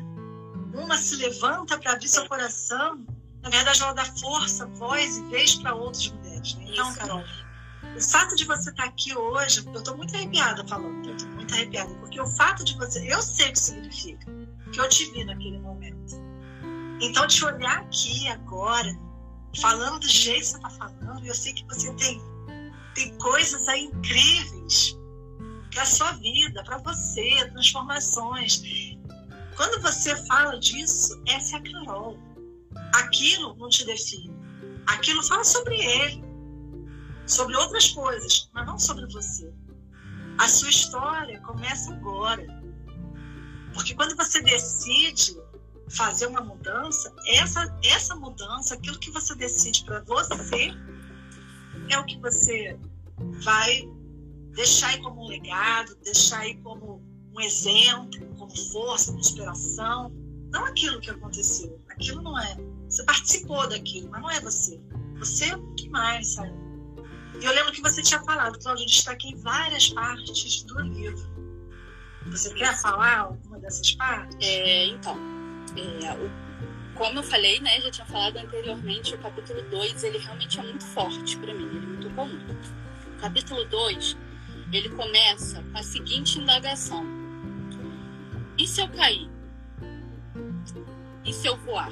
uma 0.74 0.98
se 0.98 1.16
levanta 1.16 1.78
para 1.80 1.94
abrir 1.94 2.08
seu 2.08 2.28
coração, 2.28 3.06
na 3.42 3.50
verdade, 3.50 3.82
ela 3.82 3.94
dá 3.94 4.06
força, 4.06 4.66
voz 4.66 5.18
e 5.18 5.24
vez 5.30 5.56
para 5.56 5.74
outras 5.74 6.10
mulheres. 6.10 6.56
Né? 6.56 6.66
Então, 6.70 6.94
Carol, 6.96 7.24
o 7.96 8.02
fato 8.02 8.36
de 8.36 8.44
você 8.44 8.72
estar 8.72 8.84
tá 8.84 8.90
aqui 8.90 9.16
hoje, 9.16 9.64
eu 9.66 9.74
estou 9.74 9.96
muito 9.96 10.14
arrepiada 10.14 10.68
falando, 10.68 11.08
eu 11.08 11.16
estou 11.16 11.32
muito 11.32 11.54
arrepiada, 11.54 11.94
porque 11.96 12.20
o 12.20 12.28
fato 12.28 12.66
de 12.66 12.76
você, 12.76 13.08
eu 13.12 13.22
sei 13.22 13.50
o 13.50 13.54
que 13.54 13.60
significa, 13.60 14.26
que 14.74 14.80
eu 14.82 14.90
te 14.90 15.10
vi 15.12 15.24
naquele 15.24 15.60
momento. 15.60 16.25
Então, 17.02 17.28
te 17.28 17.44
olhar 17.44 17.80
aqui 17.80 18.28
agora, 18.30 18.90
falando 19.60 20.00
do 20.00 20.08
jeito 20.08 20.40
que 20.40 20.46
você 20.46 20.58
está 20.58 20.70
falando, 20.70 21.26
eu 21.26 21.36
sei 21.36 21.54
que 21.54 21.66
você 21.66 21.94
tem, 21.96 22.22
tem 22.94 23.18
coisas 23.18 23.68
aí 23.68 23.86
incríveis 23.86 24.98
para 25.74 25.84
a 25.84 25.86
sua 25.86 26.12
vida, 26.14 26.64
para 26.64 26.78
você, 26.78 27.50
transformações. 27.52 28.62
Quando 29.56 29.82
você 29.82 30.16
fala 30.26 30.58
disso, 30.60 31.22
essa 31.28 31.58
é 31.58 31.60
a 31.60 31.64
Carol. 31.64 32.18
Aquilo 32.96 33.56
não 33.58 33.70
te 33.70 33.86
define. 33.86 34.34
Aquilo 34.88 35.22
fala 35.24 35.44
sobre 35.44 35.76
ele, 35.76 36.24
sobre 37.26 37.56
outras 37.58 37.90
coisas, 37.92 38.50
mas 38.54 38.66
não 38.66 38.80
sobre 38.80 39.06
você. 39.08 39.54
A 40.38 40.48
sua 40.48 40.70
história 40.70 41.42
começa 41.42 41.94
agora. 41.94 42.46
Porque 43.74 43.94
quando 43.96 44.16
você 44.16 44.42
decide 44.42 45.36
fazer 45.90 46.28
uma 46.28 46.42
mudança, 46.42 47.14
essa, 47.28 47.78
essa 47.84 48.16
mudança, 48.16 48.76
aquilo 48.76 49.00
que 49.00 49.12
você 49.12 49.36
decide 49.36 49.84
para 49.86 50.02
você, 50.02 50.74
é 51.90 52.00
o 52.00 52.06
que 52.06 52.20
você 52.20 52.78
vai 53.44 53.88
deixar 54.54 54.90
aí 54.90 55.02
como 55.02 55.24
um 55.24 55.28
legado, 55.28 55.96
deixar 56.04 56.40
aí 56.40 56.56
como 56.62 57.02
um 57.34 57.42
exemplo, 57.42 58.26
como 58.38 58.56
força, 58.72 59.08
como 59.08 59.20
inspiração. 59.20 60.12
Não 60.52 60.66
aquilo 60.66 61.02
que 61.02 61.10
aconteceu. 61.10 61.82
Aquilo 61.90 62.22
não 62.22 62.40
é. 62.40 62.58
Você 62.90 63.04
participou 63.04 63.68
daquilo, 63.68 64.10
mas 64.10 64.22
não 64.22 64.32
é 64.32 64.40
você. 64.40 64.80
Você 65.18 65.46
é 65.46 65.56
muito 65.56 65.90
mais, 65.92 66.34
sabe? 66.34 66.54
E 67.42 67.46
eu 67.46 67.52
lembro 67.52 67.72
que 67.74 67.82
você 67.82 68.02
tinha 68.02 68.24
falado, 68.24 68.58
Cláudia, 68.60 68.84
eu 68.84 68.88
destaquei 68.88 69.36
várias 69.36 69.90
partes 69.90 70.64
do 70.64 70.80
livro. 70.80 71.36
Você 72.28 72.54
quer 72.54 72.80
falar 72.82 73.20
alguma 73.20 73.60
dessas 73.60 73.92
partes? 73.92 74.38
É, 74.40 74.88
então, 74.88 75.18
é, 75.78 76.16
como 76.96 77.20
eu 77.20 77.24
falei, 77.24 77.60
né, 77.60 77.82
já 77.82 77.92
tinha 77.92 78.08
falado 78.08 78.38
anteriormente, 78.38 79.14
o 79.16 79.18
capítulo 79.18 79.62
2, 79.64 80.04
ele 80.04 80.18
realmente 80.18 80.60
é 80.60 80.64
muito 80.64 80.84
forte 80.86 81.38
para 81.38 81.54
mim, 81.54 81.66
ele 81.66 81.78
é 81.78 81.82
muito 81.82 82.10
comum. 82.12 82.40
O 83.18 83.22
capítulo 83.22 83.66
2, 83.66 84.18
ele 84.72 84.90
começa 84.90 85.62
com 85.62 85.78
a 85.78 85.84
seguinte 85.84 86.40
indagação: 86.40 87.06
E 88.58 88.68
se 88.68 88.82
eu 88.82 88.88
cair? 88.90 89.30
E 91.26 91.34
se 91.34 91.48
eu 91.48 91.58
voar? 91.58 91.92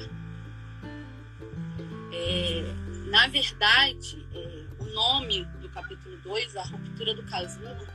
É, 2.12 2.64
na 3.10 3.26
verdade, 3.26 4.26
é, 4.32 4.64
o 4.78 4.84
nome 4.86 5.44
do 5.60 5.68
capítulo 5.68 6.16
2, 6.18 6.56
a 6.56 6.62
ruptura 6.62 7.14
do 7.14 7.22
casulo, 7.24 7.86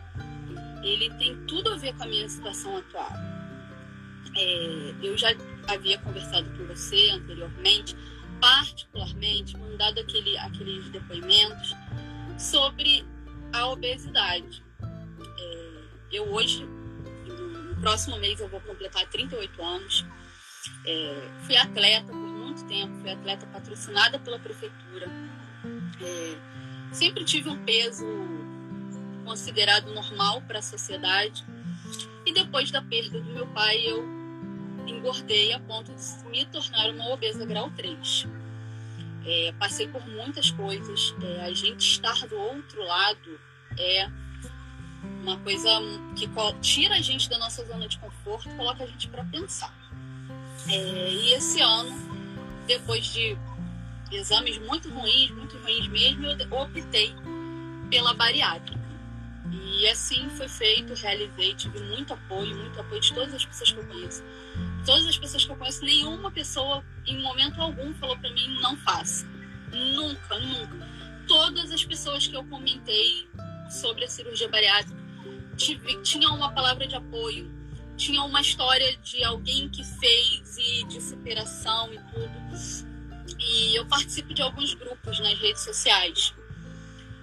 ele 0.84 1.10
tem 1.15 1.36
tudo 1.45 1.73
a 1.73 1.78
ver 1.78 1.95
com 1.95 2.04
a 2.04 2.08
minha 2.08 2.28
situação 2.30 2.78
atual. 2.78 3.12
É, 4.36 4.94
eu 5.02 5.18
já 5.18 5.30
havia 5.68 5.98
conversado 6.00 6.50
com 6.58 6.65
você 6.65 7.10
anteriormente, 7.10 7.96
particularmente, 8.39 9.58
mandado 9.58 10.00
aquele, 10.00 10.38
aqueles 10.38 10.89
depoimentos 10.89 11.76
sobre 12.38 13.06
a 13.52 13.68
obesidade. 13.68 14.63
É, 15.38 15.72
eu 16.12 16.32
hoje, 16.32 16.65
no 16.65 17.76
próximo 17.82 18.18
mês, 18.18 18.39
eu 18.39 18.48
vou 18.48 18.62
completar 18.62 19.06
38 19.08 19.62
anos. 19.62 20.06
É, 20.86 21.30
fui 21.44 21.56
atleta 21.58 22.08
por 22.08 22.15
muito 22.15 22.65
tempo, 22.65 22.96
fui 23.00 23.10
atleta 23.10 23.46
patrocinada 23.48 24.20
pela 24.20 24.39
prefeitura. 24.39 25.08
É, 26.02 26.38
sempre 26.94 27.24
tive 27.24 27.50
um 27.50 27.63
peso 27.63 28.06
considerado 29.26 29.94
normal 29.94 30.42
para 30.44 30.60
a 30.60 30.62
sociedade. 30.62 31.46
E 32.26 32.34
depois 32.34 32.72
da 32.72 32.82
perda 32.82 33.20
do 33.20 33.32
meu 33.32 33.48
pai, 33.48 33.78
eu 33.86 34.18
engordei 34.88 35.54
a 35.54 35.60
ponto 35.60 35.94
de 35.94 36.30
me 36.30 36.46
tornar 36.46 36.89
uma 36.89 37.10
obesa 37.10 37.46
grau 37.46 37.70
3. 37.72 38.28
É, 39.26 39.54
passei 39.60 39.88
por 39.88 40.06
muitas 40.08 40.52
coisas. 40.52 41.13
É, 41.22 41.42
a 41.42 41.54
gente 41.54 41.82
estar 41.82 42.28
do 42.28 42.38
outro 42.38 42.84
lado 42.84 43.39
é 43.78 44.10
uma 45.22 45.38
coisa 45.39 45.70
que 46.15 46.30
tira 46.62 46.96
a 46.96 47.02
gente 47.02 47.30
da 47.30 47.38
nossa 47.38 47.65
zona 47.65 47.88
de 47.88 47.98
conforto, 48.00 48.50
coloca 48.56 48.84
a 48.84 48.88
gente 48.88 49.08
para 49.10 49.24
pensar. 49.26 49.74
É, 50.68 51.12
e 51.12 51.34
esse 51.34 51.62
ano, 51.62 51.92
depois 52.68 53.06
de 53.06 53.38
exames 54.12 54.58
muito 54.60 54.89
ruins, 54.89 55.32
muito 55.32 55.58
ruins 55.58 55.88
mesmo, 55.88 56.26
eu 56.26 56.58
optei 56.58 57.13
pela 57.89 58.13
bariátrica. 58.13 58.79
E 59.52 59.88
assim 59.88 60.30
foi 60.30 60.48
feito, 60.48 60.94
realizei, 60.94 61.56
tive 61.56 61.80
muito 61.80 62.14
apoio, 62.14 62.56
muito 62.56 62.80
apoio 62.80 63.02
de 63.02 63.14
todas 63.14 63.34
as 63.34 63.46
pessoas 63.46 63.72
que 63.72 63.80
eu 63.80 63.86
conheço. 63.86 64.24
Todas 64.86 65.08
as 65.08 65.18
pessoas 65.18 65.46
que 65.46 65.52
eu 65.52 65.56
conheço, 65.56 65.84
nenhuma 65.84 66.32
pessoa 66.32 66.84
em 67.06 67.22
momento 67.22 67.62
algum 67.62 67.94
falou 67.96 68.18
para 68.18 68.30
mim 68.32 68.60
não 68.62 68.76
faça. 68.78 69.26
Nunca, 69.72 70.40
nunca. 70.40 70.90
Todas 71.28 71.72
as 71.72 71.84
pessoas 71.84 72.28
que 72.28 72.36
eu 72.36 72.44
comentei 72.46 73.28
sobre 73.70 74.04
a 74.04 74.08
cirurgia 74.08 74.50
bariátrica 74.50 75.00
tive, 75.56 76.02
tinham 76.02 76.36
uma 76.36 76.52
palavra 76.52 76.88
de 76.88 76.96
apoio, 76.96 77.52
tinham 77.98 78.26
uma 78.26 78.42
história 78.42 78.98
de 78.98 79.24
alguém 79.24 79.70
que 79.70 79.84
fez 79.84 80.58
e 80.58 80.84
de 80.86 81.02
superação 81.02 81.94
e 81.94 82.00
tudo. 82.12 82.40
E 83.40 83.76
eu 83.76 83.86
participo 83.86 84.34
de 84.34 84.42
alguns 84.42 84.74
grupos 84.74 85.20
nas 85.20 85.38
redes 85.40 85.62
sociais. 85.62 86.34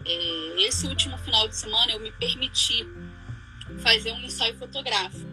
É, 0.09 0.63
esse 0.63 0.87
último 0.87 1.19
final 1.19 1.49
de 1.49 1.57
semana 1.57 1.91
eu 1.91 1.99
me 1.99 2.13
permiti 2.13 2.87
fazer 3.79 4.13
um 4.13 4.21
ensaio 4.21 4.57
fotográfico 4.57 5.29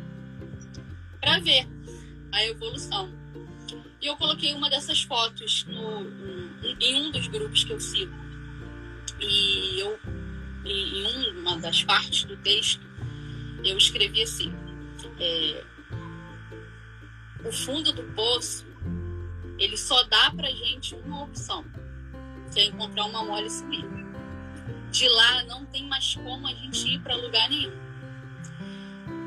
para 1.21 1.39
ver 1.39 1.67
a 2.31 2.43
evolução. 2.45 3.09
E 4.01 4.07
eu 4.07 4.17
coloquei 4.17 4.53
uma 4.53 4.69
dessas 4.69 5.03
fotos 5.03 5.63
no, 5.65 6.01
em 6.81 6.95
um 6.95 7.11
dos 7.11 7.27
grupos 7.27 7.63
que 7.63 7.71
eu 7.71 7.79
sigo. 7.79 8.13
E 9.19 9.79
eu, 9.79 9.99
em 10.65 11.37
uma 11.37 11.57
das 11.57 11.83
partes 11.83 12.23
do 12.23 12.35
texto, 12.37 12.81
eu 13.63 13.77
escrevi 13.77 14.23
assim: 14.23 14.51
é, 15.19 15.63
o 17.45 17.51
fundo 17.51 17.93
do 17.93 18.03
poço 18.15 18.65
ele 19.59 19.77
só 19.77 20.03
dá 20.05 20.31
pra 20.31 20.49
gente 20.49 20.95
uma 20.95 21.23
opção, 21.23 21.63
que 22.51 22.59
é 22.59 22.65
encontrar 22.65 23.05
uma 23.05 23.23
mole 23.23 23.47
e 23.47 23.51
subir. 23.51 24.02
De 24.93 25.09
lá 25.09 25.43
não 25.45 25.65
tem 25.65 25.87
mais 25.87 26.13
como 26.13 26.47
a 26.47 26.53
gente 26.53 26.87
ir 26.87 26.99
para 26.99 27.15
lugar 27.15 27.49
nenhum. 27.49 27.73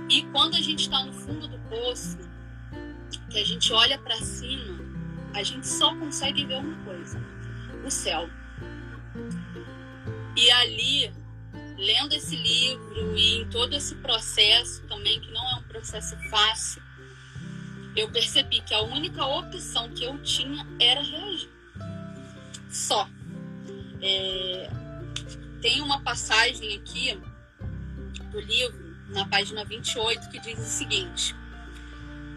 E 0.09 0.23
quando 0.31 0.55
a 0.55 0.61
gente 0.61 0.83
está 0.83 1.03
no 1.03 1.13
fundo 1.13 1.49
do 1.49 1.59
poço, 1.69 2.17
que 3.29 3.37
a 3.37 3.45
gente 3.45 3.73
olha 3.73 3.99
para 3.99 4.15
cima, 4.19 4.79
a 5.35 5.43
gente 5.43 5.67
só 5.67 5.93
consegue 5.97 6.47
ver 6.47 6.59
uma 6.59 6.85
coisa: 6.85 7.21
o 7.85 7.91
céu. 7.91 8.31
E 10.37 10.49
ali, 10.53 11.13
lendo 11.77 12.13
esse 12.13 12.37
livro 12.37 13.17
e 13.17 13.39
em 13.41 13.49
todo 13.49 13.75
esse 13.75 13.97
processo 13.97 14.87
também, 14.87 15.21
que 15.21 15.33
não 15.33 15.51
é 15.51 15.55
um 15.57 15.63
processo 15.65 16.17
fácil, 16.31 16.81
eu 17.97 18.09
percebi 18.13 18.61
que 18.61 18.73
a 18.73 18.83
única 18.83 19.27
opção 19.27 19.91
que 19.91 20.05
eu 20.05 20.17
tinha 20.23 20.65
era 20.79 21.03
reagir. 21.03 21.51
Só. 22.71 23.09
É... 24.01 24.86
Tem 25.67 25.83
uma 25.83 26.01
passagem 26.01 26.77
aqui 26.77 27.21
do 28.31 28.39
livro, 28.39 28.97
na 29.09 29.27
página 29.27 29.65
28, 29.65 30.31
que 30.31 30.39
diz 30.39 30.57
o 30.61 30.63
seguinte 30.63 31.35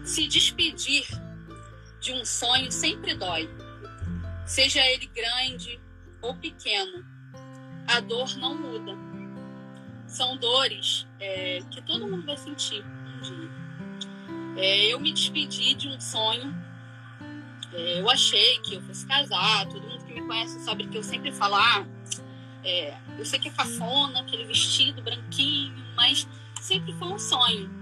se 0.02 0.26
despedir 0.26 1.06
de 2.00 2.12
um 2.12 2.24
sonho 2.24 2.72
sempre 2.72 3.14
dói, 3.14 3.48
seja 4.44 4.84
ele 4.84 5.06
grande 5.06 5.80
ou 6.20 6.34
pequeno. 6.34 7.06
A 7.86 8.00
dor 8.00 8.36
não 8.36 8.52
muda. 8.52 8.98
São 10.08 10.36
dores 10.36 11.06
é, 11.20 11.60
que 11.70 11.80
todo 11.82 12.08
mundo 12.08 12.26
vai 12.26 12.36
sentir 12.36 12.84
um 12.84 13.20
dia. 13.20 13.50
É, 14.56 14.86
eu 14.86 14.98
me 14.98 15.12
despedi 15.12 15.74
de 15.74 15.86
um 15.86 16.00
sonho. 16.00 16.52
É, 17.74 18.00
eu 18.00 18.10
achei 18.10 18.58
que 18.62 18.74
eu 18.74 18.82
fosse 18.82 19.06
casar. 19.06 19.66
Todo 19.66 19.86
mundo 19.86 20.04
que 20.04 20.14
me 20.14 20.26
conhece 20.26 20.58
sabe 20.64 20.88
que 20.88 20.98
eu 20.98 21.02
sempre 21.04 21.30
falo: 21.30 21.54
ah, 21.54 21.86
é, 22.64 22.96
eu 23.18 23.24
sei 23.24 23.38
que 23.38 23.48
é 23.48 23.50
cafona, 23.50 24.20
aquele 24.20 24.44
vestido 24.44 25.02
branquinho, 25.02 25.84
mas 25.96 26.26
sempre 26.60 26.92
foi 26.94 27.08
um 27.08 27.18
sonho 27.18 27.80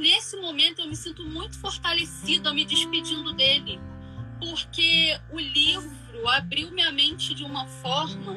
nesse 0.00 0.36
momento 0.36 0.80
eu 0.80 0.88
me 0.88 0.96
sinto 0.96 1.24
muito 1.24 1.58
fortalecida 1.58 2.52
me 2.52 2.64
despedindo 2.64 3.32
dele, 3.34 3.78
porque 4.38 5.18
o 5.30 5.38
livro 5.38 6.28
abriu 6.28 6.70
minha 6.70 6.90
mente 6.90 7.34
de 7.34 7.44
uma 7.44 7.66
forma 7.66 8.34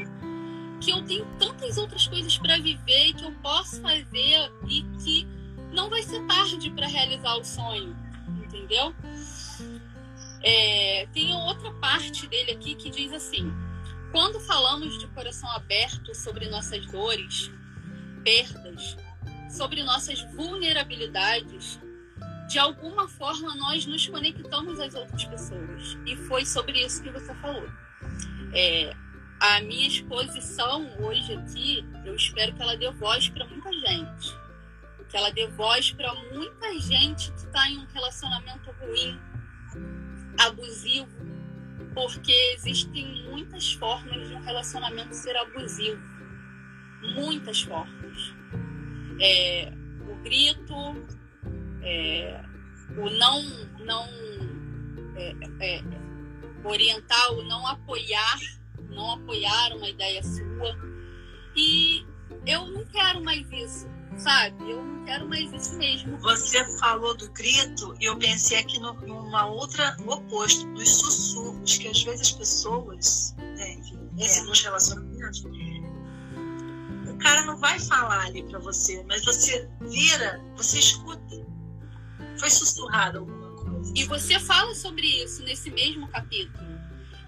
que 0.81 0.91
eu 0.91 1.01
tenho 1.03 1.25
tantas 1.39 1.77
outras 1.77 2.05
coisas 2.07 2.37
para 2.37 2.57
viver 2.57 3.13
que 3.13 3.23
eu 3.23 3.31
posso 3.41 3.81
fazer 3.81 4.51
e 4.67 4.83
que 5.01 5.25
não 5.71 5.89
vai 5.89 6.03
ser 6.03 6.21
tarde 6.27 6.69
para 6.71 6.87
realizar 6.87 7.35
o 7.35 7.43
sonho, 7.43 7.95
entendeu? 8.43 8.93
É, 10.41 11.07
tem 11.13 11.33
outra 11.33 11.71
parte 11.75 12.27
dele 12.27 12.51
aqui 12.51 12.75
que 12.75 12.89
diz 12.89 13.13
assim: 13.13 13.51
quando 14.13 14.39
falamos 14.41 14.99
de 14.99 15.07
coração 15.07 15.49
aberto 15.53 16.13
sobre 16.13 16.47
nossas 16.47 16.85
dores, 16.85 17.49
perdas, 18.23 18.95
sobre 19.49 19.81
nossas 19.81 20.21
vulnerabilidades, 20.35 21.79
de 22.47 22.59
alguma 22.59 23.07
forma 23.07 23.55
nós 23.55 23.87
nos 23.87 24.07
conectamos 24.07 24.79
às 24.79 24.93
outras 24.93 25.25
pessoas. 25.25 25.97
E 26.05 26.15
foi 26.15 26.45
sobre 26.45 26.85
isso 26.85 27.01
que 27.01 27.09
você 27.09 27.33
falou. 27.33 27.67
É, 28.53 28.95
a 29.39 29.61
minha 29.61 29.87
exposição 29.87 30.87
hoje 30.99 31.33
aqui, 31.33 31.83
eu 32.05 32.15
espero 32.15 32.53
que 32.53 32.61
ela 32.61 32.77
dê 32.77 32.91
voz 32.91 33.27
para 33.29 33.47
muita 33.47 33.73
gente. 33.73 34.37
Que 35.09 35.17
ela 35.17 35.31
dê 35.31 35.47
voz 35.47 35.91
para 35.91 36.13
muita 36.31 36.79
gente 36.79 37.31
que 37.31 37.39
está 37.39 37.67
em 37.67 37.79
um 37.79 37.85
relacionamento 37.85 38.69
ruim, 38.79 39.19
abusivo, 40.37 41.09
porque 41.93 42.33
existem 42.55 43.23
muitas 43.29 43.73
formas 43.73 44.27
de 44.27 44.35
um 44.35 44.41
relacionamento 44.41 45.13
ser 45.13 45.35
abusivo. 45.37 46.01
Muitas 47.15 47.61
formas 47.61 48.33
é, 49.19 49.71
o 50.07 50.15
grito, 50.23 50.75
é, 51.81 52.43
o 52.97 53.09
não, 53.09 53.41
não 53.79 54.07
é, 55.15 55.35
é, 55.59 55.83
orientar, 56.63 57.33
o 57.33 57.43
não 57.43 57.65
apoiar, 57.67 58.39
não 58.89 59.13
apoiar 59.13 59.75
uma 59.75 59.89
ideia 59.89 60.21
sua. 60.23 60.77
E 61.55 62.05
eu 62.45 62.67
não 62.67 62.85
quero 62.85 63.23
mais 63.23 63.49
isso, 63.51 63.87
sabe? 64.17 64.71
Eu 64.71 64.83
não 64.83 65.05
quero 65.05 65.27
mais 65.27 65.51
isso 65.51 65.77
mesmo. 65.77 66.17
Você 66.19 66.63
falou 66.79 67.15
do 67.15 67.29
grito 67.31 67.95
e 67.99 68.05
eu 68.05 68.17
pensei 68.17 68.59
aqui 68.59 68.79
no, 68.79 68.93
numa 68.93 69.45
outra, 69.45 69.95
no 69.97 70.13
oposto, 70.13 70.65
dos 70.73 70.89
sussurros, 70.89 71.77
que 71.77 71.87
às 71.87 72.03
vezes 72.03 72.21
as 72.21 72.31
pessoas, 72.31 73.35
né, 73.37 73.73
enfim, 73.73 73.99
nesse, 74.13 74.39
é. 74.39 74.43
nos 74.43 74.61
relacionamentos, 74.61 75.43
cara 77.23 77.45
não 77.45 77.57
vai 77.57 77.79
falar 77.79 78.25
ali 78.25 78.43
para 78.43 78.59
você, 78.59 79.01
mas 79.07 79.23
você 79.23 79.67
vira, 79.81 80.43
você 80.55 80.77
escuta. 80.77 81.47
Foi 82.37 82.49
sussurrado 82.49 83.19
alguma 83.19 83.55
coisa. 83.55 83.93
E 83.95 84.03
você 84.03 84.39
fala 84.39 84.75
sobre 84.75 85.07
isso 85.23 85.41
nesse 85.43 85.71
mesmo 85.71 86.07
capítulo. 86.09 86.67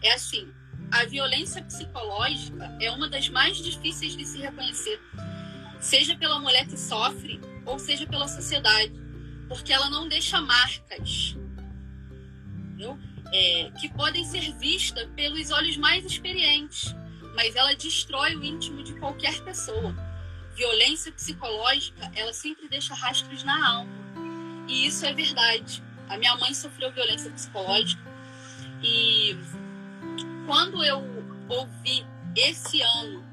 É 0.03 0.13
assim, 0.13 0.51
a 0.91 1.05
violência 1.05 1.63
psicológica 1.63 2.77
é 2.81 2.91
uma 2.91 3.07
das 3.07 3.29
mais 3.29 3.57
difíceis 3.57 4.17
de 4.17 4.25
se 4.25 4.37
reconhecer, 4.39 4.99
seja 5.85 6.17
pela 6.17 6.39
mulher 6.39 6.65
que 6.65 6.77
sofre 6.77 7.39
ou 7.63 7.77
seja 7.77 8.07
pela 8.07 8.27
sociedade, 8.27 8.93
porque 9.47 9.71
ela 9.71 9.89
não 9.89 10.07
deixa 10.07 10.41
marcas. 10.41 11.37
É, 13.31 13.71
que 13.79 13.89
podem 13.89 14.23
ser 14.25 14.53
vistas 14.57 15.07
pelos 15.15 15.51
olhos 15.51 15.77
mais 15.77 16.05
experientes, 16.05 16.95
mas 17.35 17.55
ela 17.55 17.75
destrói 17.75 18.35
o 18.35 18.43
íntimo 18.43 18.83
de 18.83 18.93
qualquer 18.95 19.41
pessoa. 19.41 19.95
Violência 20.55 21.11
psicológica, 21.11 22.11
ela 22.15 22.33
sempre 22.33 22.67
deixa 22.67 22.93
rastros 22.93 23.43
na 23.43 23.67
alma. 23.67 23.91
E 24.67 24.87
isso 24.87 25.05
é 25.05 25.13
verdade. 25.13 25.83
A 26.07 26.17
minha 26.17 26.35
mãe 26.37 26.53
sofreu 26.53 26.91
violência 26.91 27.29
psicológica 27.31 28.01
e 28.81 29.35
quando 30.45 30.83
eu 30.83 31.03
ouvi 31.49 32.05
esse 32.35 32.81
ano, 32.81 33.24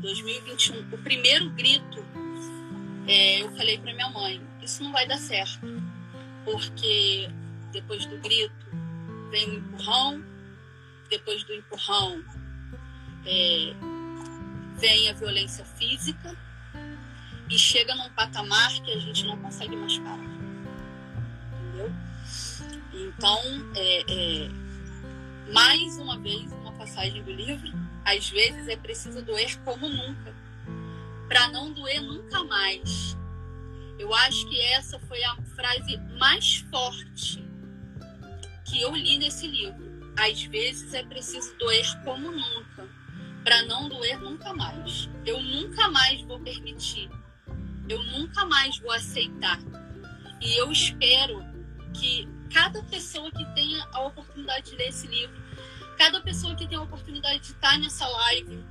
2021, 0.00 0.94
o 0.94 0.98
primeiro 0.98 1.50
grito, 1.50 2.04
é, 3.06 3.42
eu 3.42 3.50
falei 3.56 3.78
para 3.78 3.92
minha 3.92 4.10
mãe: 4.10 4.40
Isso 4.62 4.82
não 4.82 4.92
vai 4.92 5.06
dar 5.06 5.18
certo, 5.18 5.66
porque 6.44 7.28
depois 7.72 8.04
do 8.06 8.18
grito 8.18 8.66
vem 9.30 9.48
o 9.48 9.54
empurrão, 9.54 10.24
depois 11.08 11.44
do 11.44 11.54
empurrão 11.54 12.24
é, 13.26 13.74
vem 14.78 15.10
a 15.10 15.12
violência 15.12 15.64
física 15.64 16.36
e 17.48 17.58
chega 17.58 17.94
num 17.94 18.08
patamar 18.10 18.72
que 18.82 18.92
a 18.92 18.98
gente 18.98 19.26
não 19.26 19.36
consegue 19.38 19.76
mais 19.76 19.98
parar. 19.98 20.18
Entendeu? 21.52 21.92
Então, 22.92 23.40
é, 23.74 24.04
é, 24.08 25.52
mais 25.52 25.96
uma 25.98 26.18
vez, 26.18 26.50
uma 26.52 26.72
passagem 26.72 27.22
do 27.22 27.32
livro, 27.32 27.72
às 28.04 28.28
vezes 28.30 28.68
é 28.68 28.76
preciso 28.76 29.22
doer 29.22 29.58
como 29.64 29.88
nunca, 29.88 30.34
para 31.28 31.48
não 31.48 31.72
doer 31.72 32.00
nunca 32.00 32.42
mais. 32.44 33.16
Eu 33.98 34.14
acho 34.14 34.48
que 34.48 34.60
essa 34.60 34.98
foi 35.00 35.22
a 35.24 35.36
frase 35.54 35.98
mais 36.18 36.56
forte 36.70 37.44
que 38.64 38.80
eu 38.80 38.94
li 38.94 39.18
nesse 39.18 39.46
livro. 39.46 39.90
Às 40.16 40.42
vezes 40.44 40.94
é 40.94 41.02
preciso 41.02 41.56
doer 41.58 41.84
como 42.04 42.30
nunca, 42.30 42.88
para 43.44 43.62
não 43.64 43.88
doer 43.88 44.18
nunca 44.18 44.52
mais. 44.54 45.08
Eu 45.24 45.40
nunca 45.40 45.88
mais 45.88 46.20
vou 46.22 46.40
permitir. 46.40 47.10
Eu 47.88 48.02
nunca 48.04 48.44
mais 48.46 48.78
vou 48.78 48.92
aceitar. 48.92 49.58
E 50.40 50.56
eu 50.56 50.70
espero 50.72 51.44
que 51.92 52.28
cada 52.52 52.82
pessoa 52.84 53.30
que 53.30 53.44
tenha 53.54 53.84
a 53.92 54.00
oportunidade 54.00 54.70
de 54.70 54.76
ler 54.76 54.88
esse 54.88 55.06
livro, 55.06 55.36
cada 56.00 56.18
pessoa 56.22 56.54
que 56.54 56.66
tenha 56.66 56.80
a 56.80 56.84
oportunidade 56.84 57.40
de 57.40 57.52
estar 57.52 57.78
nessa 57.78 58.08
live, 58.08 58.64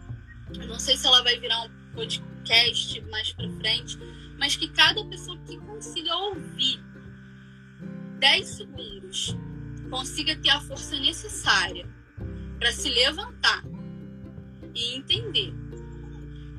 eu 0.59 0.67
não 0.67 0.79
sei 0.79 0.97
se 0.97 1.05
ela 1.05 1.21
vai 1.21 1.39
virar 1.39 1.61
um 1.61 1.69
podcast 1.93 2.99
mais 3.01 3.31
para 3.33 3.47
frente, 3.51 3.99
mas 4.39 4.55
que 4.55 4.67
cada 4.69 5.05
pessoa 5.05 5.37
que 5.45 5.55
consiga 5.59 6.15
ouvir 6.15 6.83
10 8.17 8.47
segundos, 8.47 9.37
consiga 9.91 10.35
ter 10.37 10.49
a 10.49 10.59
força 10.59 10.99
necessária 10.99 11.87
para 12.57 12.71
se 12.71 12.89
levantar 12.89 13.63
e 14.73 14.95
entender 14.95 15.53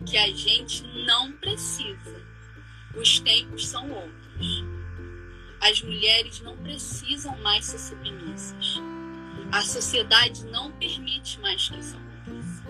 que 0.06 0.16
a 0.16 0.30
gente 0.30 0.86
não 1.04 1.32
precisa. 1.32 2.24
Os 2.94 3.18
tempos 3.18 3.66
são 3.66 3.90
outros. 3.90 4.64
As 5.60 5.82
mulheres 5.82 6.40
não 6.42 6.56
precisam 6.58 7.36
mais 7.42 7.64
ser 7.64 7.78
submissas. 7.80 8.80
A 9.52 9.62
sociedade 9.62 10.44
não 10.46 10.70
permite 10.72 11.40
mais 11.40 11.68
que 11.68 11.78
isso 11.78 11.96
aconteça. 11.96 12.64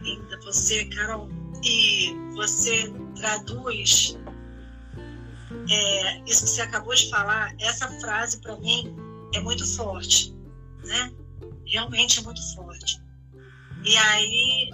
Linda 0.00 0.40
você, 0.42 0.84
Carol. 0.86 1.28
E 1.62 2.12
você 2.34 2.92
traduz 3.16 4.16
é, 5.70 6.18
isso 6.26 6.44
que 6.44 6.50
você 6.50 6.62
acabou 6.62 6.94
de 6.94 7.08
falar, 7.08 7.54
essa 7.58 7.88
frase 8.00 8.40
para 8.40 8.56
mim 8.56 8.94
é 9.34 9.40
muito 9.40 9.66
forte, 9.66 10.34
né? 10.84 11.12
Realmente 11.66 12.20
é 12.20 12.22
muito 12.22 12.54
forte. 12.54 13.00
E 13.82 13.96
aí, 13.96 14.70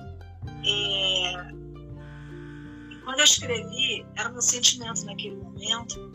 é, 0.64 1.59
quando 3.10 3.18
eu 3.18 3.24
escrevi, 3.24 4.06
era 4.14 4.28
meu 4.28 4.40
sentimento 4.40 5.04
naquele 5.04 5.34
momento. 5.34 6.12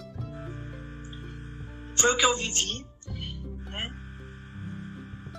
Foi 1.97 2.13
o 2.13 2.17
que 2.17 2.25
eu 2.25 2.37
vivi, 2.37 2.87
né? 3.65 3.93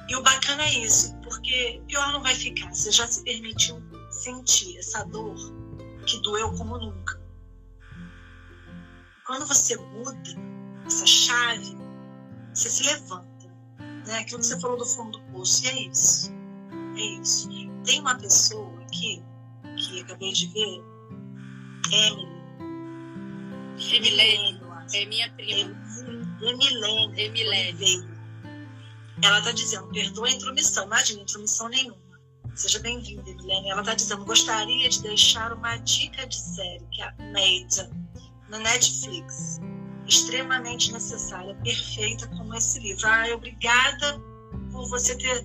E 0.06 0.16
o 0.16 0.22
bacana 0.22 0.62
é 0.64 0.80
isso, 0.80 1.16
porque 1.22 1.82
pior 1.86 2.12
não 2.12 2.22
vai 2.22 2.34
ficar. 2.34 2.68
Você 2.74 2.92
já 2.92 3.06
se 3.06 3.24
permitiu 3.24 3.82
sentir 4.10 4.76
essa 4.76 5.02
dor 5.04 5.34
que 6.06 6.20
doeu 6.20 6.52
como 6.52 6.76
nunca. 6.76 7.18
Quando 9.26 9.46
você 9.46 9.78
muda 9.78 10.14
essa 10.84 11.06
chave, 11.06 11.74
você 12.52 12.68
se 12.68 12.82
levanta. 12.82 13.46
Né? 14.06 14.18
Aquilo 14.18 14.40
que 14.40 14.46
você 14.46 14.60
falou 14.60 14.76
do 14.76 14.84
fundo 14.84 15.18
do 15.18 15.32
poço. 15.32 15.64
E 15.64 15.68
é 15.68 15.88
isso. 15.88 16.30
É 16.96 17.00
isso. 17.00 17.48
Tem 17.86 17.98
uma 18.00 18.18
pessoa 18.18 18.78
aqui, 18.82 19.24
que 19.78 20.02
acabei 20.02 20.32
de 20.32 20.48
ver, 20.48 20.95
Emily. 21.92 22.28
Emilene. 23.78 24.60
É 24.94 25.06
minha 25.06 25.30
prima. 25.32 25.76
Emilene. 26.40 27.20
Emilene. 27.20 28.08
Ela 29.22 29.38
está 29.38 29.52
dizendo, 29.52 29.88
perdoa 29.88 30.26
a 30.26 30.30
intromissão. 30.30 30.84
Imagina, 30.86 31.22
intromissão 31.22 31.68
nenhuma. 31.68 32.06
Seja 32.54 32.78
bem-vinda, 32.80 33.28
Emilene. 33.28 33.70
Ela 33.70 33.80
está 33.80 33.94
dizendo, 33.94 34.24
gostaria 34.24 34.88
de 34.88 35.02
deixar 35.02 35.52
uma 35.52 35.76
dica 35.78 36.26
de 36.26 36.36
série, 36.36 36.86
que 36.92 37.02
é 37.02 37.04
a 37.06 37.14
Maida 37.32 37.90
na 38.48 38.58
Netflix. 38.58 39.60
Extremamente 40.06 40.92
necessária, 40.92 41.54
perfeita 41.64 42.28
como 42.28 42.54
esse 42.54 42.78
livro. 42.78 43.06
Ah, 43.08 43.26
obrigada 43.34 44.20
por 44.70 44.88
você 44.88 45.16
ter 45.16 45.44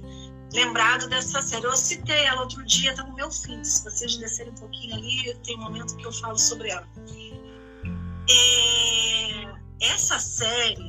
lembrado 0.54 1.08
dessa 1.08 1.42
série. 1.42 1.66
Eu 1.66 1.76
citei 1.76 2.26
ela 2.26 2.42
outro 2.42 2.64
dia, 2.66 2.92
está 2.92 3.04
no 3.04 3.16
meu 3.16 3.32
fim. 3.32 3.64
Se 3.64 3.84
vocês 3.84 4.18
descerem 4.18 4.52
um 4.52 4.56
pouquinho 4.56 4.96
ali, 4.96 5.34
tem 5.44 5.58
um 5.58 5.62
momento 5.62 5.96
que 5.98 6.06
eu 6.06 6.12
falo 6.12 6.38
sobre 6.38 6.70
ela. 6.70 6.88
É, 8.30 9.62
essa 9.82 10.20
série, 10.20 10.84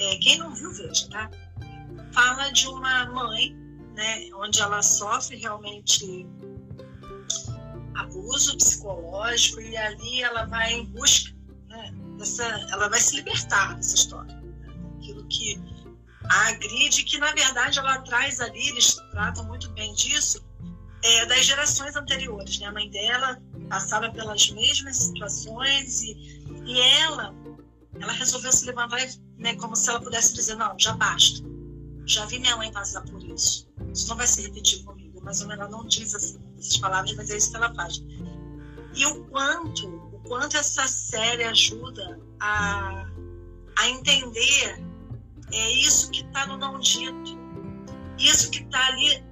é, 0.00 0.16
quem 0.16 0.38
não 0.38 0.54
viu, 0.54 0.72
veja, 0.72 1.08
tá? 1.08 1.30
Fala 2.12 2.50
de 2.50 2.66
uma 2.66 3.06
mãe, 3.06 3.54
né, 3.94 4.28
onde 4.34 4.60
ela 4.60 4.82
sofre 4.82 5.36
realmente 5.36 6.26
abuso 7.94 8.56
psicológico 8.56 9.60
e 9.60 9.76
ali 9.76 10.22
ela 10.22 10.46
vai 10.46 10.72
em 10.72 10.86
busca 10.86 11.34
né, 11.68 11.92
dessa, 12.18 12.44
ela 12.70 12.88
vai 12.88 12.98
se 12.98 13.16
libertar 13.16 13.76
dessa 13.76 13.94
história, 13.94 14.34
né, 14.34 14.74
aquilo 14.96 15.24
que 15.28 15.60
a 16.30 16.48
agride, 16.50 17.02
que 17.02 17.18
na 17.18 17.32
verdade 17.32 17.80
ela 17.80 17.98
traz 18.02 18.40
ali, 18.40 18.68
eles 18.68 18.94
tratam 19.10 19.44
muito 19.44 19.68
bem 19.70 19.92
disso, 19.94 20.40
é, 21.02 21.26
das 21.26 21.44
gerações 21.44 21.96
anteriores, 21.96 22.58
né? 22.60 22.66
A 22.66 22.72
mãe 22.72 22.88
dela 22.88 23.42
passava 23.68 24.10
pelas 24.12 24.48
mesmas 24.50 24.96
situações 24.96 26.02
e, 26.02 26.44
e 26.64 26.80
ela, 26.80 27.34
ela 28.00 28.12
resolveu 28.12 28.52
se 28.52 28.64
levantar, 28.64 29.00
né, 29.38 29.56
como 29.56 29.74
se 29.74 29.90
ela 29.90 30.00
pudesse 30.00 30.32
dizer 30.34 30.54
não, 30.54 30.78
já 30.78 30.92
basta, 30.92 31.42
já 32.06 32.24
vi 32.26 32.38
minha 32.38 32.56
mãe 32.56 32.70
passar 32.70 33.02
por 33.02 33.22
isso, 33.24 33.68
isso 33.92 34.08
não 34.08 34.16
vai 34.16 34.26
se 34.26 34.42
repetir 34.42 34.84
comigo, 34.84 35.20
mas 35.24 35.40
ela 35.40 35.68
não 35.68 35.84
diz 35.84 36.14
assim 36.14 36.38
essas 36.56 36.76
palavras, 36.76 37.12
mas 37.16 37.30
é 37.30 37.36
isso 37.36 37.50
que 37.50 37.56
ela 37.56 37.74
faz. 37.74 38.04
E 38.94 39.06
o 39.06 39.24
quanto, 39.26 39.88
o 39.88 40.20
quanto 40.28 40.56
essa 40.56 40.86
série 40.86 41.44
ajuda 41.44 42.20
a, 42.38 43.06
a 43.78 43.88
entender 43.88 44.89
é 45.52 45.70
isso 45.72 46.10
que 46.10 46.22
está 46.22 46.46
no 46.46 46.56
não 46.56 46.78
dito, 46.78 47.38
isso 48.18 48.50
que 48.50 48.62
está 48.62 48.86
ali 48.86 49.24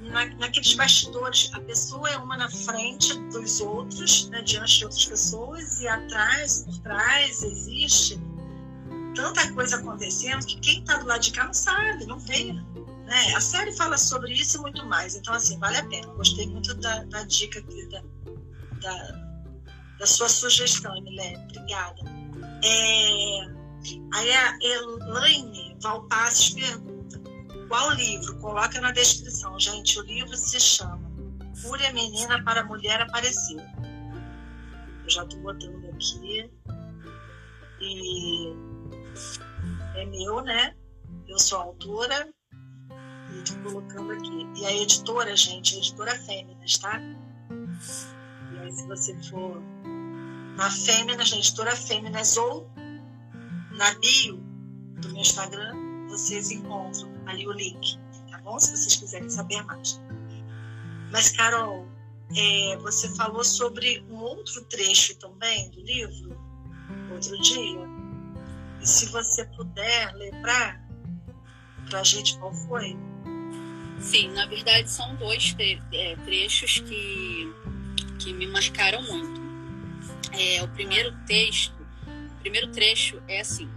na, 0.00 0.26
naqueles 0.36 0.74
bastidores. 0.74 1.50
A 1.52 1.60
pessoa 1.60 2.08
é 2.10 2.16
uma 2.16 2.36
na 2.36 2.50
frente 2.50 3.18
dos 3.30 3.60
outros, 3.60 4.28
né, 4.28 4.42
diante 4.42 4.78
de 4.78 4.84
outras 4.84 5.04
pessoas, 5.04 5.80
e 5.80 5.88
atrás, 5.88 6.64
por 6.64 6.78
trás, 6.78 7.42
existe 7.42 8.20
tanta 9.14 9.52
coisa 9.52 9.76
acontecendo 9.76 10.44
que 10.46 10.58
quem 10.60 10.80
está 10.80 10.98
do 10.98 11.06
lado 11.06 11.20
de 11.20 11.32
cá 11.32 11.44
não 11.44 11.54
sabe, 11.54 12.06
não 12.06 12.18
vê. 12.18 12.52
Né? 12.52 13.34
A 13.34 13.40
série 13.40 13.72
fala 13.72 13.98
sobre 13.98 14.32
isso 14.32 14.58
e 14.58 14.60
muito 14.60 14.86
mais. 14.86 15.16
Então, 15.16 15.34
assim, 15.34 15.58
vale 15.58 15.76
a 15.78 15.84
pena. 15.86 16.06
Gostei 16.14 16.46
muito 16.46 16.74
da, 16.74 17.04
da 17.04 17.24
dica 17.24 17.58
aqui, 17.58 17.88
da, 17.88 18.02
da, 18.80 19.12
da, 19.98 20.06
sua 20.06 20.28
sugestão, 20.28 20.96
Emilene. 20.96 21.36
Obrigada. 21.44 22.00
É, 22.62 23.59
aí 24.14 24.32
a 24.32 24.58
Elaine 24.60 25.76
Valpasses 25.80 26.50
pergunta: 26.50 27.20
qual 27.68 27.92
livro? 27.92 28.36
Coloca 28.38 28.80
na 28.80 28.92
descrição. 28.92 29.58
Gente, 29.58 29.98
o 29.98 30.02
livro 30.02 30.36
se 30.36 30.58
chama 30.58 31.10
Fúria 31.62 31.92
Menina 31.92 32.42
para 32.44 32.64
Mulher 32.64 33.00
Aparecer. 33.02 33.58
Eu 35.04 35.10
já 35.10 35.22
estou 35.22 35.40
botando 35.40 35.84
aqui. 35.86 36.50
E 37.80 38.52
é 39.96 40.04
meu, 40.06 40.42
né? 40.42 40.74
Eu 41.26 41.38
sou 41.38 41.58
autora, 41.58 42.28
colocando 43.62 44.12
aqui. 44.12 44.46
E 44.56 44.66
a 44.66 44.72
editora, 44.72 45.36
gente, 45.36 45.74
a 45.74 45.78
editora 45.78 46.14
Fêminas, 46.14 46.78
tá? 46.78 47.00
E 48.52 48.58
aí, 48.58 48.72
se 48.72 48.86
você 48.86 49.16
for 49.30 49.62
na 50.56 50.70
Fêmenas, 50.70 51.30
na 51.30 51.38
editora 51.38 51.74
Fêmenas, 51.74 52.36
ou 52.36 52.70
na 53.80 53.94
bio 53.94 54.36
do 55.00 55.08
meu 55.08 55.22
Instagram, 55.22 55.74
vocês 56.10 56.50
encontram 56.50 57.10
ali 57.24 57.48
o 57.48 57.52
link, 57.52 57.98
tá 58.30 58.38
bom? 58.42 58.58
Se 58.58 58.76
vocês 58.76 58.96
quiserem 58.96 59.30
saber 59.30 59.62
mais. 59.64 59.98
Mas, 61.10 61.30
Carol, 61.30 61.88
é, 62.36 62.76
você 62.76 63.08
falou 63.16 63.42
sobre 63.42 64.04
um 64.10 64.16
outro 64.16 64.62
trecho 64.66 65.16
também 65.16 65.70
do 65.70 65.80
livro, 65.80 66.38
outro 67.10 67.40
dia. 67.40 67.80
E 68.82 68.86
se 68.86 69.06
você 69.06 69.46
puder 69.46 70.14
lembrar 70.14 70.86
para 71.88 72.00
a 72.00 72.04
gente 72.04 72.38
qual 72.38 72.52
foi? 72.52 72.94
Sim, 73.98 74.28
na 74.32 74.44
verdade 74.44 74.90
são 74.90 75.16
dois 75.16 75.56
é, 75.58 76.16
trechos 76.16 76.80
que, 76.80 77.50
que 78.18 78.34
me 78.34 78.46
marcaram 78.46 79.02
muito. 79.04 79.40
É, 80.32 80.62
o 80.62 80.68
primeiro 80.68 81.16
texto, 81.26 81.79
primeiro 82.40 82.68
trecho 82.68 83.22
é 83.28 83.40
assim: 83.40 83.68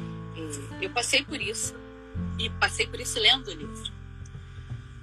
é, 0.00 0.84
eu 0.84 0.90
passei 0.90 1.22
por 1.22 1.40
isso 1.40 1.74
e 2.38 2.48
passei 2.50 2.86
por 2.86 3.00
isso 3.00 3.18
lendo 3.18 3.48
o 3.48 3.54
livro. 3.54 3.92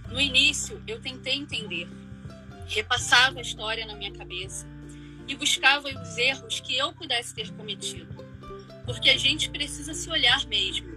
No 0.10 0.20
início, 0.20 0.82
eu 0.86 1.00
tentei 1.00 1.36
entender, 1.36 1.88
repassava 2.68 3.40
a 3.40 3.42
história 3.42 3.86
na 3.86 3.96
minha 3.96 4.12
cabeça 4.12 4.68
e 5.28 5.36
buscava 5.36 5.88
os 5.88 6.18
erros 6.18 6.60
que 6.60 6.76
eu 6.76 6.92
pudesse 6.92 7.34
ter 7.34 7.50
cometido, 7.54 8.26
porque 8.86 9.10
a 9.10 9.18
gente 9.18 9.50
precisa 9.50 9.94
se 9.94 10.10
olhar 10.10 10.46
mesmo. 10.48 10.92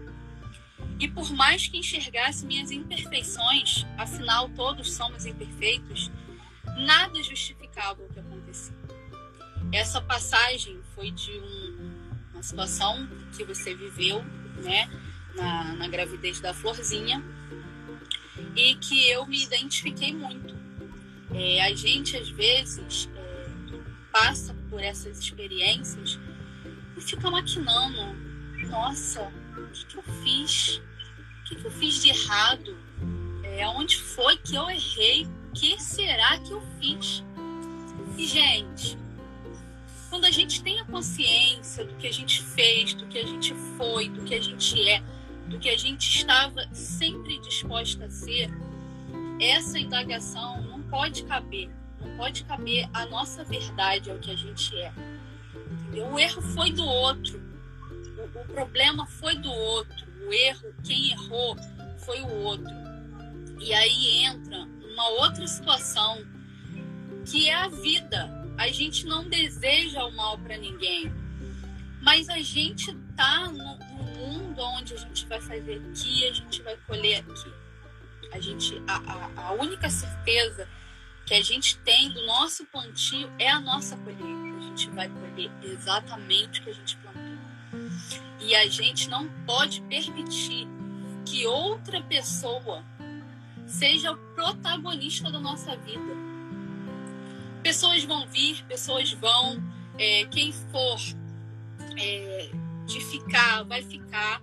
E 0.99 1.09
por 1.09 1.31
mais 1.33 1.67
que 1.67 1.77
enxergasse 1.77 2.47
minhas 2.47 2.71
imperfeições, 2.71 3.85
afinal 3.99 4.49
todos 4.51 4.93
somos 4.93 5.27
imperfeitos, 5.27 6.11
nada 6.77 7.23
justificava 7.23 8.03
o 8.03 8.09
que 8.09 8.21
acontecia. 8.21 8.75
Essa 9.73 10.01
passagem 10.01 10.81
foi 10.95 11.11
de 11.11 11.33
um, 11.33 11.84
situação 12.45 13.09
que 13.33 13.43
você 13.43 13.75
viveu, 13.75 14.23
né, 14.63 14.89
na, 15.35 15.75
na 15.75 15.89
gravidez 15.89 16.41
da 16.41 16.53
Florzinha, 16.53 17.25
e 18.55 18.75
que 18.77 19.09
eu 19.09 19.27
me 19.27 19.43
identifiquei 19.43 20.13
muito. 20.13 20.55
É, 21.33 21.65
a 21.65 21.75
gente, 21.75 22.17
às 22.17 22.29
vezes, 22.29 23.09
é, 23.17 23.47
passa 24.13 24.55
por 24.69 24.81
essas 24.81 25.19
experiências 25.19 26.19
e 26.97 27.01
fica 27.01 27.31
maquinando: 27.31 28.15
nossa, 28.69 29.33
o 29.57 29.67
que, 29.73 29.87
que 29.87 29.97
eu 29.97 30.03
fiz? 30.23 30.77
O 30.77 31.45
que, 31.49 31.57
que 31.57 31.65
eu 31.65 31.71
fiz 31.71 32.03
de 32.03 32.11
errado? 32.11 32.77
É, 33.43 33.67
onde 33.69 33.97
foi 33.97 34.37
que 34.37 34.55
eu 34.55 34.71
errei? 34.71 35.27
O 35.49 35.53
que 35.55 35.81
será 35.81 36.39
que 36.39 36.53
eu 36.53 36.63
fiz? 36.81 37.25
E, 38.17 38.27
gente, 38.27 38.97
quando 40.15 40.27
a 40.27 40.31
gente 40.31 40.63
tem 40.63 40.79
a 40.79 40.85
consciência 40.85 41.85
do 41.85 41.93
que 41.95 42.07
a 42.07 42.13
gente 42.13 42.41
fez, 42.41 42.95
do 42.95 43.05
que 43.07 43.19
a 43.19 43.27
gente 43.27 43.53
foi, 43.77 44.09
do 44.09 44.23
que 44.23 44.33
a 44.37 44.41
gente 44.41 44.89
é, 44.89 45.03
do 45.49 45.59
que 45.59 45.69
a 45.69 45.77
gente 45.77 46.09
estava 46.09 46.69
sempre 46.73 47.41
disposta 47.41 48.05
a 48.05 48.09
ser, 48.09 48.49
essa 49.41 49.77
indagação 49.77 50.63
não 50.63 50.81
pode 50.83 51.25
caber. 51.25 51.69
Não 52.01 52.17
pode 52.17 52.45
caber 52.45 52.89
a 52.95 53.07
nossa 53.07 53.43
verdade 53.43 54.09
ao 54.09 54.19
que 54.21 54.31
a 54.31 54.37
gente 54.37 54.79
é. 54.79 54.93
Entendeu? 55.83 56.07
O 56.07 56.17
erro 56.17 56.41
foi 56.43 56.71
do 56.71 56.85
outro. 56.85 57.43
O, 58.17 58.39
o 58.39 58.45
problema 58.55 59.07
foi 59.07 59.35
do 59.35 59.51
outro. 59.51 60.07
O 60.29 60.33
erro, 60.33 60.73
quem 60.85 61.11
errou, 61.11 61.57
foi 61.99 62.21
o 62.21 62.31
outro. 62.45 62.73
E 63.59 63.75
aí 63.75 64.27
entra 64.27 64.59
uma 64.93 65.09
outra 65.09 65.45
situação 65.49 66.25
que 67.27 67.51
é 67.51 67.55
a 67.57 67.67
vida. 67.67 68.44
A 68.57 68.69
gente 68.69 69.07
não 69.07 69.29
deseja 69.29 70.05
o 70.05 70.13
mal 70.13 70.39
para 70.39 70.57
ninguém, 70.57 71.13
mas 72.03 72.29
a 72.29 72.39
gente 72.39 72.95
tá 73.17 73.49
no, 73.49 73.79
mundo 74.25 74.63
onde 74.63 74.95
a 74.95 74.97
gente 74.97 75.27
vai 75.27 75.41
fazer 75.41 75.83
aqui, 75.91 76.27
a 76.29 76.33
gente 76.33 76.63
vai 76.63 76.77
colher 76.87 77.19
aqui. 77.19 77.53
A 78.33 78.41
gente, 78.41 78.83
a, 78.87 78.97
a, 78.97 79.49
a 79.49 79.53
única 79.53 79.89
certeza 79.91 80.69
que 81.27 81.35
a 81.35 81.43
gente 81.43 81.79
tem 81.79 82.11
do 82.11 82.25
nosso 82.27 82.65
plantio 82.67 83.31
é 83.39 83.51
a 83.51 83.61
nossa 83.61 83.97
colheita. 83.97 84.25
A 84.25 84.61
gente 84.61 84.91
vai 84.91 85.09
colher 85.09 85.51
exatamente 85.63 86.61
o 86.61 86.65
que 86.65 86.71
a 86.71 86.75
gente 86.75 86.97
plantou. 86.97 87.23
E 88.41 88.55
a 88.55 88.67
gente 88.67 89.09
não 89.09 89.29
pode 89.47 89.81
permitir 89.83 90.67
que 91.25 91.47
outra 91.47 92.03
pessoa 92.03 92.85
seja 93.67 94.13
o 94.13 94.17
protagonista 94.35 95.31
da 95.31 95.41
nossa 95.41 95.77
vida. 95.77 96.34
Pessoas 97.65 98.05
vão 98.05 98.27
vir, 98.29 98.63
pessoas 98.67 99.11
vão. 99.13 99.57
É, 99.99 100.27
quem 100.27 100.53
for 100.53 100.99
é, 101.99 102.51
de 102.85 103.01
ficar, 103.01 103.63
vai 103.63 103.83
ficar. 103.83 104.43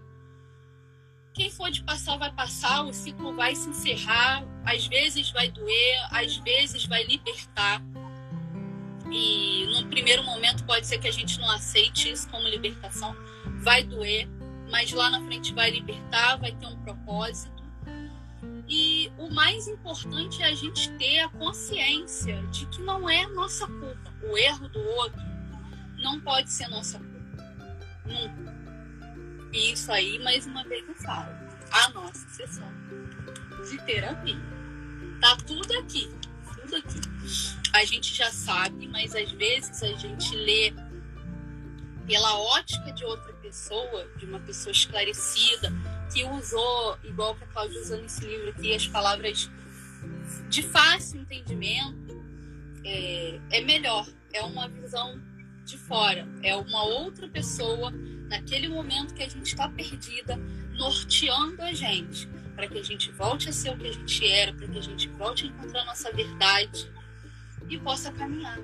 Quem 1.32 1.52
for 1.52 1.70
de 1.70 1.84
passar, 1.84 2.18
vai 2.18 2.32
passar, 2.32 2.82
o 2.82 2.92
ciclo 2.92 3.36
vai 3.36 3.56
se 3.56 3.70
encerrar. 3.70 4.44
Às 4.66 4.88
vezes 4.88 5.30
vai 5.30 5.52
doer, 5.52 6.08
às 6.10 6.36
vezes 6.38 6.86
vai 6.86 7.04
libertar. 7.04 7.84
E 9.12 9.68
no 9.68 9.88
primeiro 9.88 10.24
momento 10.24 10.66
pode 10.66 10.88
ser 10.88 10.98
que 10.98 11.08
a 11.08 11.12
gente 11.12 11.40
não 11.40 11.50
aceite 11.52 12.12
isso 12.12 12.28
como 12.28 12.48
libertação. 12.48 13.16
Vai 13.62 13.84
doer, 13.84 14.28
mas 14.72 14.92
lá 14.92 15.12
na 15.12 15.24
frente 15.28 15.54
vai 15.54 15.70
libertar, 15.70 16.38
vai 16.38 16.54
ter 16.54 16.66
um 16.66 16.82
propósito. 16.84 17.61
E 18.74 19.12
o 19.18 19.30
mais 19.30 19.68
importante 19.68 20.42
é 20.42 20.46
a 20.46 20.56
gente 20.56 20.90
ter 20.92 21.20
a 21.20 21.28
consciência 21.28 22.42
de 22.44 22.66
que 22.68 22.82
não 22.82 23.10
é 23.10 23.28
nossa 23.28 23.68
culpa. 23.68 24.14
O 24.24 24.38
erro 24.38 24.70
do 24.70 24.80
outro 24.80 25.22
não 25.98 26.22
pode 26.22 26.50
ser 26.50 26.70
nossa 26.70 26.98
culpa. 26.98 27.54
Nunca. 28.06 28.56
E 29.52 29.74
isso 29.74 29.92
aí, 29.92 30.18
mais 30.20 30.46
uma 30.46 30.64
vez 30.64 30.88
eu 30.88 30.96
falo, 30.96 31.36
a 31.70 31.90
nossa 31.90 32.26
sessão 32.30 32.72
de 33.70 33.78
terapia. 33.86 34.40
Tá 35.20 35.36
tudo 35.46 35.74
aqui, 35.78 36.10
tudo 36.56 36.78
aqui. 36.78 37.02
A 37.74 37.84
gente 37.84 38.16
já 38.16 38.32
sabe, 38.32 38.88
mas 38.88 39.14
às 39.14 39.32
vezes 39.34 39.84
a 39.84 39.92
gente 39.98 40.34
lê 40.34 40.74
pela 42.08 42.40
ótica 42.40 42.90
de 42.94 43.04
outra 43.04 43.34
pessoa, 43.34 44.08
de 44.16 44.26
uma 44.26 44.40
pessoa 44.40 44.72
esclarecida, 44.72 45.74
que 46.12 46.24
usou, 46.26 46.98
igual 47.04 47.36
que 47.36 47.44
a 47.44 47.48
Cláudia 47.48 47.82
usou 47.82 48.02
nesse 48.02 48.26
livro 48.26 48.50
aqui, 48.50 48.74
as 48.74 48.88
palavras 48.88 49.50
de 50.50 50.64
fácil 50.64 51.22
entendimento, 51.22 52.22
é, 52.84 53.40
é 53.52 53.62
melhor. 53.62 54.08
É 54.34 54.42
uma 54.44 54.68
visão 54.70 55.22
de 55.66 55.78
fora, 55.78 56.28
é 56.42 56.56
uma 56.56 56.84
outra 56.84 57.28
pessoa 57.28 57.92
naquele 58.30 58.70
momento 58.70 59.14
que 59.14 59.24
a 59.24 59.30
gente 59.30 59.48
está 59.48 59.68
perdida, 59.68 60.38
norteando 60.74 61.62
a 61.62 61.74
gente, 61.74 62.28
para 62.56 62.68
que 62.68 62.80
a 62.80 62.84
gente 62.84 63.12
volte 63.12 63.50
a 63.50 63.52
ser 63.52 63.72
o 63.72 63.78
que 63.78 63.88
a 63.88 63.92
gente 63.92 64.26
era, 64.26 64.54
para 64.54 64.68
que 64.68 64.78
a 64.78 64.82
gente 64.82 65.08
volte 65.10 65.46
a 65.46 65.48
encontrar 65.48 65.82
a 65.82 65.86
nossa 65.86 66.12
verdade 66.14 66.90
e 67.70 67.78
possa 67.78 68.12
caminhar 68.12 68.60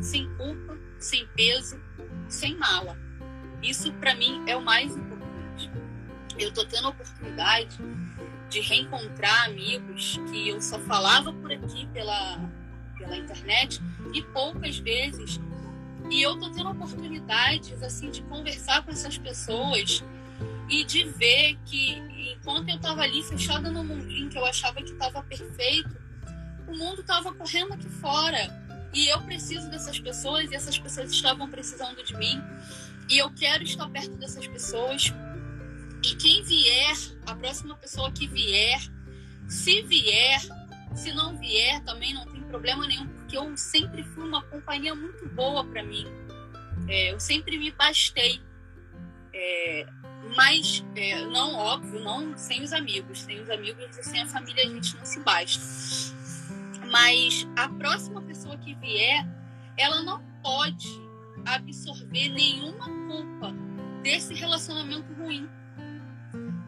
sem 0.00 0.28
culpa, 0.36 0.78
sem 0.98 1.26
peso, 1.28 1.80
sem 2.28 2.56
mala. 2.56 2.98
Isso 3.62 3.92
para 3.94 4.14
mim 4.14 4.44
é 4.46 4.56
o 4.56 4.62
mais 4.62 4.94
importante. 4.94 5.15
Eu 6.38 6.52
tô 6.52 6.64
tendo 6.64 6.86
a 6.86 6.90
oportunidade 6.90 7.78
de 8.48 8.60
reencontrar 8.60 9.46
amigos 9.46 10.20
que 10.30 10.48
eu 10.48 10.60
só 10.60 10.78
falava 10.80 11.32
por 11.32 11.52
aqui 11.52 11.86
pela 11.92 12.38
pela 12.96 13.16
internet 13.16 13.80
e 14.14 14.22
poucas 14.22 14.78
vezes 14.78 15.38
e 16.10 16.22
eu 16.22 16.38
tô 16.38 16.50
tendo 16.50 16.70
oportunidades 16.70 17.82
assim 17.82 18.10
de 18.10 18.22
conversar 18.22 18.82
com 18.82 18.90
essas 18.90 19.18
pessoas 19.18 20.02
e 20.68 20.84
de 20.84 21.04
ver 21.04 21.58
que 21.64 21.94
enquanto 22.32 22.68
eu 22.68 22.78
tava 22.78 23.02
ali 23.02 23.22
fechada 23.22 23.70
no 23.70 23.84
mundinho 23.84 24.28
que 24.28 24.38
eu 24.38 24.44
achava 24.44 24.82
que 24.82 24.92
estava 24.92 25.22
perfeito, 25.22 25.96
o 26.66 26.76
mundo 26.76 27.02
tava 27.02 27.32
correndo 27.32 27.74
aqui 27.74 27.88
fora. 27.88 28.64
E 28.92 29.08
eu 29.08 29.20
preciso 29.22 29.68
dessas 29.70 29.98
pessoas 29.98 30.50
e 30.50 30.54
essas 30.54 30.78
pessoas 30.78 31.10
estavam 31.10 31.48
precisando 31.48 32.02
de 32.02 32.16
mim. 32.16 32.42
E 33.08 33.18
eu 33.18 33.30
quero 33.30 33.62
estar 33.62 33.88
perto 33.90 34.16
dessas 34.16 34.46
pessoas. 34.46 35.12
E 36.02 36.14
quem 36.16 36.42
vier, 36.42 36.96
a 37.26 37.34
próxima 37.34 37.76
pessoa 37.76 38.10
que 38.12 38.26
vier, 38.26 38.80
se 39.48 39.82
vier, 39.82 40.40
se 40.94 41.12
não 41.12 41.36
vier, 41.36 41.82
também 41.84 42.14
não 42.14 42.26
tem 42.26 42.42
problema 42.42 42.86
nenhum, 42.86 43.08
porque 43.08 43.36
eu 43.36 43.56
sempre 43.56 44.02
fui 44.02 44.24
uma 44.24 44.42
companhia 44.42 44.94
muito 44.94 45.28
boa 45.30 45.64
para 45.64 45.82
mim. 45.82 46.06
É, 46.88 47.12
eu 47.12 47.20
sempre 47.20 47.58
me 47.58 47.70
bastei. 47.70 48.40
É, 49.32 49.86
mas, 50.34 50.84
é, 50.94 51.24
não, 51.26 51.54
óbvio, 51.54 52.00
não 52.00 52.36
sem 52.36 52.62
os 52.62 52.72
amigos. 52.72 53.20
Sem 53.20 53.40
os 53.40 53.50
amigos 53.50 53.96
e 53.98 54.02
sem 54.02 54.22
a 54.22 54.26
família 54.26 54.64
a 54.64 54.68
gente 54.68 54.96
não 54.96 55.04
se 55.04 55.20
basta. 55.20 55.62
Mas 56.90 57.46
a 57.56 57.68
próxima 57.68 58.22
pessoa 58.22 58.56
que 58.56 58.74
vier, 58.76 59.26
ela 59.76 60.02
não 60.02 60.22
pode 60.42 60.88
absorver 61.44 62.28
nenhuma 62.30 62.86
culpa 63.08 63.52
desse 64.02 64.34
relacionamento 64.34 65.12
ruim. 65.14 65.48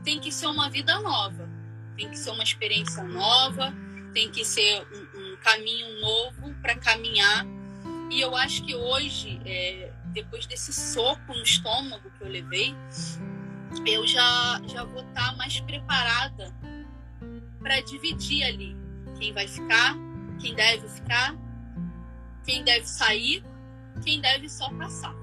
Tem 0.08 0.18
que 0.18 0.32
ser 0.32 0.46
uma 0.46 0.70
vida 0.70 0.98
nova, 1.00 1.46
tem 1.94 2.08
que 2.08 2.18
ser 2.18 2.30
uma 2.30 2.42
experiência 2.42 3.02
nova, 3.02 3.74
tem 4.14 4.30
que 4.30 4.42
ser 4.42 4.82
um, 4.90 5.34
um 5.34 5.36
caminho 5.36 6.00
novo 6.00 6.54
para 6.62 6.74
caminhar 6.76 7.44
E 8.10 8.18
eu 8.18 8.34
acho 8.34 8.64
que 8.64 8.74
hoje, 8.74 9.38
é, 9.44 9.92
depois 10.06 10.46
desse 10.46 10.72
soco 10.72 11.34
no 11.34 11.42
estômago 11.42 12.10
que 12.16 12.24
eu 12.24 12.28
levei, 12.28 12.74
eu 13.86 14.06
já, 14.06 14.58
já 14.66 14.82
vou 14.82 15.02
estar 15.02 15.32
tá 15.32 15.36
mais 15.36 15.60
preparada 15.60 16.54
para 17.60 17.78
dividir 17.82 18.44
ali 18.44 18.74
quem 19.18 19.34
vai 19.34 19.46
ficar, 19.46 19.94
quem 20.40 20.54
deve 20.54 20.88
ficar, 20.88 21.36
quem 22.46 22.64
deve 22.64 22.86
sair, 22.86 23.44
quem 24.02 24.22
deve 24.22 24.48
só 24.48 24.70
passar. 24.70 25.14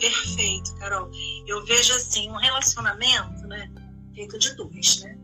Perfeito, 0.00 0.74
Carol. 0.76 1.10
Eu 1.46 1.64
vejo 1.64 1.94
assim, 1.94 2.30
um 2.30 2.36
relacionamento, 2.36 3.46
né, 3.46 3.70
feito 4.14 4.38
de 4.38 4.54
dois, 4.54 5.00
né? 5.02 5.18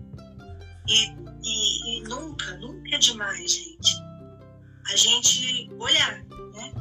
E, 0.89 1.11
e, 1.45 1.99
e 1.99 2.03
nunca, 2.05 2.57
nunca 2.57 2.95
é 2.95 2.99
demais, 2.99 3.53
gente, 3.53 3.93
a 4.91 4.97
gente 4.97 5.71
olhar, 5.79 6.25
né? 6.25 6.73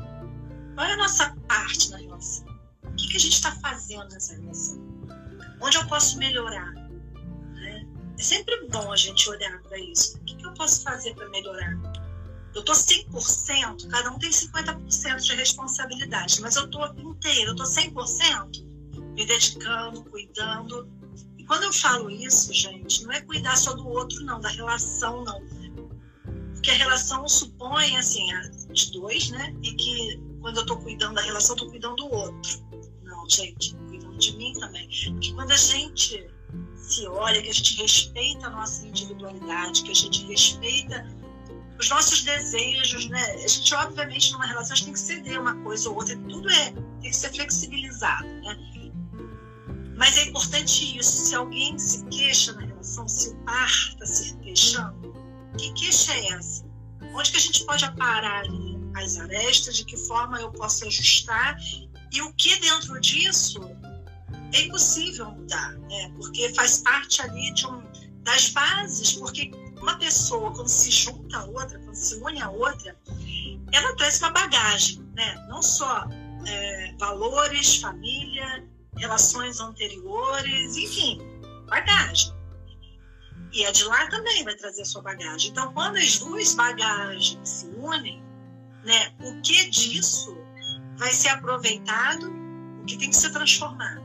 Qual 0.75 0.87
é 0.87 0.93
a 0.93 0.97
nossa 0.97 1.35
parte 1.47 1.91
na 1.91 1.97
relação? 1.97 2.45
O 2.83 2.95
que, 2.95 3.09
que 3.09 3.17
a 3.17 3.19
gente 3.19 3.33
está 3.33 3.51
fazendo 3.57 4.09
nessa 4.09 4.35
relação? 4.35 4.81
Onde 5.61 5.77
eu 5.77 5.87
posso 5.87 6.17
melhorar? 6.17 6.73
Né? 6.73 7.87
É 8.17 8.21
sempre 8.21 8.67
bom 8.67 8.91
a 8.91 8.95
gente 8.95 9.29
olhar 9.29 9.61
para 9.61 9.77
isso. 9.77 10.17
O 10.17 10.23
que, 10.25 10.35
que 10.35 10.45
eu 10.45 10.53
posso 10.53 10.81
fazer 10.83 11.13
para 11.13 11.29
melhorar? 11.29 11.77
Eu 12.53 12.63
tô 12.63 12.73
100%, 12.73 13.87
cada 13.87 14.11
um 14.11 14.19
tem 14.19 14.29
50% 14.29 15.21
de 15.21 15.35
responsabilidade, 15.35 16.41
mas 16.41 16.55
eu 16.55 16.69
tô 16.69 16.85
inteiro, 16.87 17.51
eu 17.51 17.55
tô 17.55 17.63
100% 17.63 18.65
me 19.15 19.25
dedicando, 19.25 20.03
cuidando. 20.05 20.89
E 21.37 21.45
quando 21.45 21.63
eu 21.63 21.73
falo 21.73 22.09
isso, 22.09 22.53
gente, 22.53 23.03
não 23.03 23.11
é 23.13 23.21
cuidar 23.21 23.55
só 23.55 23.73
do 23.73 23.87
outro, 23.87 24.23
não, 24.25 24.39
da 24.39 24.49
relação, 24.49 25.23
não. 25.23 25.41
Porque 26.53 26.71
a 26.71 26.75
relação 26.75 27.27
supõe, 27.27 27.97
assim, 27.97 28.27
de 28.71 28.91
dois, 28.91 29.29
né? 29.29 29.55
E 29.63 29.73
que 29.73 30.21
quando 30.41 30.57
eu 30.57 30.65
tô 30.65 30.77
cuidando 30.77 31.15
da 31.15 31.21
relação, 31.21 31.55
tô 31.55 31.67
cuidando 31.69 31.95
do 31.95 32.13
outro. 32.13 32.67
Não, 33.03 33.27
gente, 33.29 33.75
cuidando 33.87 34.17
de 34.17 34.37
mim 34.37 34.53
também. 34.53 34.87
Porque 34.87 35.33
quando 35.33 35.51
a 35.51 35.57
gente 35.57 36.29
se 36.75 37.07
olha, 37.07 37.41
que 37.41 37.49
a 37.49 37.53
gente 37.53 37.81
respeita 37.81 38.47
a 38.47 38.49
nossa 38.49 38.85
individualidade, 38.85 39.83
que 39.83 39.91
a 39.91 39.95
gente 39.95 40.25
respeita 40.25 41.07
os 41.81 41.89
nossos 41.89 42.21
desejos, 42.21 43.09
né? 43.09 43.19
A 43.43 43.47
gente, 43.47 43.73
obviamente, 43.73 44.31
numa 44.33 44.45
relação, 44.45 44.73
a 44.73 44.75
gente 44.75 44.85
tem 44.85 44.93
que 44.93 44.99
ceder 44.99 45.41
uma 45.41 45.55
coisa 45.63 45.89
ou 45.89 45.95
outra, 45.95 46.15
tudo 46.15 46.47
é, 46.47 46.71
tem 47.01 47.09
que 47.09 47.13
ser 47.15 47.31
flexibilizado, 47.33 48.27
né? 48.27 48.55
Mas 49.97 50.15
é 50.17 50.25
importante 50.25 50.97
isso, 50.97 51.27
se 51.27 51.35
alguém 51.35 51.77
se 51.77 52.05
queixa 52.05 52.53
na 52.53 52.61
relação, 52.61 53.07
se 53.07 53.29
o 53.29 53.35
par 53.37 53.67
está 53.67 54.05
se 54.05 54.35
queixando, 54.37 55.13
que 55.57 55.73
queixa 55.73 56.13
é 56.13 56.27
essa? 56.33 56.63
Onde 57.15 57.31
que 57.31 57.37
a 57.37 57.41
gente 57.41 57.65
pode 57.65 57.83
aparar 57.83 58.43
ali 58.45 58.79
as 58.95 59.17
arestas, 59.17 59.77
de 59.77 59.85
que 59.85 59.97
forma 59.97 60.39
eu 60.39 60.51
posso 60.51 60.85
ajustar 60.85 61.57
e 62.11 62.21
o 62.21 62.31
que 62.33 62.59
dentro 62.59 62.99
disso 62.99 63.59
é 64.53 64.61
impossível 64.61 65.31
mudar, 65.31 65.71
né? 65.73 66.11
Porque 66.15 66.53
faz 66.53 66.77
parte 66.77 67.21
ali 67.21 67.51
de 67.53 67.65
um, 67.65 67.83
das 68.23 68.49
bases, 68.49 69.13
porque 69.13 69.51
uma 69.81 69.97
pessoa, 69.97 70.51
quando 70.51 70.67
se 70.67 70.91
junta 70.91 71.39
a 71.39 71.45
outra, 71.45 71.79
quando 71.79 71.95
se 71.95 72.15
une 72.15 72.41
a 72.41 72.49
outra, 72.49 72.95
ela 73.71 73.95
traz 73.95 74.19
uma 74.21 74.31
bagagem, 74.31 75.01
né? 75.15 75.45
Não 75.49 75.61
só 75.61 76.07
é, 76.45 76.93
valores, 76.99 77.77
família, 77.77 78.67
relações 78.97 79.59
anteriores, 79.59 80.77
enfim, 80.77 81.19
bagagem. 81.67 82.33
E 83.53 83.65
a 83.65 83.71
de 83.71 83.83
lá 83.83 84.07
também 84.07 84.43
vai 84.43 84.55
trazer 84.55 84.83
a 84.83 84.85
sua 84.85 85.01
bagagem. 85.01 85.51
Então, 85.51 85.73
quando 85.73 85.97
as 85.97 86.19
duas 86.19 86.53
bagagens 86.53 87.37
se 87.47 87.65
unem, 87.77 88.23
né, 88.85 89.13
o 89.19 89.41
que 89.41 89.69
disso 89.69 90.37
vai 90.97 91.11
ser 91.11 91.29
aproveitado, 91.29 92.31
o 92.81 92.85
que 92.85 92.97
tem 92.97 93.09
que 93.09 93.15
ser 93.15 93.31
transformado. 93.31 94.01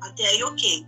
Até 0.00 0.26
aí, 0.28 0.42
ok. 0.44 0.86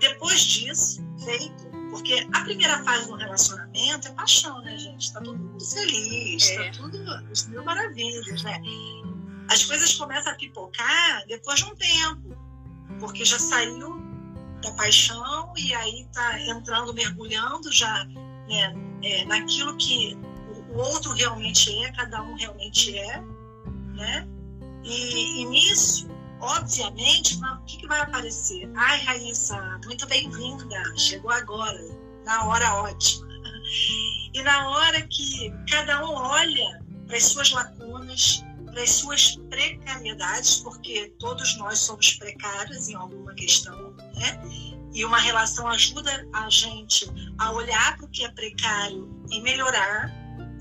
Depois 0.00 0.40
disso, 0.40 1.02
feito, 1.24 1.63
porque 1.94 2.26
a 2.32 2.40
primeira 2.40 2.82
fase 2.82 3.06
do 3.06 3.14
relacionamento 3.14 4.08
é 4.08 4.10
paixão, 4.10 4.60
né, 4.62 4.76
gente? 4.76 5.12
Tá 5.12 5.20
todo 5.20 5.38
mundo 5.38 5.64
feliz, 5.64 6.44
tá 6.48 6.64
é. 6.64 6.70
tá 6.72 6.78
tudo 6.78 6.98
as 7.30 7.46
mil 7.46 7.64
maravilhas, 7.64 8.42
né? 8.42 8.60
As 9.48 9.64
coisas 9.64 9.94
começam 9.94 10.32
a 10.32 10.34
pipocar 10.34 11.24
depois 11.28 11.60
de 11.60 11.66
um 11.66 11.76
tempo, 11.76 12.36
porque 12.98 13.24
já 13.24 13.38
saiu 13.38 14.02
da 14.60 14.72
paixão 14.72 15.52
e 15.56 15.72
aí 15.72 16.08
tá 16.12 16.40
entrando, 16.40 16.92
mergulhando 16.92 17.70
já 17.70 18.04
né, 18.06 18.74
é, 19.00 19.24
naquilo 19.26 19.76
que 19.76 20.18
o 20.72 20.76
outro 20.76 21.12
realmente 21.12 21.72
é, 21.84 21.92
cada 21.92 22.22
um 22.22 22.34
realmente 22.34 22.98
é, 22.98 23.20
né? 23.94 24.26
E, 24.82 25.42
e 25.42 25.44
nisso 25.44 26.08
obviamente, 26.40 27.38
o 27.42 27.64
que, 27.64 27.78
que 27.78 27.86
vai 27.86 28.00
aparecer? 28.00 28.70
Ai, 28.74 29.00
Raíssa, 29.04 29.80
muito 29.84 30.06
bem-vinda, 30.06 30.82
chegou 30.96 31.30
agora, 31.30 31.80
na 32.24 32.46
hora 32.46 32.74
ótima. 32.74 33.24
E 34.34 34.42
na 34.42 34.68
hora 34.68 35.00
que 35.08 35.52
cada 35.70 36.04
um 36.04 36.12
olha 36.12 36.84
para 37.06 37.16
as 37.16 37.24
suas 37.24 37.50
lacunas, 37.52 38.44
para 38.66 38.82
as 38.82 38.90
suas 38.90 39.36
precariedades, 39.48 40.56
porque 40.56 41.14
todos 41.18 41.56
nós 41.56 41.78
somos 41.78 42.14
precários 42.14 42.88
em 42.88 42.94
alguma 42.94 43.34
questão, 43.34 43.92
né? 44.16 44.40
E 44.92 45.04
uma 45.04 45.18
relação 45.18 45.66
ajuda 45.68 46.26
a 46.32 46.48
gente 46.50 47.06
a 47.38 47.52
olhar 47.52 47.96
para 47.96 48.06
o 48.06 48.08
que 48.10 48.24
é 48.24 48.30
precário 48.30 49.08
e 49.30 49.40
melhorar. 49.40 50.12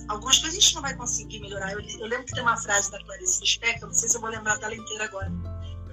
Algumas 0.07 0.37
coisas 0.37 0.57
a 0.57 0.61
gente 0.61 0.75
não 0.75 0.81
vai 0.81 0.95
conseguir 0.95 1.39
melhorar. 1.39 1.71
Eu, 1.73 1.81
eu 1.81 2.07
lembro 2.07 2.25
que 2.25 2.33
tem 2.33 2.43
uma 2.43 2.57
frase 2.57 2.91
da 2.91 3.03
Clarice 3.03 3.41
Lispector, 3.41 3.87
não 3.87 3.95
sei 3.95 4.09
se 4.09 4.17
eu 4.17 4.21
vou 4.21 4.29
lembrar 4.29 4.57
dela 4.57 4.75
inteira 4.75 5.05
agora, 5.05 5.31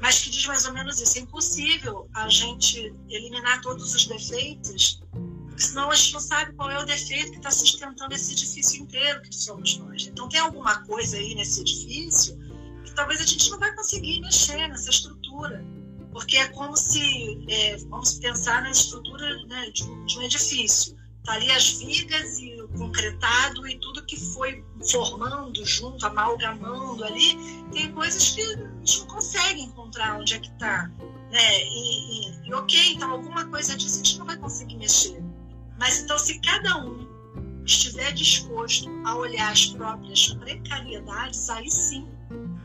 mas 0.01 0.19
que 0.19 0.31
diz 0.31 0.47
mais 0.47 0.65
ou 0.67 0.73
menos 0.73 1.01
isso. 1.01 1.19
É 1.19 1.21
impossível 1.21 2.09
a 2.15 2.29
gente 2.29 2.95
eliminar 3.09 3.61
todos 3.61 3.95
os 3.95 4.07
defeitos, 4.07 5.01
senão 5.57 5.91
a 5.91 5.95
gente 5.95 6.15
não 6.15 6.21
sabe 6.21 6.53
qual 6.55 6.71
é 6.71 6.79
o 6.79 6.85
defeito 6.85 7.33
que 7.33 7.37
está 7.37 7.51
sustentando 7.51 8.15
esse 8.15 8.33
edifício 8.33 8.83
inteiro 8.83 9.21
que 9.23 9.35
somos 9.35 9.77
nós. 9.79 10.07
Então 10.07 10.29
tem 10.29 10.41
alguma 10.41 10.85
coisa 10.87 11.17
aí 11.17 11.35
nesse 11.35 11.61
edifício 11.61 12.39
que 12.85 12.93
talvez 12.95 13.21
a 13.21 13.27
gente 13.27 13.51
não 13.51 13.59
vai 13.59 13.75
conseguir 13.75 14.21
mexer 14.21 14.69
nessa 14.69 14.91
estrutura. 14.91 15.65
Porque 16.13 16.37
é 16.37 16.49
como 16.49 16.77
se, 16.77 17.45
é, 17.49 17.77
vamos 17.89 18.15
pensar 18.15 18.63
na 18.63 18.71
estrutura 18.71 19.45
né, 19.47 19.71
de, 19.71 19.85
um, 19.85 20.05
de 20.07 20.19
um 20.19 20.23
edifício. 20.23 20.97
Está 21.21 21.35
ali 21.35 21.51
as 21.53 21.75
vigas 21.75 22.39
e 22.41 22.61
o 22.63 22.69
concretado 22.69 23.69
e 23.69 23.79
tudo 23.79 24.05
que 24.07 24.19
foi 24.19 24.65
formando 24.91 25.65
junto, 25.65 26.05
amalgamando 26.05 27.05
ali, 27.05 27.37
tem 27.71 27.93
coisas 27.93 28.31
que 28.31 28.43
a 28.81 28.87
gente 28.87 29.01
não 29.01 29.07
consegue 29.07 29.61
encontrar 29.61 30.19
onde 30.19 30.35
é 30.35 30.39
que 30.39 30.51
está. 30.51 30.89
Né? 31.31 31.65
E, 31.65 32.29
e, 32.29 32.49
e, 32.49 32.55
ok, 32.55 32.95
então 32.95 33.11
alguma 33.11 33.47
coisa 33.47 33.77
disso 33.77 34.01
a 34.01 34.05
gente 34.05 34.19
não 34.19 34.27
vai 34.27 34.37
conseguir 34.39 34.77
mexer. 34.77 35.23
Mas 35.79 36.01
então, 36.01 36.19
se 36.19 36.39
cada 36.41 36.79
um 36.79 37.09
estiver 37.65 38.13
disposto 38.13 38.89
a 39.05 39.17
olhar 39.17 39.53
as 39.53 39.67
próprias 39.67 40.29
precariedades, 40.35 41.49
aí 41.51 41.71
sim, 41.71 42.09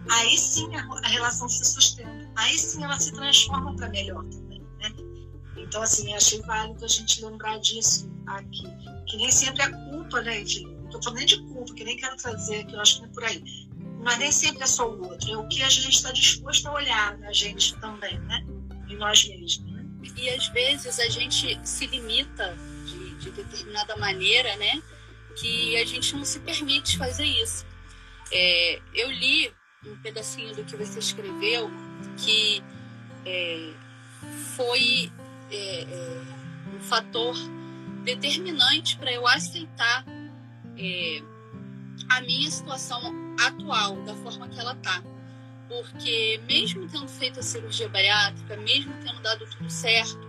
aí 0.09 0.37
sim 0.37 0.73
a, 0.75 1.07
relação 1.07 1.47
se 1.49 1.65
sustenta. 1.65 2.29
Aí 2.35 2.57
sim 2.57 2.83
ela 2.83 2.97
se 2.99 3.11
transforma 3.11 3.75
para 3.75 3.89
melhor 3.89 4.23
também. 4.25 4.61
Né? 4.79 4.89
Então, 5.57 5.81
assim, 5.81 6.13
achei 6.13 6.41
válido 6.41 6.83
a 6.83 6.87
gente 6.87 7.23
lembrar 7.23 7.59
disso 7.59 8.09
aqui. 8.25 8.63
Que 9.07 9.17
nem 9.17 9.31
sempre 9.31 9.61
a 9.61 9.71
culpa, 9.71 10.21
né, 10.21 10.41
enfim, 10.41 10.65
não 10.65 10.85
estou 10.85 11.03
falando 11.03 11.17
nem 11.17 11.27
de 11.27 11.37
culpa, 11.53 11.73
que 11.73 11.83
nem 11.83 11.97
quero 11.97 12.15
trazer, 12.17 12.65
que 12.65 12.75
eu 12.75 12.79
acho 12.79 12.95
que 12.95 13.01
não 13.01 13.09
é 13.09 13.13
por 13.13 13.23
aí. 13.23 13.43
Mas 14.05 14.19
nem 14.19 14.31
sempre 14.31 14.61
é 14.61 14.67
só 14.67 14.87
o 14.87 15.03
outro, 15.03 15.31
é 15.31 15.35
o 15.35 15.47
que 15.47 15.63
a 15.63 15.67
gente 15.67 15.95
está 15.95 16.11
disposto 16.11 16.67
a 16.67 16.73
olhar 16.73 17.17
na 17.17 17.33
gente 17.33 17.75
também, 17.77 18.19
né? 18.19 18.45
Em 18.87 18.95
nós 18.97 19.27
mesmos. 19.27 19.57
Né? 19.65 19.83
E 20.15 20.29
às 20.29 20.47
vezes 20.49 20.99
a 20.99 21.09
gente 21.09 21.59
se 21.67 21.87
limita 21.87 22.55
de, 22.85 23.15
de 23.15 23.31
determinada 23.31 23.97
maneira, 23.97 24.55
né? 24.57 24.79
Que 25.35 25.75
a 25.77 25.85
gente 25.85 26.15
não 26.15 26.23
se 26.23 26.39
permite 26.39 26.99
fazer 26.99 27.25
isso. 27.25 27.65
É, 28.31 28.79
eu 28.93 29.09
li 29.09 29.51
um 29.83 29.97
pedacinho 29.97 30.55
do 30.55 30.63
que 30.63 30.75
você 30.75 30.99
escreveu 30.99 31.71
que 32.23 32.63
é, 33.25 33.73
foi 34.55 35.11
é, 35.49 35.81
é 35.81 36.21
um 36.75 36.79
fator 36.79 37.35
determinante 38.03 38.97
para 38.97 39.11
eu 39.11 39.27
aceitar 39.27 40.05
é, 40.77 41.23
a 42.07 42.21
minha 42.21 42.51
situação 42.51 43.24
atual, 43.39 44.01
da 44.03 44.13
forma 44.15 44.47
que 44.47 44.59
ela 44.59 44.75
tá. 44.75 45.03
Porque 45.67 46.39
mesmo 46.47 46.87
tendo 46.87 47.07
feito 47.07 47.39
a 47.39 47.43
cirurgia 47.43 47.89
bariátrica, 47.89 48.55
mesmo 48.57 48.93
tendo 49.03 49.19
dado 49.21 49.45
tudo 49.47 49.69
certo, 49.69 50.19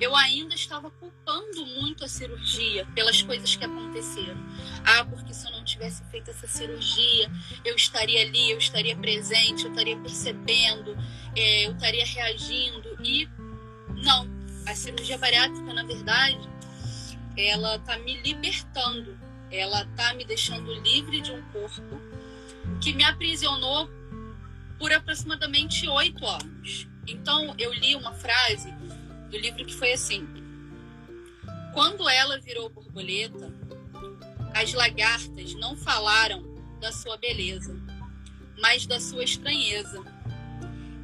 eu 0.00 0.14
ainda 0.14 0.54
estava 0.54 0.90
culpando 0.90 1.66
muito 1.66 2.04
a 2.04 2.08
cirurgia 2.08 2.86
pelas 2.94 3.22
coisas 3.22 3.54
que 3.54 3.64
aconteceram. 3.64 4.36
Ah, 4.84 5.04
porque 5.04 5.32
se 5.32 5.46
eu 5.46 5.52
não 5.52 5.64
tivesse 5.64 6.02
feito 6.10 6.30
essa 6.30 6.46
cirurgia, 6.46 7.30
eu 7.64 7.74
estaria 7.74 8.22
ali, 8.22 8.50
eu 8.50 8.58
estaria 8.58 8.96
presente, 8.96 9.64
eu 9.64 9.70
estaria 9.70 9.96
percebendo, 9.96 10.96
é, 11.36 11.66
eu 11.66 11.72
estaria 11.72 12.04
reagindo. 12.04 12.96
E 13.02 13.28
não, 14.02 14.28
a 14.66 14.74
cirurgia 14.74 15.18
bariátrica, 15.18 15.72
na 15.72 15.84
verdade, 15.84 16.48
ela 17.36 17.76
está 17.76 17.98
me 17.98 18.20
libertando 18.22 19.28
ela 19.50 19.84
tá 19.96 20.14
me 20.14 20.24
deixando 20.24 20.72
livre 20.74 21.20
de 21.20 21.32
um 21.32 21.42
corpo 21.52 22.00
que 22.80 22.92
me 22.92 23.04
aprisionou 23.04 23.88
por 24.78 24.92
aproximadamente 24.92 25.88
oito 25.88 26.26
anos. 26.26 26.86
Então, 27.06 27.54
eu 27.58 27.72
li 27.72 27.94
uma 27.94 28.12
frase 28.12 28.70
do 29.30 29.38
livro 29.38 29.64
que 29.64 29.74
foi 29.74 29.92
assim: 29.92 30.26
Quando 31.72 32.08
ela 32.08 32.38
virou 32.38 32.70
borboleta, 32.70 33.52
as 34.54 34.72
lagartas 34.72 35.54
não 35.54 35.76
falaram 35.76 36.42
da 36.80 36.92
sua 36.92 37.16
beleza, 37.16 37.76
mas 38.60 38.86
da 38.86 39.00
sua 39.00 39.24
estranheza. 39.24 40.02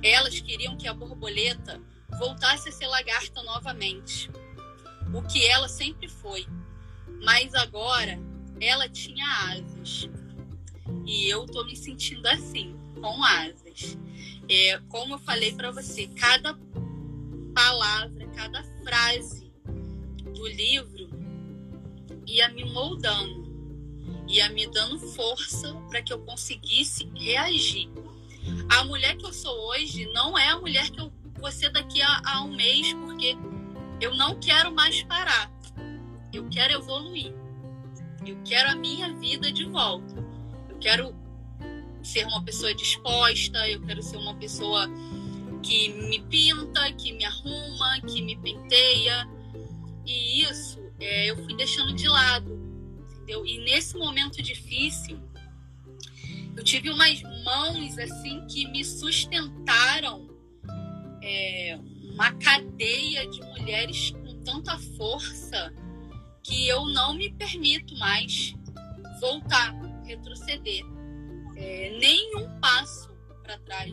Elas 0.03 0.39
queriam 0.41 0.77
que 0.77 0.87
a 0.87 0.95
borboleta 0.95 1.81
voltasse 2.19 2.69
a 2.69 2.73
ser 2.73 2.87
lagarta 2.87 3.43
novamente, 3.43 4.31
o 5.13 5.23
que 5.23 5.47
ela 5.47 5.69
sempre 5.69 6.09
foi. 6.09 6.47
Mas 7.23 7.55
agora 7.55 8.19
ela 8.61 8.89
tinha 8.89 9.27
asas. 9.51 10.09
E 11.05 11.29
eu 11.29 11.47
tô 11.47 11.65
me 11.65 11.77
sentindo 11.77 12.27
assim, 12.27 12.75
com 13.01 13.23
asas. 13.23 13.97
É, 14.49 14.79
como 14.89 15.15
eu 15.15 15.19
falei 15.19 15.53
para 15.53 15.71
você, 15.71 16.07
cada 16.09 16.59
palavra, 17.55 18.27
cada 18.35 18.63
frase 18.83 19.53
do 20.35 20.47
livro 20.49 21.09
ia 22.27 22.49
me 22.49 22.65
moldando, 22.65 23.45
ia 24.27 24.49
me 24.51 24.67
dando 24.67 24.99
força 24.99 25.75
para 25.89 26.03
que 26.03 26.13
eu 26.13 26.19
conseguisse 26.21 27.11
reagir. 27.15 27.89
A 28.69 28.85
mulher 28.85 29.17
que 29.17 29.25
eu 29.25 29.33
sou 29.33 29.55
hoje 29.71 30.07
não 30.13 30.37
é 30.37 30.49
a 30.49 30.59
mulher 30.59 30.91
que 30.91 31.01
eu 31.01 31.13
vou 31.39 31.51
ser 31.51 31.71
daqui 31.71 32.03
a, 32.03 32.23
a 32.25 32.43
um 32.43 32.55
mês, 32.55 32.93
porque 32.95 33.37
eu 34.01 34.15
não 34.17 34.39
quero 34.39 34.75
mais 34.75 35.03
parar. 35.03 35.51
Eu 36.33 36.49
quero 36.49 36.75
evoluir. 36.75 37.33
Eu 38.27 38.39
quero 38.45 38.71
a 38.71 38.75
minha 38.75 39.13
vida 39.15 39.53
de 39.53 39.65
volta. 39.65 40.15
Quero 40.85 41.17
ser 42.03 42.27
uma 42.27 42.45
pessoa 42.45 42.75
disposta, 42.75 43.67
eu 43.71 43.81
quero 43.81 44.03
ser 44.03 44.19
uma 44.19 44.35
pessoa 44.35 44.87
que 45.63 45.89
me 45.89 46.21
pinta, 46.25 46.93
que 46.93 47.11
me 47.15 47.25
arruma, 47.25 48.03
que 48.03 48.21
me 48.21 48.37
penteia. 48.37 49.27
E 50.05 50.43
isso 50.43 50.79
é, 51.01 51.31
eu 51.31 51.43
fui 51.43 51.57
deixando 51.57 51.95
de 51.95 52.07
lado, 52.07 52.53
entendeu? 53.15 53.47
E 53.47 53.65
nesse 53.65 53.97
momento 53.97 54.43
difícil, 54.43 55.19
eu 56.55 56.63
tive 56.63 56.91
umas 56.91 57.23
mãos 57.23 57.97
assim 57.97 58.47
que 58.47 58.69
me 58.69 58.85
sustentaram 58.85 60.29
é, 61.23 61.79
uma 62.13 62.31
cadeia 62.35 63.27
de 63.27 63.41
mulheres 63.41 64.11
com 64.11 64.39
tanta 64.43 64.79
força 64.99 65.73
que 66.43 66.69
eu 66.69 66.85
não 66.89 67.15
me 67.15 67.33
permito 67.33 67.97
mais 67.97 68.55
voltar, 69.19 69.75
retroceder. 70.05 70.85
É, 71.57 71.97
nem 72.01 72.37
um 72.37 72.61
passo 72.61 73.15
para 73.43 73.59
trás, 73.59 73.93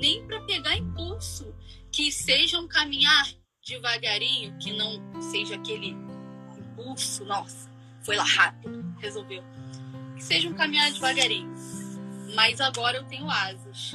nem 0.00 0.24
para 0.26 0.40
pegar 0.42 0.76
impulso, 0.76 1.54
que 1.90 2.12
seja 2.12 2.60
um 2.60 2.68
caminhar 2.68 3.26
devagarinho, 3.66 4.56
que 4.58 4.72
não 4.72 5.00
seja 5.20 5.54
aquele 5.54 5.96
impulso, 6.58 7.24
nossa, 7.24 7.70
foi 8.02 8.16
lá 8.16 8.24
rápido, 8.24 8.84
resolveu. 8.98 9.42
Que 10.16 10.22
seja 10.22 10.48
um 10.48 10.54
caminhar 10.54 10.92
devagarinho. 10.92 11.52
Mas 12.34 12.60
agora 12.60 12.98
eu 12.98 13.04
tenho 13.04 13.28
asas. 13.30 13.92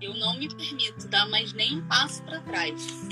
Eu 0.00 0.14
não 0.14 0.38
me 0.38 0.48
permito 0.48 1.08
dar 1.08 1.28
mais 1.28 1.52
nenhum 1.52 1.86
passo 1.86 2.22
para 2.22 2.40
trás. 2.40 3.08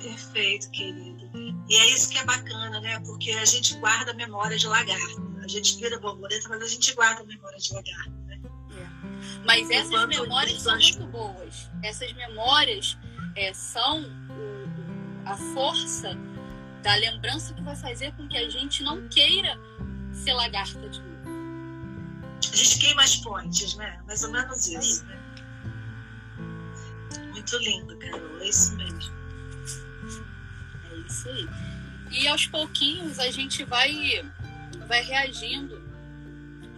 Perfeito, 0.00 0.70
querido. 0.70 1.30
E 1.68 1.76
é 1.76 1.90
isso 1.90 2.10
que 2.10 2.18
é 2.18 2.24
bacana, 2.24 2.80
né? 2.80 3.00
Porque 3.00 3.30
a 3.32 3.44
gente 3.44 3.74
guarda 3.74 4.12
a 4.12 4.14
memória 4.14 4.56
de 4.56 4.66
lagarto. 4.66 5.29
A 5.50 5.52
gente 5.52 5.78
vira 5.78 5.98
borboleta, 5.98 6.48
mas 6.48 6.62
a 6.62 6.66
gente 6.68 6.94
guarda 6.94 7.22
a 7.22 7.26
memória 7.26 7.58
de 7.58 7.72
lagarto. 7.74 8.10
Né? 8.26 8.40
É. 8.70 9.44
Mas 9.44 9.68
essas 9.68 9.88
Enquanto 9.88 10.08
memórias 10.08 10.62
são 10.62 10.78
muito 10.78 11.06
boas. 11.08 11.70
Essas 11.82 12.12
memórias 12.12 12.96
é, 13.34 13.52
são 13.52 14.04
o, 14.04 15.28
a 15.28 15.36
força 15.36 16.16
da 16.84 16.94
lembrança 16.94 17.52
que 17.52 17.62
vai 17.62 17.74
fazer 17.74 18.14
com 18.14 18.28
que 18.28 18.36
a 18.36 18.48
gente 18.48 18.84
não 18.84 19.08
queira 19.08 19.58
ser 20.12 20.34
lagarta 20.34 20.88
de 20.88 21.00
novo. 21.00 21.10
A 22.52 22.56
gente 22.56 22.78
queima 22.78 23.02
as 23.02 23.16
pontes, 23.16 23.74
né? 23.74 24.00
Mais 24.06 24.22
ou 24.22 24.30
menos 24.30 24.68
isso, 24.68 25.04
né? 25.06 25.18
Muito 27.32 27.56
lindo, 27.58 27.98
Carol. 27.98 28.38
É 28.40 28.48
isso 28.48 28.76
mesmo. 28.76 29.12
É 30.90 30.96
isso 31.08 31.28
aí. 31.28 31.48
E 32.12 32.28
aos 32.28 32.46
pouquinhos 32.46 33.18
a 33.18 33.30
gente 33.30 33.64
vai, 33.64 34.24
vai 34.90 35.02
reagindo, 35.04 35.80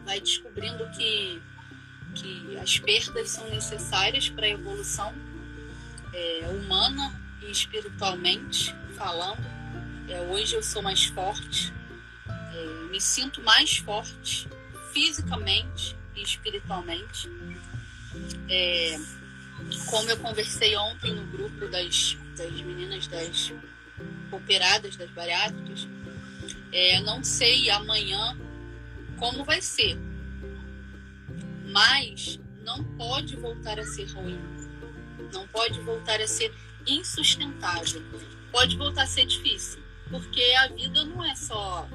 vai 0.04 0.20
descobrindo 0.20 0.86
que, 0.90 1.40
que 2.14 2.58
as 2.58 2.78
perdas 2.78 3.30
são 3.30 3.48
necessárias 3.48 4.28
para 4.28 4.44
a 4.44 4.50
evolução 4.50 5.14
é, 6.12 6.46
humana 6.48 7.18
e 7.40 7.50
espiritualmente 7.50 8.76
falando. 8.98 9.42
É, 10.10 10.20
hoje 10.20 10.54
eu 10.54 10.62
sou 10.62 10.82
mais 10.82 11.04
forte, 11.04 11.72
é, 12.28 12.90
me 12.90 13.00
sinto 13.00 13.40
mais 13.40 13.78
forte 13.78 14.46
fisicamente 14.92 15.96
e 16.14 16.22
espiritualmente. 16.22 17.30
É, 18.50 19.00
como 19.86 20.10
eu 20.10 20.18
conversei 20.18 20.76
ontem 20.76 21.14
no 21.14 21.24
grupo 21.28 21.66
das, 21.68 22.18
das 22.36 22.52
meninas 22.60 23.06
das 23.06 23.54
operadas 24.30 24.96
das 24.96 25.08
bariátricas, 25.12 25.88
é, 26.73 27.01
não 27.01 27.23
sei 27.23 27.70
amanhã 27.70 28.37
como 29.18 29.45
vai 29.45 29.61
ser, 29.61 29.97
mas 31.70 32.41
não 32.64 32.83
pode 32.97 33.37
voltar 33.37 33.79
a 33.79 33.85
ser 33.85 34.11
ruim, 34.12 34.41
não 35.33 35.47
pode 35.49 35.81
voltar 35.81 36.20
a 36.20 36.27
ser 36.27 36.53
insustentável, 36.87 38.03
pode 38.51 38.77
voltar 38.77 39.03
a 39.03 39.07
ser 39.07 39.27
difícil, 39.27 39.83
porque 40.11 40.43
a 40.59 40.68
vida 40.68 41.05
não 41.05 41.25
é 41.25 41.35
só 41.35 41.87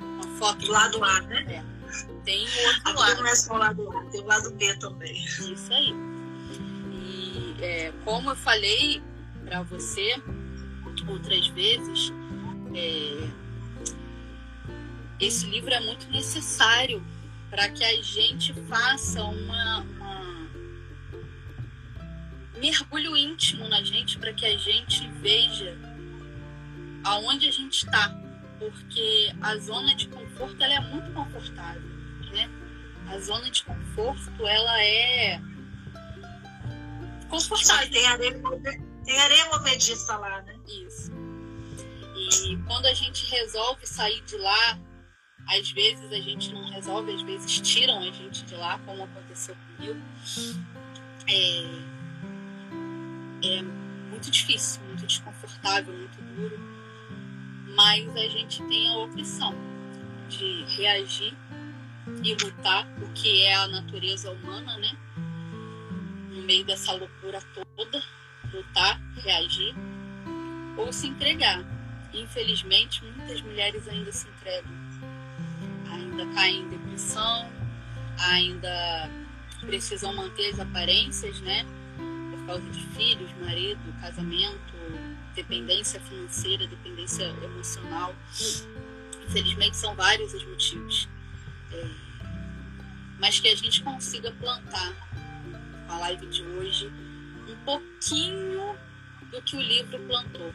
uma 0.00 0.36
foto 0.38 0.64
do 0.64 0.72
lado 0.72 1.04
A, 1.04 1.20
né? 1.22 1.44
É. 1.48 1.74
Tem 2.24 2.44
o 2.44 2.66
outro 2.66 2.82
a 2.84 2.92
lado. 2.92 3.20
não 3.20 3.26
é 3.26 3.34
só 3.36 3.54
o 3.54 3.58
lado 3.58 3.96
A, 3.96 4.04
tem 4.06 4.20
o 4.20 4.26
lado 4.26 4.50
B 4.52 4.76
também. 4.78 5.24
Isso 5.24 5.72
aí. 5.72 5.94
E 6.92 7.56
é, 7.60 7.92
como 8.04 8.30
eu 8.30 8.36
falei 8.36 9.02
para 9.44 9.62
você 9.62 10.20
outras 11.06 11.46
vezes, 11.48 12.12
é, 12.74 13.28
esse 15.24 15.46
livro 15.46 15.72
é 15.72 15.80
muito 15.80 16.08
necessário 16.10 17.04
para 17.50 17.68
que 17.68 17.84
a 17.84 18.02
gente 18.02 18.52
faça 18.68 19.22
uma, 19.22 19.80
uma 19.80 20.50
mergulho 22.58 23.16
íntimo 23.16 23.68
na 23.68 23.82
gente, 23.82 24.18
para 24.18 24.32
que 24.32 24.44
a 24.44 24.56
gente 24.56 25.08
veja 25.20 25.76
aonde 27.04 27.48
a 27.48 27.52
gente 27.52 27.84
está, 27.84 28.08
porque 28.58 29.32
a 29.40 29.56
zona 29.56 29.94
de 29.94 30.08
conforto 30.08 30.62
ela 30.62 30.74
é 30.74 30.80
muito 30.80 31.12
confortável, 31.12 31.82
né? 32.32 32.50
A 33.08 33.18
zona 33.18 33.50
de 33.50 33.62
conforto 33.64 34.46
ela 34.46 34.82
é 34.82 35.40
confortável. 37.28 37.90
Tem 37.90 38.06
areia, 38.06 38.40
tem 39.04 39.20
areia 39.20 39.44
movediça 39.46 40.16
lá, 40.16 40.42
né? 40.42 40.54
Isso. 40.66 41.12
E 42.16 42.56
quando 42.66 42.86
a 42.86 42.94
gente 42.94 43.26
resolve 43.26 43.86
sair 43.86 44.22
de 44.22 44.36
lá, 44.38 44.78
às 45.46 45.70
vezes 45.70 46.10
a 46.10 46.20
gente 46.20 46.52
não 46.52 46.70
resolve, 46.70 47.12
às 47.12 47.22
vezes 47.22 47.60
tiram 47.60 47.98
a 47.98 48.10
gente 48.10 48.44
de 48.44 48.54
lá, 48.54 48.78
como 48.86 49.04
aconteceu 49.04 49.56
comigo. 49.76 50.00
É, 51.28 51.64
é 53.46 53.62
muito 54.10 54.30
difícil, 54.30 54.82
muito 54.84 55.06
desconfortável, 55.06 55.92
muito 55.92 56.20
duro. 56.34 56.58
Mas 57.74 58.08
a 58.16 58.28
gente 58.28 58.62
tem 58.64 58.88
a 58.88 58.98
opção 58.98 59.54
de 60.28 60.64
reagir 60.76 61.34
e 62.22 62.34
lutar, 62.34 62.86
o 63.02 63.12
que 63.12 63.42
é 63.42 63.54
a 63.54 63.66
natureza 63.68 64.30
humana, 64.30 64.76
né? 64.78 64.96
No 66.30 66.42
meio 66.42 66.64
dessa 66.64 66.92
loucura 66.92 67.40
toda, 67.54 68.02
lutar, 68.52 69.00
reagir 69.16 69.74
ou 70.76 70.92
se 70.92 71.08
entregar. 71.08 71.64
Infelizmente, 72.12 73.02
muitas 73.04 73.40
mulheres 73.42 73.88
ainda 73.88 74.12
se 74.12 74.28
entregam, 74.28 74.70
ainda 75.94 76.26
caem 76.34 76.62
em 76.62 76.68
depressão, 76.68 77.50
ainda 78.18 79.10
precisam 79.60 80.14
manter 80.14 80.50
as 80.50 80.60
aparências, 80.60 81.40
né? 81.40 81.64
Por 82.30 82.46
causa 82.46 82.68
de 82.70 82.80
filhos, 82.88 83.30
marido, 83.40 83.80
casamento, 84.00 84.74
dependência 85.34 86.00
financeira, 86.00 86.66
dependência 86.66 87.24
emocional. 87.42 88.14
Infelizmente, 89.26 89.76
são 89.76 89.94
vários 89.94 90.34
os 90.34 90.44
motivos. 90.44 91.08
É, 91.72 91.88
mas 93.18 93.40
que 93.40 93.48
a 93.48 93.56
gente 93.56 93.82
consiga 93.82 94.30
plantar 94.32 94.92
com 95.86 95.92
a 95.92 95.98
live 95.98 96.26
de 96.26 96.42
hoje 96.42 96.92
um 97.48 97.56
pouquinho 97.64 98.76
do 99.30 99.42
que 99.42 99.56
o 99.56 99.60
livro 99.60 99.98
plantou. 100.00 100.52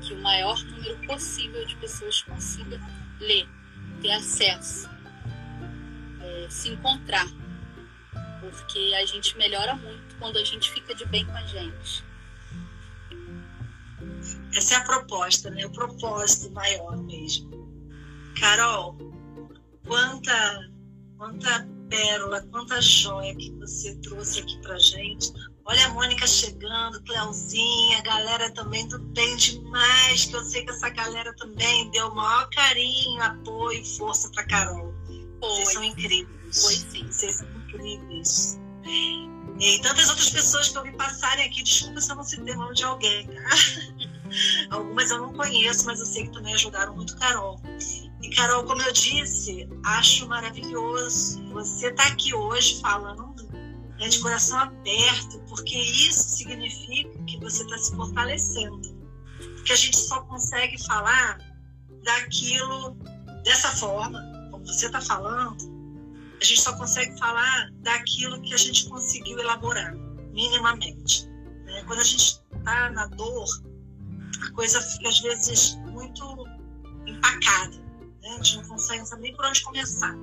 Que 0.00 0.14
o 0.14 0.22
maior 0.22 0.58
número 0.64 0.96
possível 1.06 1.64
de 1.66 1.76
pessoas 1.76 2.22
consiga 2.22 2.80
ler, 3.20 3.46
ter 4.00 4.12
acesso, 4.12 4.88
é, 6.20 6.46
se 6.50 6.70
encontrar. 6.70 7.26
Porque 8.40 8.94
a 9.00 9.06
gente 9.06 9.36
melhora 9.36 9.74
muito 9.76 10.16
quando 10.18 10.38
a 10.38 10.44
gente 10.44 10.70
fica 10.70 10.94
de 10.94 11.04
bem 11.06 11.24
com 11.26 11.36
a 11.36 11.46
gente. 11.46 12.04
Essa 14.54 14.74
é 14.74 14.76
a 14.78 14.84
proposta, 14.84 15.50
né? 15.50 15.64
O 15.66 15.72
propósito 15.72 16.52
maior 16.52 16.96
mesmo. 16.96 17.50
Carol, 18.38 18.96
quanta, 19.86 20.70
quanta 21.16 21.68
pérola, 21.88 22.40
quanta 22.50 22.80
joia 22.80 23.34
que 23.36 23.50
você 23.56 23.94
trouxe 23.96 24.40
aqui 24.40 24.60
pra 24.62 24.78
gente. 24.78 25.32
Olha 25.70 25.86
a 25.86 25.90
Mônica 25.90 26.26
chegando, 26.26 27.00
Cleuzinha, 27.04 27.98
a 27.98 28.02
galera 28.02 28.50
também 28.50 28.88
do 28.88 28.98
bem 28.98 29.36
demais, 29.36 30.24
que 30.24 30.34
eu 30.34 30.42
sei 30.42 30.64
que 30.64 30.70
essa 30.72 30.88
galera 30.88 31.32
também 31.36 31.88
deu 31.92 32.08
o 32.08 32.14
maior 32.16 32.50
carinho, 32.50 33.22
apoio, 33.22 33.86
força 33.96 34.28
pra 34.32 34.44
Carol. 34.48 34.92
Foi. 35.06 35.48
Vocês 35.48 35.72
são 35.72 35.84
incríveis. 35.84 36.60
Foi 36.60 36.74
sim. 36.74 37.06
Vocês 37.06 37.36
são 37.36 37.46
incríveis. 37.52 38.58
E 39.60 39.78
tantas 39.80 40.08
outras 40.08 40.30
pessoas 40.30 40.70
que 40.70 40.76
eu 40.76 40.82
vi 40.82 40.92
passarem 40.96 41.46
aqui, 41.46 41.62
desculpa 41.62 42.00
se 42.00 42.10
eu 42.10 42.16
não 42.16 42.24
citei 42.24 42.52
o 42.52 42.58
nome 42.58 42.74
de 42.74 42.82
alguém, 42.82 43.28
tá? 43.28 43.50
Algumas 44.76 45.08
eu 45.12 45.18
não 45.18 45.32
conheço, 45.34 45.86
mas 45.86 46.00
eu 46.00 46.06
sei 46.06 46.24
que 46.24 46.32
também 46.32 46.52
ajudaram 46.52 46.96
muito 46.96 47.16
Carol. 47.16 47.62
E 48.20 48.30
Carol, 48.30 48.64
como 48.64 48.82
eu 48.82 48.92
disse, 48.92 49.68
acho 49.84 50.26
maravilhoso 50.26 51.40
você 51.52 51.90
estar 51.90 52.06
tá 52.06 52.08
aqui 52.08 52.34
hoje 52.34 52.80
falando 52.80 53.29
né, 54.00 54.08
de 54.08 54.18
coração 54.20 54.58
aberto, 54.58 55.38
porque 55.46 55.76
isso 55.78 56.36
significa 56.36 57.22
que 57.24 57.38
você 57.38 57.62
está 57.62 57.78
se 57.78 57.94
fortalecendo. 57.94 58.80
Porque 59.56 59.72
a 59.72 59.76
gente 59.76 59.98
só 59.98 60.22
consegue 60.22 60.82
falar 60.86 61.38
daquilo 62.02 62.96
dessa 63.44 63.68
forma, 63.72 64.20
como 64.50 64.66
você 64.66 64.86
está 64.86 65.00
falando, 65.02 65.56
a 66.40 66.44
gente 66.44 66.62
só 66.62 66.74
consegue 66.76 67.16
falar 67.18 67.70
daquilo 67.82 68.40
que 68.40 68.54
a 68.54 68.56
gente 68.56 68.88
conseguiu 68.88 69.38
elaborar, 69.38 69.94
minimamente. 70.32 71.28
Né? 71.64 71.84
Quando 71.86 72.00
a 72.00 72.04
gente 72.04 72.40
está 72.56 72.90
na 72.90 73.06
dor, 73.06 73.46
a 74.46 74.50
coisa 74.52 74.80
fica 74.80 75.08
às 75.10 75.20
vezes 75.20 75.74
muito 75.90 76.46
empacada. 77.06 77.76
Né? 78.22 78.30
A 78.30 78.42
gente 78.42 78.56
não 78.56 78.68
consegue 78.68 79.04
saber 79.04 79.22
nem 79.22 79.36
por 79.36 79.44
onde 79.44 79.62
começar. 79.62 80.14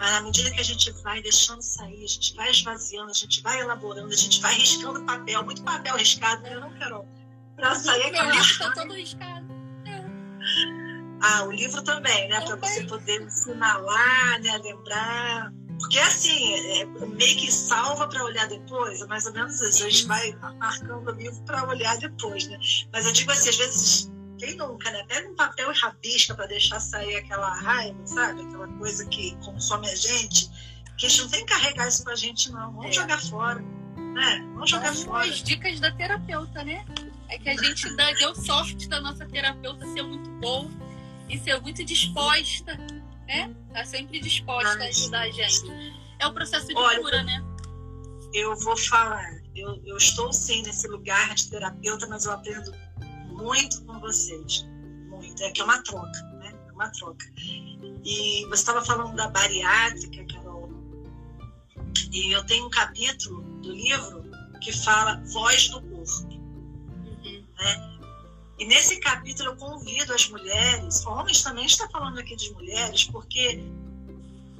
Mas 0.00 0.12
na 0.12 0.22
medida 0.22 0.50
que 0.50 0.60
a 0.60 0.64
gente 0.64 0.90
vai 1.02 1.20
deixando 1.20 1.60
sair, 1.60 2.02
a 2.02 2.08
gente 2.08 2.34
vai 2.34 2.50
esvaziando, 2.50 3.10
a 3.10 3.14
gente 3.14 3.42
vai 3.42 3.60
elaborando, 3.60 4.10
a 4.10 4.16
gente 4.16 4.40
vai 4.40 4.54
riscando 4.54 5.04
papel, 5.04 5.44
muito 5.44 5.62
papel 5.62 5.94
riscado, 5.98 6.42
né? 6.42 6.58
Não, 6.58 6.72
Carol? 6.78 7.06
Para 7.54 7.74
sair 7.74 8.04
aquele. 8.04 8.32
livro 8.32 8.40
está 8.40 8.72
todo 8.72 8.94
riscado. 8.94 9.46
É. 9.84 10.04
Ah, 11.20 11.44
o 11.44 11.52
livro 11.52 11.82
também, 11.82 12.30
né? 12.30 12.40
Para 12.40 12.56
você 12.56 12.82
poder 12.84 13.28
lá, 13.46 14.38
né? 14.38 14.56
Lembrar. 14.64 15.52
Porque 15.78 15.98
assim, 15.98 16.54
é 16.80 16.86
meio 16.86 17.38
que 17.38 17.52
salva 17.52 18.08
para 18.08 18.24
olhar 18.24 18.48
depois, 18.48 19.02
é 19.02 19.06
mais 19.06 19.26
ou 19.26 19.34
menos 19.34 19.60
isso. 19.60 19.84
A 19.84 19.90
gente 19.90 20.06
vai 20.06 20.32
marcando 20.58 21.10
o 21.10 21.10
livro 21.10 21.42
para 21.44 21.68
olhar 21.68 21.98
depois, 21.98 22.48
né? 22.48 22.58
Mas 22.90 23.04
eu 23.04 23.12
digo 23.12 23.30
assim, 23.32 23.50
às 23.50 23.56
vezes, 23.56 24.10
quem 24.40 24.56
nunca, 24.56 24.90
né? 24.90 25.04
Pega 25.06 25.28
um 25.28 25.34
papel 25.34 25.70
e 25.70 25.78
rabisca 25.78 26.34
para 26.34 26.46
deixar 26.46 26.80
sair 26.80 27.16
aquela 27.16 27.54
raiva, 27.60 27.98
sabe? 28.06 28.42
Aquela 28.42 28.68
coisa 28.78 29.06
que 29.06 29.36
consome 29.36 29.88
a 29.88 29.94
gente. 29.94 30.50
Que 30.96 31.06
a 31.06 31.08
gente 31.08 31.22
não 31.22 31.28
tem 31.28 31.44
que 31.44 31.52
carregar 31.52 31.88
isso 31.88 32.04
com 32.04 32.10
a 32.10 32.16
gente, 32.16 32.50
não. 32.50 32.72
Vamos 32.72 32.90
é. 32.90 32.92
jogar 32.92 33.20
fora. 33.20 33.60
Né? 33.60 34.50
Vamos 34.54 34.70
jogar 34.70 34.94
fora. 34.94 35.24
As 35.24 35.42
dicas 35.42 35.78
da 35.78 35.92
terapeuta, 35.92 36.64
né? 36.64 36.84
É 37.28 37.38
que 37.38 37.48
a 37.48 37.56
gente 37.56 37.94
deu 38.18 38.34
sorte 38.34 38.88
da 38.88 39.00
nossa 39.00 39.24
terapeuta 39.26 39.86
ser 39.92 40.02
muito 40.02 40.28
boa 40.40 40.68
e 41.28 41.38
ser 41.38 41.60
muito 41.60 41.84
disposta 41.84 42.76
né? 43.30 43.54
Tá 43.72 43.84
sempre 43.84 44.18
disposta 44.18 44.82
a 44.82 44.86
ajudar 44.88 45.20
a 45.20 45.30
gente. 45.30 45.62
É 46.18 46.26
o 46.26 46.32
processo 46.32 46.66
de 46.66 46.76
Olha, 46.76 47.00
cura, 47.00 47.22
né? 47.22 47.42
Eu 48.34 48.56
vou 48.56 48.76
falar. 48.76 49.40
Eu, 49.54 49.80
eu 49.84 49.96
estou 49.96 50.32
sim 50.32 50.62
nesse 50.62 50.88
lugar 50.88 51.34
de 51.34 51.48
terapeuta, 51.48 52.06
mas 52.08 52.26
eu 52.26 52.32
aprendo 52.32 52.72
muito 53.40 53.84
com 53.84 53.98
vocês. 54.00 54.66
Muito. 55.08 55.42
É 55.42 55.50
que 55.50 55.60
é 55.60 55.64
uma 55.64 55.82
troca, 55.82 56.22
né? 56.38 56.54
É 56.68 56.72
uma 56.72 56.88
troca. 56.90 57.26
E 58.04 58.44
você 58.46 58.54
estava 58.54 58.84
falando 58.84 59.14
da 59.16 59.28
bariátrica, 59.28 60.24
Carol. 60.32 60.70
E 62.12 62.32
eu 62.32 62.44
tenho 62.46 62.66
um 62.66 62.70
capítulo 62.70 63.42
do 63.60 63.72
livro 63.72 64.24
que 64.60 64.72
fala 64.72 65.22
voz 65.32 65.68
do 65.68 65.80
corpo. 65.80 66.22
Uhum. 66.24 67.44
Né? 67.58 68.00
E 68.58 68.66
nesse 68.66 69.00
capítulo 69.00 69.50
eu 69.50 69.56
convido 69.56 70.12
as 70.12 70.28
mulheres, 70.28 71.04
homens 71.06 71.42
também 71.42 71.64
está 71.64 71.88
falando 71.88 72.18
aqui 72.18 72.36
de 72.36 72.52
mulheres, 72.52 73.04
porque 73.04 73.58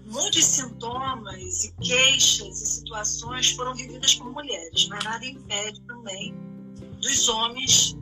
muitos 0.06 0.44
sintomas 0.44 1.64
e 1.64 1.72
queixas 1.74 2.62
e 2.62 2.66
situações 2.66 3.50
foram 3.50 3.74
vividas 3.74 4.14
por 4.14 4.32
mulheres, 4.32 4.88
mas 4.88 5.04
nada 5.04 5.26
impede 5.26 5.80
também 5.82 6.34
dos 7.00 7.28
homens 7.28 7.96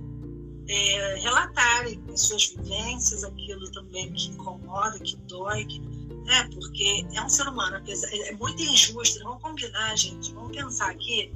é, 0.69 1.15
relatarem 1.17 2.03
as 2.13 2.23
suas 2.23 2.47
vivências, 2.49 3.25
aquilo 3.25 3.71
também 3.73 4.13
que 4.13 4.29
incomoda, 4.29 4.99
que 4.99 5.17
dói, 5.29 5.65
que, 5.65 5.81
né? 5.81 6.49
porque 6.53 7.07
é 7.15 7.23
um 7.23 7.29
ser 7.29 7.49
humano, 7.49 7.83
é 8.03 8.33
muito 8.35 8.63
injusto, 8.63 9.23
vamos 9.25 9.43
combinar, 9.43 9.97
gente, 9.97 10.33
vamos 10.33 10.57
pensar 10.57 10.91
aqui, 10.91 11.33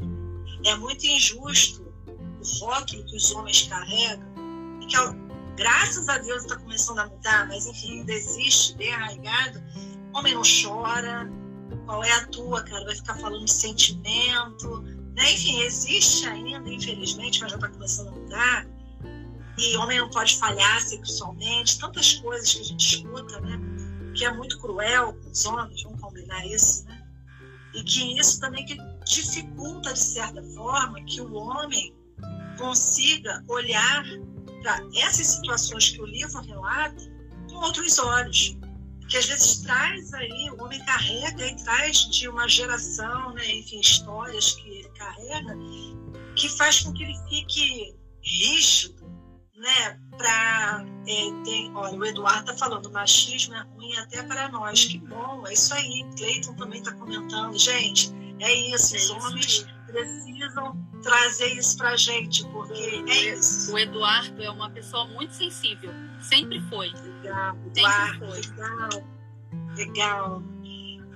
é 0.64 0.76
muito 0.76 1.06
injusto 1.06 1.82
o 2.12 2.58
rótulo 2.58 3.04
que 3.06 3.16
os 3.16 3.32
homens 3.32 3.62
carregam 3.62 4.32
que 4.92 4.96
graças 5.56 6.08
a 6.08 6.18
Deus 6.18 6.42
está 6.42 6.56
começando 6.56 6.98
a 6.98 7.06
mudar, 7.06 7.48
mas 7.48 7.66
enfim, 7.66 8.00
ainda 8.00 8.12
existe, 8.12 8.76
bem 8.76 8.92
arraigado. 8.92 9.62
Homem 10.14 10.34
não 10.34 10.42
chora, 10.42 11.30
qual 11.86 12.04
é 12.04 12.12
a 12.12 12.26
tua, 12.26 12.62
cara? 12.62 12.84
Vai 12.84 12.94
ficar 12.94 13.14
falando 13.16 13.44
de 13.44 13.52
sentimento, 13.52 14.82
né? 15.16 15.32
Enfim, 15.32 15.62
existe 15.62 16.26
ainda, 16.26 16.68
infelizmente, 16.70 17.40
mas 17.40 17.50
já 17.50 17.56
está 17.56 17.68
começando 17.68 18.08
a 18.08 18.12
mudar. 18.12 18.66
E 19.58 19.76
homem 19.76 19.98
não 19.98 20.08
pode 20.10 20.38
falhar 20.38 20.80
sexualmente, 20.80 21.78
tantas 21.78 22.14
coisas 22.14 22.52
que 22.52 22.60
a 22.60 22.64
gente 22.64 22.96
escuta, 22.96 23.40
né? 23.40 23.60
Que 24.14 24.24
é 24.24 24.32
muito 24.32 24.58
cruel 24.58 25.12
com 25.14 25.30
os 25.30 25.44
homens, 25.44 25.82
vamos 25.82 26.00
combinar 26.00 26.46
isso, 26.46 26.84
né? 26.86 27.02
E 27.74 27.82
que 27.82 28.18
isso 28.18 28.40
também 28.40 28.64
que 28.64 28.76
dificulta, 29.04 29.92
de 29.92 29.98
certa 29.98 30.42
forma, 30.54 31.02
que 31.04 31.20
o 31.20 31.34
homem 31.34 31.94
consiga 32.58 33.42
olhar 33.48 34.04
para 34.62 34.80
essas 34.96 35.26
situações 35.26 35.90
que 35.90 36.00
o 36.00 36.06
livro 36.06 36.40
relata 36.42 37.10
com 37.48 37.56
outros 37.56 37.98
olhos. 37.98 38.56
Que 39.08 39.18
às 39.18 39.26
vezes 39.26 39.58
traz 39.58 40.14
aí, 40.14 40.50
o 40.50 40.62
homem 40.62 40.82
carrega 40.84 41.46
e 41.46 41.56
traz 41.56 42.08
de 42.10 42.28
uma 42.28 42.48
geração, 42.48 43.34
né, 43.34 43.46
enfim, 43.56 43.80
histórias 43.80 44.52
que 44.52 44.68
ele 44.68 44.88
carrega, 44.90 45.54
que 46.36 46.48
faz 46.48 46.80
com 46.80 46.92
que 46.92 47.02
ele 47.02 47.16
fique 47.28 47.94
rígido, 48.22 49.01
né, 49.62 49.98
para 50.18 50.84
é, 51.06 51.44
tem, 51.44 51.72
olha, 51.74 51.98
o 51.98 52.04
Eduardo 52.04 52.50
está 52.50 52.56
falando, 52.56 52.90
machismo 52.90 53.54
é 53.54 53.62
ruim 53.62 53.96
até 53.96 54.22
para 54.24 54.48
nós. 54.48 54.84
Que 54.84 54.98
bom, 54.98 55.46
é 55.46 55.52
isso 55.52 55.72
aí. 55.72 56.04
Cleiton 56.16 56.54
também 56.54 56.80
está 56.80 56.92
comentando, 56.94 57.56
gente, 57.58 58.12
é 58.40 58.52
isso, 58.52 58.96
os 58.96 59.10
homens 59.10 59.66
precisam 59.86 60.76
trazer 61.02 61.54
isso 61.54 61.76
para 61.76 61.96
gente, 61.96 62.44
porque 62.48 63.04
é 63.08 63.34
isso. 63.34 63.72
O 63.72 63.78
Eduardo 63.78 64.42
é 64.42 64.50
uma 64.50 64.70
pessoa 64.70 65.06
muito 65.06 65.34
sensível, 65.34 65.92
sempre 66.20 66.60
foi. 66.68 66.92
Legal, 66.92 67.56
Eduardo, 67.66 68.26
legal, 68.26 68.88
legal. 69.76 70.42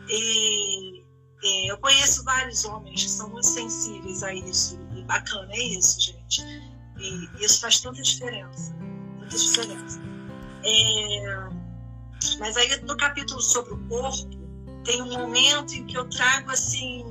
E, 0.08 1.04
e, 1.42 1.70
eu 1.70 1.78
conheço 1.78 2.24
vários 2.24 2.64
homens 2.64 3.02
que 3.02 3.10
são 3.10 3.28
muito 3.28 3.46
sensíveis 3.46 4.22
a 4.22 4.32
isso, 4.32 4.78
e 4.94 5.02
bacana, 5.02 5.52
é 5.52 5.62
isso, 5.62 6.00
gente. 6.00 6.42
E 6.98 7.28
isso 7.44 7.60
faz 7.60 7.80
tanta 7.80 8.00
diferença, 8.02 8.74
tanta 9.20 9.36
diferença. 9.36 10.00
É, 10.64 11.48
mas 12.38 12.56
aí 12.56 12.80
no 12.82 12.96
capítulo 12.96 13.40
sobre 13.40 13.74
o 13.74 13.78
corpo, 13.88 14.28
tem 14.84 15.02
um 15.02 15.12
momento 15.12 15.74
em 15.74 15.84
que 15.86 15.96
eu 15.96 16.08
trago 16.08 16.50
assim 16.50 17.04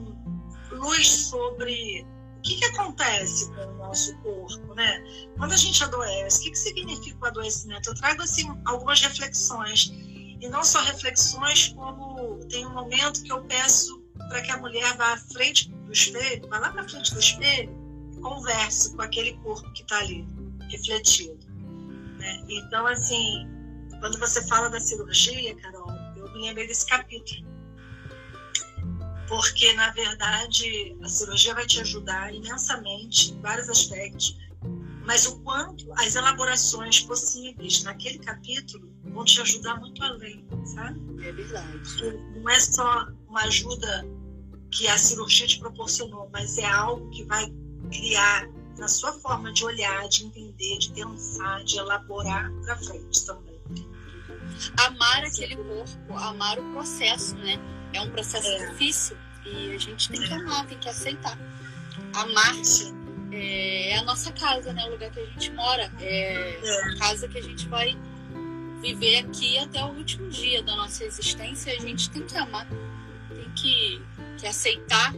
luz 0.71 1.07
sobre 1.07 2.05
que, 2.45 2.55
que 2.55 2.65
acontece 2.65 3.51
com 3.51 3.61
o 3.61 3.73
nosso 3.77 4.15
corpo, 4.19 4.75
né? 4.75 5.03
Quando 5.37 5.53
a 5.53 5.57
gente 5.57 5.83
adoece, 5.83 6.39
o 6.39 6.43
que, 6.43 6.51
que 6.51 6.59
significa 6.59 7.17
o 7.19 7.25
adoecimento? 7.25 7.89
Eu 7.89 7.95
trago 7.95 8.21
assim 8.21 8.47
algumas 8.65 9.01
reflexões 9.01 9.91
e 10.39 10.47
não 10.47 10.63
só 10.63 10.81
reflexões, 10.83 11.69
como 11.69 12.39
tem 12.45 12.65
um 12.65 12.73
momento 12.73 13.23
que 13.23 13.31
eu 13.31 13.43
peço 13.45 13.99
para 14.29 14.41
que 14.41 14.51
a 14.51 14.57
mulher 14.57 14.95
vá 14.95 15.13
à 15.13 15.17
frente 15.17 15.69
do 15.69 15.91
espelho, 15.91 16.47
vá 16.47 16.59
lá 16.59 16.71
para 16.71 16.87
frente 16.87 17.13
do 17.13 17.19
espelho 17.19 17.84
converse 18.25 18.95
com 18.95 19.01
aquele 19.03 19.33
corpo 19.37 19.71
que 19.73 19.83
está 19.83 19.99
ali 19.99 20.25
refletido. 20.69 21.37
Né? 22.17 22.43
Então, 22.49 22.87
assim, 22.87 23.47
quando 23.99 24.17
você 24.17 24.45
fala 24.47 24.67
da 24.69 24.79
cirurgia, 24.79 25.55
Carol, 25.57 25.91
eu 26.17 26.31
me 26.33 26.41
lembrei 26.41 26.67
desse 26.67 26.87
capítulo 26.87 27.45
porque 29.27 29.73
na 29.73 29.89
verdade 29.89 30.95
a 31.01 31.09
cirurgia 31.09 31.55
vai 31.55 31.65
te 31.65 31.81
ajudar 31.81 32.31
imensamente 32.31 33.33
em 33.33 33.41
vários 33.41 33.67
aspectos, 33.69 34.37
mas 35.03 35.25
o 35.25 35.39
quanto 35.39 35.91
as 35.93 36.15
elaborações 36.15 36.99
possíveis 36.99 37.81
naquele 37.81 38.19
capítulo 38.19 38.87
vão 39.03 39.25
te 39.25 39.41
ajudar 39.41 39.79
muito 39.79 40.03
além, 40.03 40.47
sabe? 40.75 40.99
É 41.25 41.31
verdade. 41.31 42.19
Não 42.35 42.47
é 42.47 42.59
só 42.59 43.07
uma 43.27 43.41
ajuda 43.41 44.05
que 44.69 44.87
a 44.87 44.97
cirurgia 44.97 45.47
te 45.47 45.57
proporcionou, 45.59 46.29
mas 46.31 46.59
é 46.59 46.65
algo 46.65 47.09
que 47.09 47.23
vai 47.23 47.51
criar 47.87 48.47
na 48.77 48.87
sua 48.87 49.13
forma 49.13 49.51
de 49.53 49.63
olhar, 49.63 50.07
de 50.09 50.25
entender, 50.25 50.77
de 50.79 50.91
pensar, 50.91 51.63
de 51.63 51.77
elaborar 51.77 52.51
para 52.63 52.77
frente 52.77 53.25
também. 53.25 53.55
Amar 54.77 55.23
aquele 55.23 55.55
corpo, 55.55 56.13
amar 56.17 56.59
o 56.59 56.71
processo, 56.73 57.35
né? 57.37 57.57
É 57.93 58.01
um 58.01 58.09
processo 58.11 58.47
É. 58.47 58.71
difícil 58.71 59.17
e 59.45 59.73
a 59.73 59.77
gente 59.77 60.09
tem 60.09 60.21
que 60.21 60.33
amar, 60.33 60.65
tem 60.67 60.77
que 60.77 60.89
aceitar. 60.89 61.37
Amar 62.13 62.53
é, 63.31 63.91
é 63.91 63.97
a 63.97 64.03
nossa 64.03 64.31
casa, 64.31 64.71
né? 64.73 64.85
O 64.85 64.91
lugar 64.91 65.09
que 65.11 65.19
a 65.19 65.25
gente 65.25 65.51
mora. 65.51 65.91
É 65.99 66.59
É. 66.63 66.89
a 66.89 66.97
casa 66.99 67.27
que 67.27 67.37
a 67.37 67.41
gente 67.41 67.67
vai 67.67 67.97
viver 68.81 69.17
aqui 69.19 69.57
até 69.57 69.83
o 69.83 69.89
último 69.89 70.29
dia 70.29 70.61
da 70.63 70.75
nossa 70.75 71.03
existência. 71.03 71.73
A 71.73 71.79
gente 71.79 72.09
tem 72.09 72.23
que 72.23 72.37
amar, 72.37 72.67
tem 73.29 73.49
que, 73.55 74.01
que 74.37 74.47
aceitar, 74.47 75.13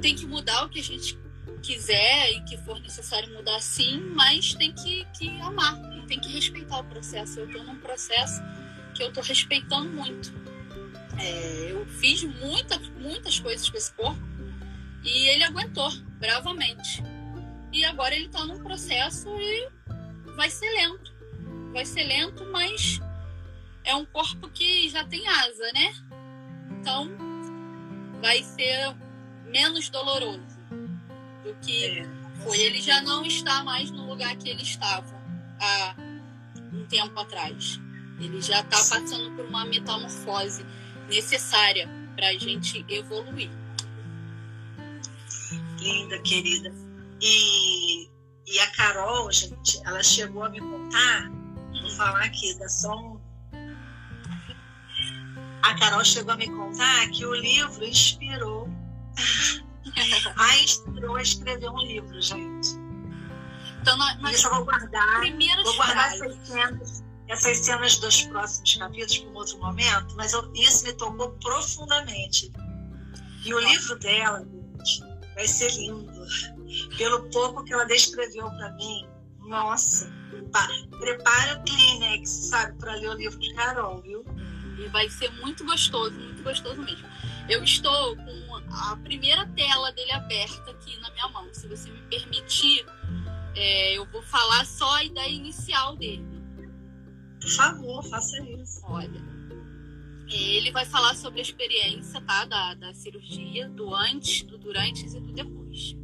tem 0.00 0.14
que 0.14 0.26
mudar 0.26 0.64
o 0.64 0.68
que 0.68 0.80
a 0.80 0.82
gente 0.82 1.18
quiser 1.62 2.32
e 2.32 2.42
que 2.42 2.56
for 2.58 2.78
necessário 2.80 3.32
mudar 3.32 3.60
sim, 3.60 4.00
mas 4.14 4.54
tem 4.54 4.72
que, 4.72 5.06
que 5.16 5.40
amar 5.40 5.92
tem 6.12 6.20
que 6.20 6.28
respeitar 6.28 6.80
o 6.80 6.84
processo. 6.84 7.40
Eu 7.40 7.46
estou 7.46 7.64
num 7.64 7.78
processo 7.78 8.42
que 8.94 9.02
eu 9.02 9.08
estou 9.08 9.22
respeitando 9.22 9.88
muito. 9.88 10.30
É, 11.18 11.72
eu 11.72 11.86
fiz 11.86 12.22
muita, 12.22 12.78
muitas 13.00 13.40
coisas 13.40 13.68
com 13.70 13.78
esse 13.78 13.92
corpo 13.94 14.20
e 15.02 15.28
ele 15.28 15.42
aguentou 15.42 15.90
bravamente. 16.18 17.02
E 17.72 17.82
agora 17.86 18.14
ele 18.14 18.26
está 18.26 18.44
num 18.44 18.62
processo 18.62 19.26
e 19.40 19.70
vai 20.36 20.50
ser 20.50 20.70
lento. 20.70 21.14
Vai 21.72 21.86
ser 21.86 22.02
lento, 22.02 22.44
mas 22.52 23.00
é 23.82 23.94
um 23.94 24.04
corpo 24.04 24.50
que 24.50 24.90
já 24.90 25.04
tem 25.04 25.26
asa, 25.26 25.72
né? 25.72 25.94
Então 26.78 27.10
vai 28.20 28.42
ser 28.42 28.94
menos 29.46 29.88
doloroso 29.88 30.51
do 31.52 31.60
que 31.60 31.84
É. 32.00 32.06
foi. 32.42 32.58
Ele 32.58 32.80
já 32.80 33.00
não 33.02 33.24
está 33.24 33.62
mais 33.62 33.90
no 33.90 34.06
lugar 34.08 34.36
que 34.36 34.48
ele 34.48 34.62
estava 34.62 35.14
há 35.60 35.94
um 36.72 36.84
tempo 36.86 37.18
atrás. 37.18 37.80
Ele 38.18 38.40
já 38.40 38.60
está 38.60 38.76
passando 38.78 39.34
por 39.36 39.46
uma 39.46 39.64
metamorfose 39.64 40.64
necessária 41.08 41.88
para 42.14 42.28
a 42.28 42.38
gente 42.38 42.84
evoluir. 42.88 43.50
Linda, 45.80 46.18
querida. 46.20 46.72
E, 47.20 48.08
e 48.46 48.58
a 48.60 48.66
Carol, 48.72 49.30
gente, 49.32 49.80
ela 49.84 50.02
chegou 50.02 50.44
a 50.44 50.48
me 50.48 50.60
contar, 50.60 51.30
vou 51.80 51.90
falar 51.90 52.24
aqui, 52.24 52.54
dá 52.58 52.68
só 52.68 52.94
um. 52.96 53.20
A 55.62 55.74
Carol 55.78 56.04
chegou 56.04 56.32
a 56.34 56.36
me 56.36 56.48
contar 56.48 57.08
que 57.10 57.24
o 57.24 57.34
livro 57.34 57.84
inspirou. 57.84 58.68
A 60.36 60.58
inspirou 60.58 61.16
a 61.16 61.22
escrever 61.22 61.68
um 61.68 61.78
livro, 61.82 62.20
gente. 62.20 62.68
Então, 63.80 63.96
na- 63.96 64.14
nas 64.16 64.36
Isso 64.36 64.46
eu 64.46 64.54
vou 64.54 64.64
guardar. 64.64 65.20
primeiras 65.20 65.64
Vou 65.64 65.74
guardar 65.76 66.14
essas 66.14 66.46
cenas, 66.46 67.04
essas 67.28 67.58
cenas 67.58 67.98
dos 67.98 68.22
próximos 68.22 68.76
capítulos 68.76 69.18
para 69.18 69.30
um 69.30 69.34
outro 69.34 69.58
momento, 69.58 70.14
mas 70.16 70.32
eu- 70.32 70.52
isso 70.54 70.84
me 70.84 70.92
tocou 70.94 71.30
profundamente. 71.40 72.52
E 73.44 73.52
o 73.52 73.58
livro 73.58 73.98
dela, 73.98 74.46
gente, 74.84 75.00
vai 75.34 75.48
ser 75.48 75.72
lindo. 75.72 76.12
Pelo 76.96 77.28
pouco 77.30 77.64
que 77.64 77.72
ela 77.72 77.84
descreveu 77.84 78.48
para 78.50 78.70
mim, 78.74 79.06
nossa, 79.40 80.10
pa- 80.52 80.68
prepara 80.98 81.58
o 81.58 81.64
Kleenex, 81.64 82.30
sabe, 82.30 82.78
para 82.78 82.94
ler 82.94 83.08
o 83.10 83.14
livro 83.14 83.38
de 83.38 83.52
Carol, 83.54 84.00
viu? 84.00 84.24
E 84.78 84.88
vai 84.88 85.10
ser 85.10 85.30
muito 85.40 85.64
gostoso, 85.64 86.14
muito 86.14 86.42
gostoso 86.42 86.80
mesmo. 86.82 87.06
Eu 87.48 87.62
estou 87.64 88.16
com 88.16 88.51
a 88.72 88.96
primeira 88.96 89.46
tela 89.48 89.92
dele 89.92 90.12
aberta 90.12 90.70
aqui 90.70 90.98
na 91.00 91.10
minha 91.10 91.28
mão. 91.28 91.52
Se 91.52 91.68
você 91.68 91.90
me 91.90 92.00
permitir, 92.08 92.84
é, 93.54 93.96
eu 93.96 94.06
vou 94.06 94.22
falar 94.22 94.64
só 94.64 94.96
a 94.96 95.04
ideia 95.04 95.30
inicial 95.30 95.96
dele. 95.96 96.24
Por 97.40 97.50
favor, 97.50 98.02
faça 98.04 98.40
isso. 98.42 98.80
Olha, 98.84 99.22
ele 100.30 100.70
vai 100.70 100.86
falar 100.86 101.14
sobre 101.14 101.40
a 101.40 101.42
experiência, 101.42 102.20
tá? 102.20 102.44
Da, 102.44 102.74
da 102.74 102.94
cirurgia, 102.94 103.68
do 103.68 103.94
antes, 103.94 104.42
do 104.42 104.56
durante 104.56 105.06
e 105.06 105.20
do 105.20 105.32
depois. 105.32 105.96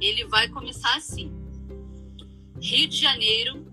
Ele 0.00 0.24
vai 0.26 0.48
começar 0.48 0.94
assim: 0.96 1.32
Rio 2.60 2.88
de 2.88 2.96
Janeiro, 2.96 3.66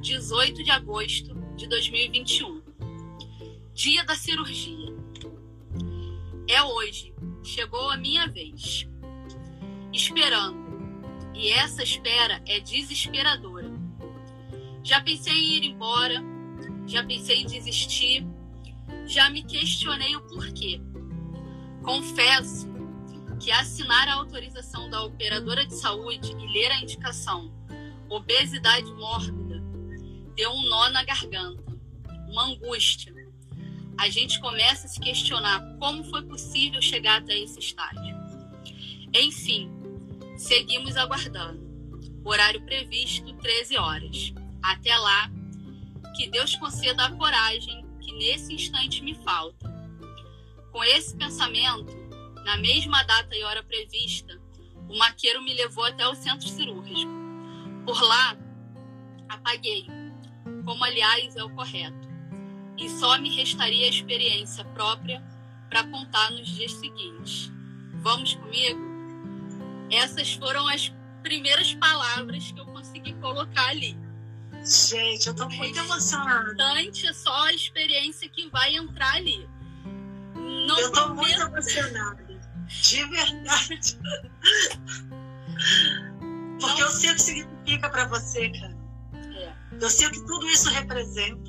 18 0.00 0.62
de 0.62 0.70
agosto 0.70 1.34
de 1.56 1.66
2021. 1.66 2.62
Dia 3.74 4.04
da 4.04 4.14
cirurgia. 4.14 4.88
É 6.48 6.62
hoje. 6.62 7.14
Chegou 7.48 7.88
a 7.90 7.96
minha 7.96 8.28
vez. 8.28 8.86
Esperando. 9.90 10.68
E 11.32 11.50
essa 11.50 11.82
espera 11.82 12.42
é 12.46 12.60
desesperadora. 12.60 13.70
Já 14.84 15.00
pensei 15.00 15.32
em 15.32 15.56
ir 15.56 15.64
embora, 15.64 16.22
já 16.86 17.02
pensei 17.02 17.40
em 17.40 17.46
desistir, 17.46 18.26
já 19.06 19.30
me 19.30 19.42
questionei 19.42 20.14
o 20.14 20.20
porquê. 20.26 20.78
Confesso 21.82 22.68
que 23.40 23.50
assinar 23.50 24.08
a 24.08 24.14
autorização 24.16 24.90
da 24.90 25.02
operadora 25.04 25.64
de 25.64 25.74
saúde 25.74 26.36
e 26.38 26.52
ler 26.52 26.70
a 26.70 26.82
indicação 26.82 27.50
obesidade 28.10 28.92
mórbida 28.92 29.62
deu 30.36 30.50
um 30.50 30.68
nó 30.68 30.90
na 30.90 31.02
garganta, 31.02 31.64
uma 32.28 32.44
angústia. 32.44 33.17
A 33.98 34.08
gente 34.08 34.40
começa 34.40 34.86
a 34.86 34.88
se 34.88 35.00
questionar 35.00 35.60
como 35.80 36.04
foi 36.04 36.22
possível 36.22 36.80
chegar 36.80 37.20
até 37.20 37.36
esse 37.36 37.58
estágio. 37.58 38.16
Enfim, 39.12 39.68
seguimos 40.36 40.96
aguardando. 40.96 41.66
Horário 42.24 42.62
previsto, 42.62 43.34
13 43.34 43.76
horas. 43.76 44.32
Até 44.62 44.96
lá, 44.96 45.28
que 46.16 46.28
Deus 46.28 46.54
conceda 46.54 47.06
a 47.06 47.12
coragem 47.12 47.84
que 48.00 48.12
nesse 48.12 48.54
instante 48.54 49.02
me 49.02 49.14
falta. 49.16 49.68
Com 50.70 50.84
esse 50.84 51.16
pensamento, 51.16 51.92
na 52.44 52.56
mesma 52.56 53.02
data 53.02 53.34
e 53.34 53.42
hora 53.42 53.64
prevista, 53.64 54.40
o 54.88 54.96
maqueiro 54.96 55.42
me 55.42 55.54
levou 55.54 55.84
até 55.84 56.06
o 56.06 56.14
centro 56.14 56.48
cirúrgico. 56.48 57.12
Por 57.84 58.00
lá, 58.00 58.36
apaguei, 59.28 59.86
como 60.64 60.84
aliás 60.84 61.34
é 61.34 61.42
o 61.42 61.50
correto, 61.50 62.07
e 62.78 62.88
só 62.88 63.18
me 63.18 63.34
restaria 63.34 63.86
a 63.86 63.88
experiência 63.88 64.64
própria 64.66 65.22
para 65.68 65.84
contar 65.84 66.30
nos 66.30 66.48
dias 66.48 66.72
seguintes. 66.72 67.50
Vamos 67.94 68.34
comigo? 68.34 68.80
Essas 69.90 70.32
foram 70.34 70.66
as 70.68 70.92
primeiras 71.22 71.74
palavras 71.74 72.52
que 72.52 72.60
eu 72.60 72.66
consegui 72.66 73.12
colocar 73.14 73.68
ali. 73.68 73.98
Gente, 74.64 75.26
eu 75.26 75.34
tô 75.34 75.48
muito 75.48 75.78
emocionada. 75.78 76.52
Importante 76.52 77.06
é 77.06 77.12
só 77.12 77.46
a 77.46 77.52
experiência 77.52 78.28
que 78.28 78.48
vai 78.50 78.76
entrar 78.76 79.14
ali. 79.14 79.48
Não 80.34 80.78
Eu 80.78 80.92
tô 80.92 81.14
muito 81.14 81.40
emocionada. 81.40 82.26
De 82.68 83.04
verdade. 83.04 83.98
Porque 86.60 86.82
eu 86.82 86.88
sei 86.90 87.10
o 87.10 87.14
que 87.14 87.22
significa 87.22 87.88
para 87.88 88.06
você, 88.08 88.50
cara. 88.50 88.76
É. 89.14 89.54
Eu 89.80 89.88
sei 89.88 90.06
o 90.06 90.10
que 90.10 90.20
tudo 90.26 90.46
isso 90.48 90.68
representa. 90.68 91.47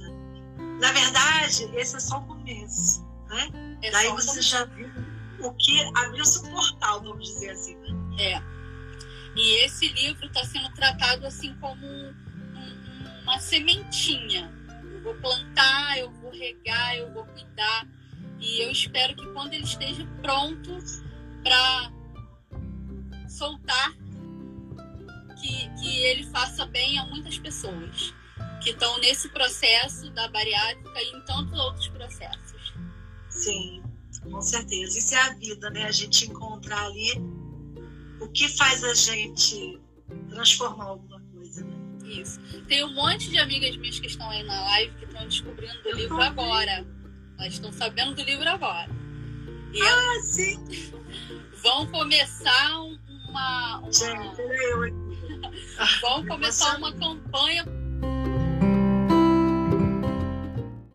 Na 0.80 0.92
verdade, 0.92 1.70
esse 1.76 1.96
é 1.96 2.00
só 2.00 2.18
o 2.20 2.26
começo. 2.26 3.06
Né? 3.30 3.78
é 3.84 3.92
Daí 3.92 4.10
você 4.10 4.42
já 4.42 4.66
viu 4.66 4.90
o 5.40 5.54
que 5.54 5.82
abriu-se 5.96 6.40
o 6.40 6.52
portal, 6.52 7.02
vamos 7.02 7.28
dizer 7.28 7.52
assim. 7.52 7.76
Né? 7.76 8.24
É. 8.24 8.42
E 9.36 9.66
esse 9.66 9.88
livro 9.90 10.26
está 10.26 10.44
sendo 10.44 10.70
tratado 10.74 11.26
assim 11.26 11.54
como 11.56 11.86
um- 11.86 12.10
um- 12.56 13.22
uma 13.24 13.40
sementinha. 13.40 14.52
Eu 14.84 15.04
vou 15.04 15.14
plantar, 15.16 15.98
eu 15.98 16.12
vou 16.12 16.32
regar, 16.32 16.96
eu 16.98 17.14
vou 17.14 17.26
cuidar. 17.26 17.88
E 18.40 18.64
eu 18.64 18.72
espero 18.72 19.16
que 19.16 19.26
quando 19.34 19.54
ele 19.54 19.64
esteja 19.64 20.06
pronto 20.22 20.78
para 21.44 21.92
soltar, 23.28 23.94
que, 25.40 25.70
que 25.80 26.00
ele 26.04 26.24
faça 26.32 26.66
bem 26.66 27.00
a 27.00 27.06
muitas 27.06 27.38
pessoas 27.38 28.14
que 28.62 28.72
estão 28.72 28.98
nesse 29.00 29.30
processo 29.30 30.10
da 30.12 30.28
bariátrica 30.30 31.02
e 31.02 31.08
em 31.16 31.22
tantos 31.22 31.58
outros 31.60 31.88
processos. 31.90 32.74
Sim, 33.30 33.82
com 34.24 34.42
certeza. 34.42 34.98
Isso 35.00 35.16
é 35.16 35.18
a 35.20 35.34
vida, 35.36 35.70
né? 35.70 35.86
A 35.86 35.92
gente 35.92 36.26
encontrar 36.30 36.86
ali 36.86 37.14
o 38.20 38.28
que 38.30 38.48
faz 38.50 38.84
a 38.84 38.94
gente 38.94 39.80
transformar 40.30 40.86
alguma 40.86 41.22
coisa. 41.34 41.64
Né? 41.64 41.72
Isso. 42.06 42.40
Tem 42.68 42.84
um 42.84 42.94
monte 42.94 43.30
de 43.30 43.38
amigas 43.38 43.76
minhas 43.78 44.00
que 44.00 44.08
estão 44.08 44.30
aí 44.30 44.44
na 44.44 44.62
live 44.62 44.96
que 44.98 45.06
estão 45.06 45.26
descobrindo 45.28 45.82
do 45.84 45.90
Eu 45.90 45.96
livro 45.96 46.16
tô 46.18 46.22
agora. 46.22 46.86
Elas 47.38 47.54
estão 47.54 47.72
sabendo 47.72 48.16
do 48.16 48.24
livro 48.24 48.50
agora. 48.50 48.90
E 49.72 49.80
elas 49.82 50.18
Ah, 50.18 50.22
sim. 50.24 50.92
vão 51.62 51.86
começar 51.88 52.82
um- 52.82 53.00
uma, 53.30 53.78
uma- 53.78 53.92
Gente, 53.94 54.42
eu 54.42 56.02
vão 56.02 56.26
começar 56.26 56.78
uma 56.78 56.92
campanha 56.98 57.64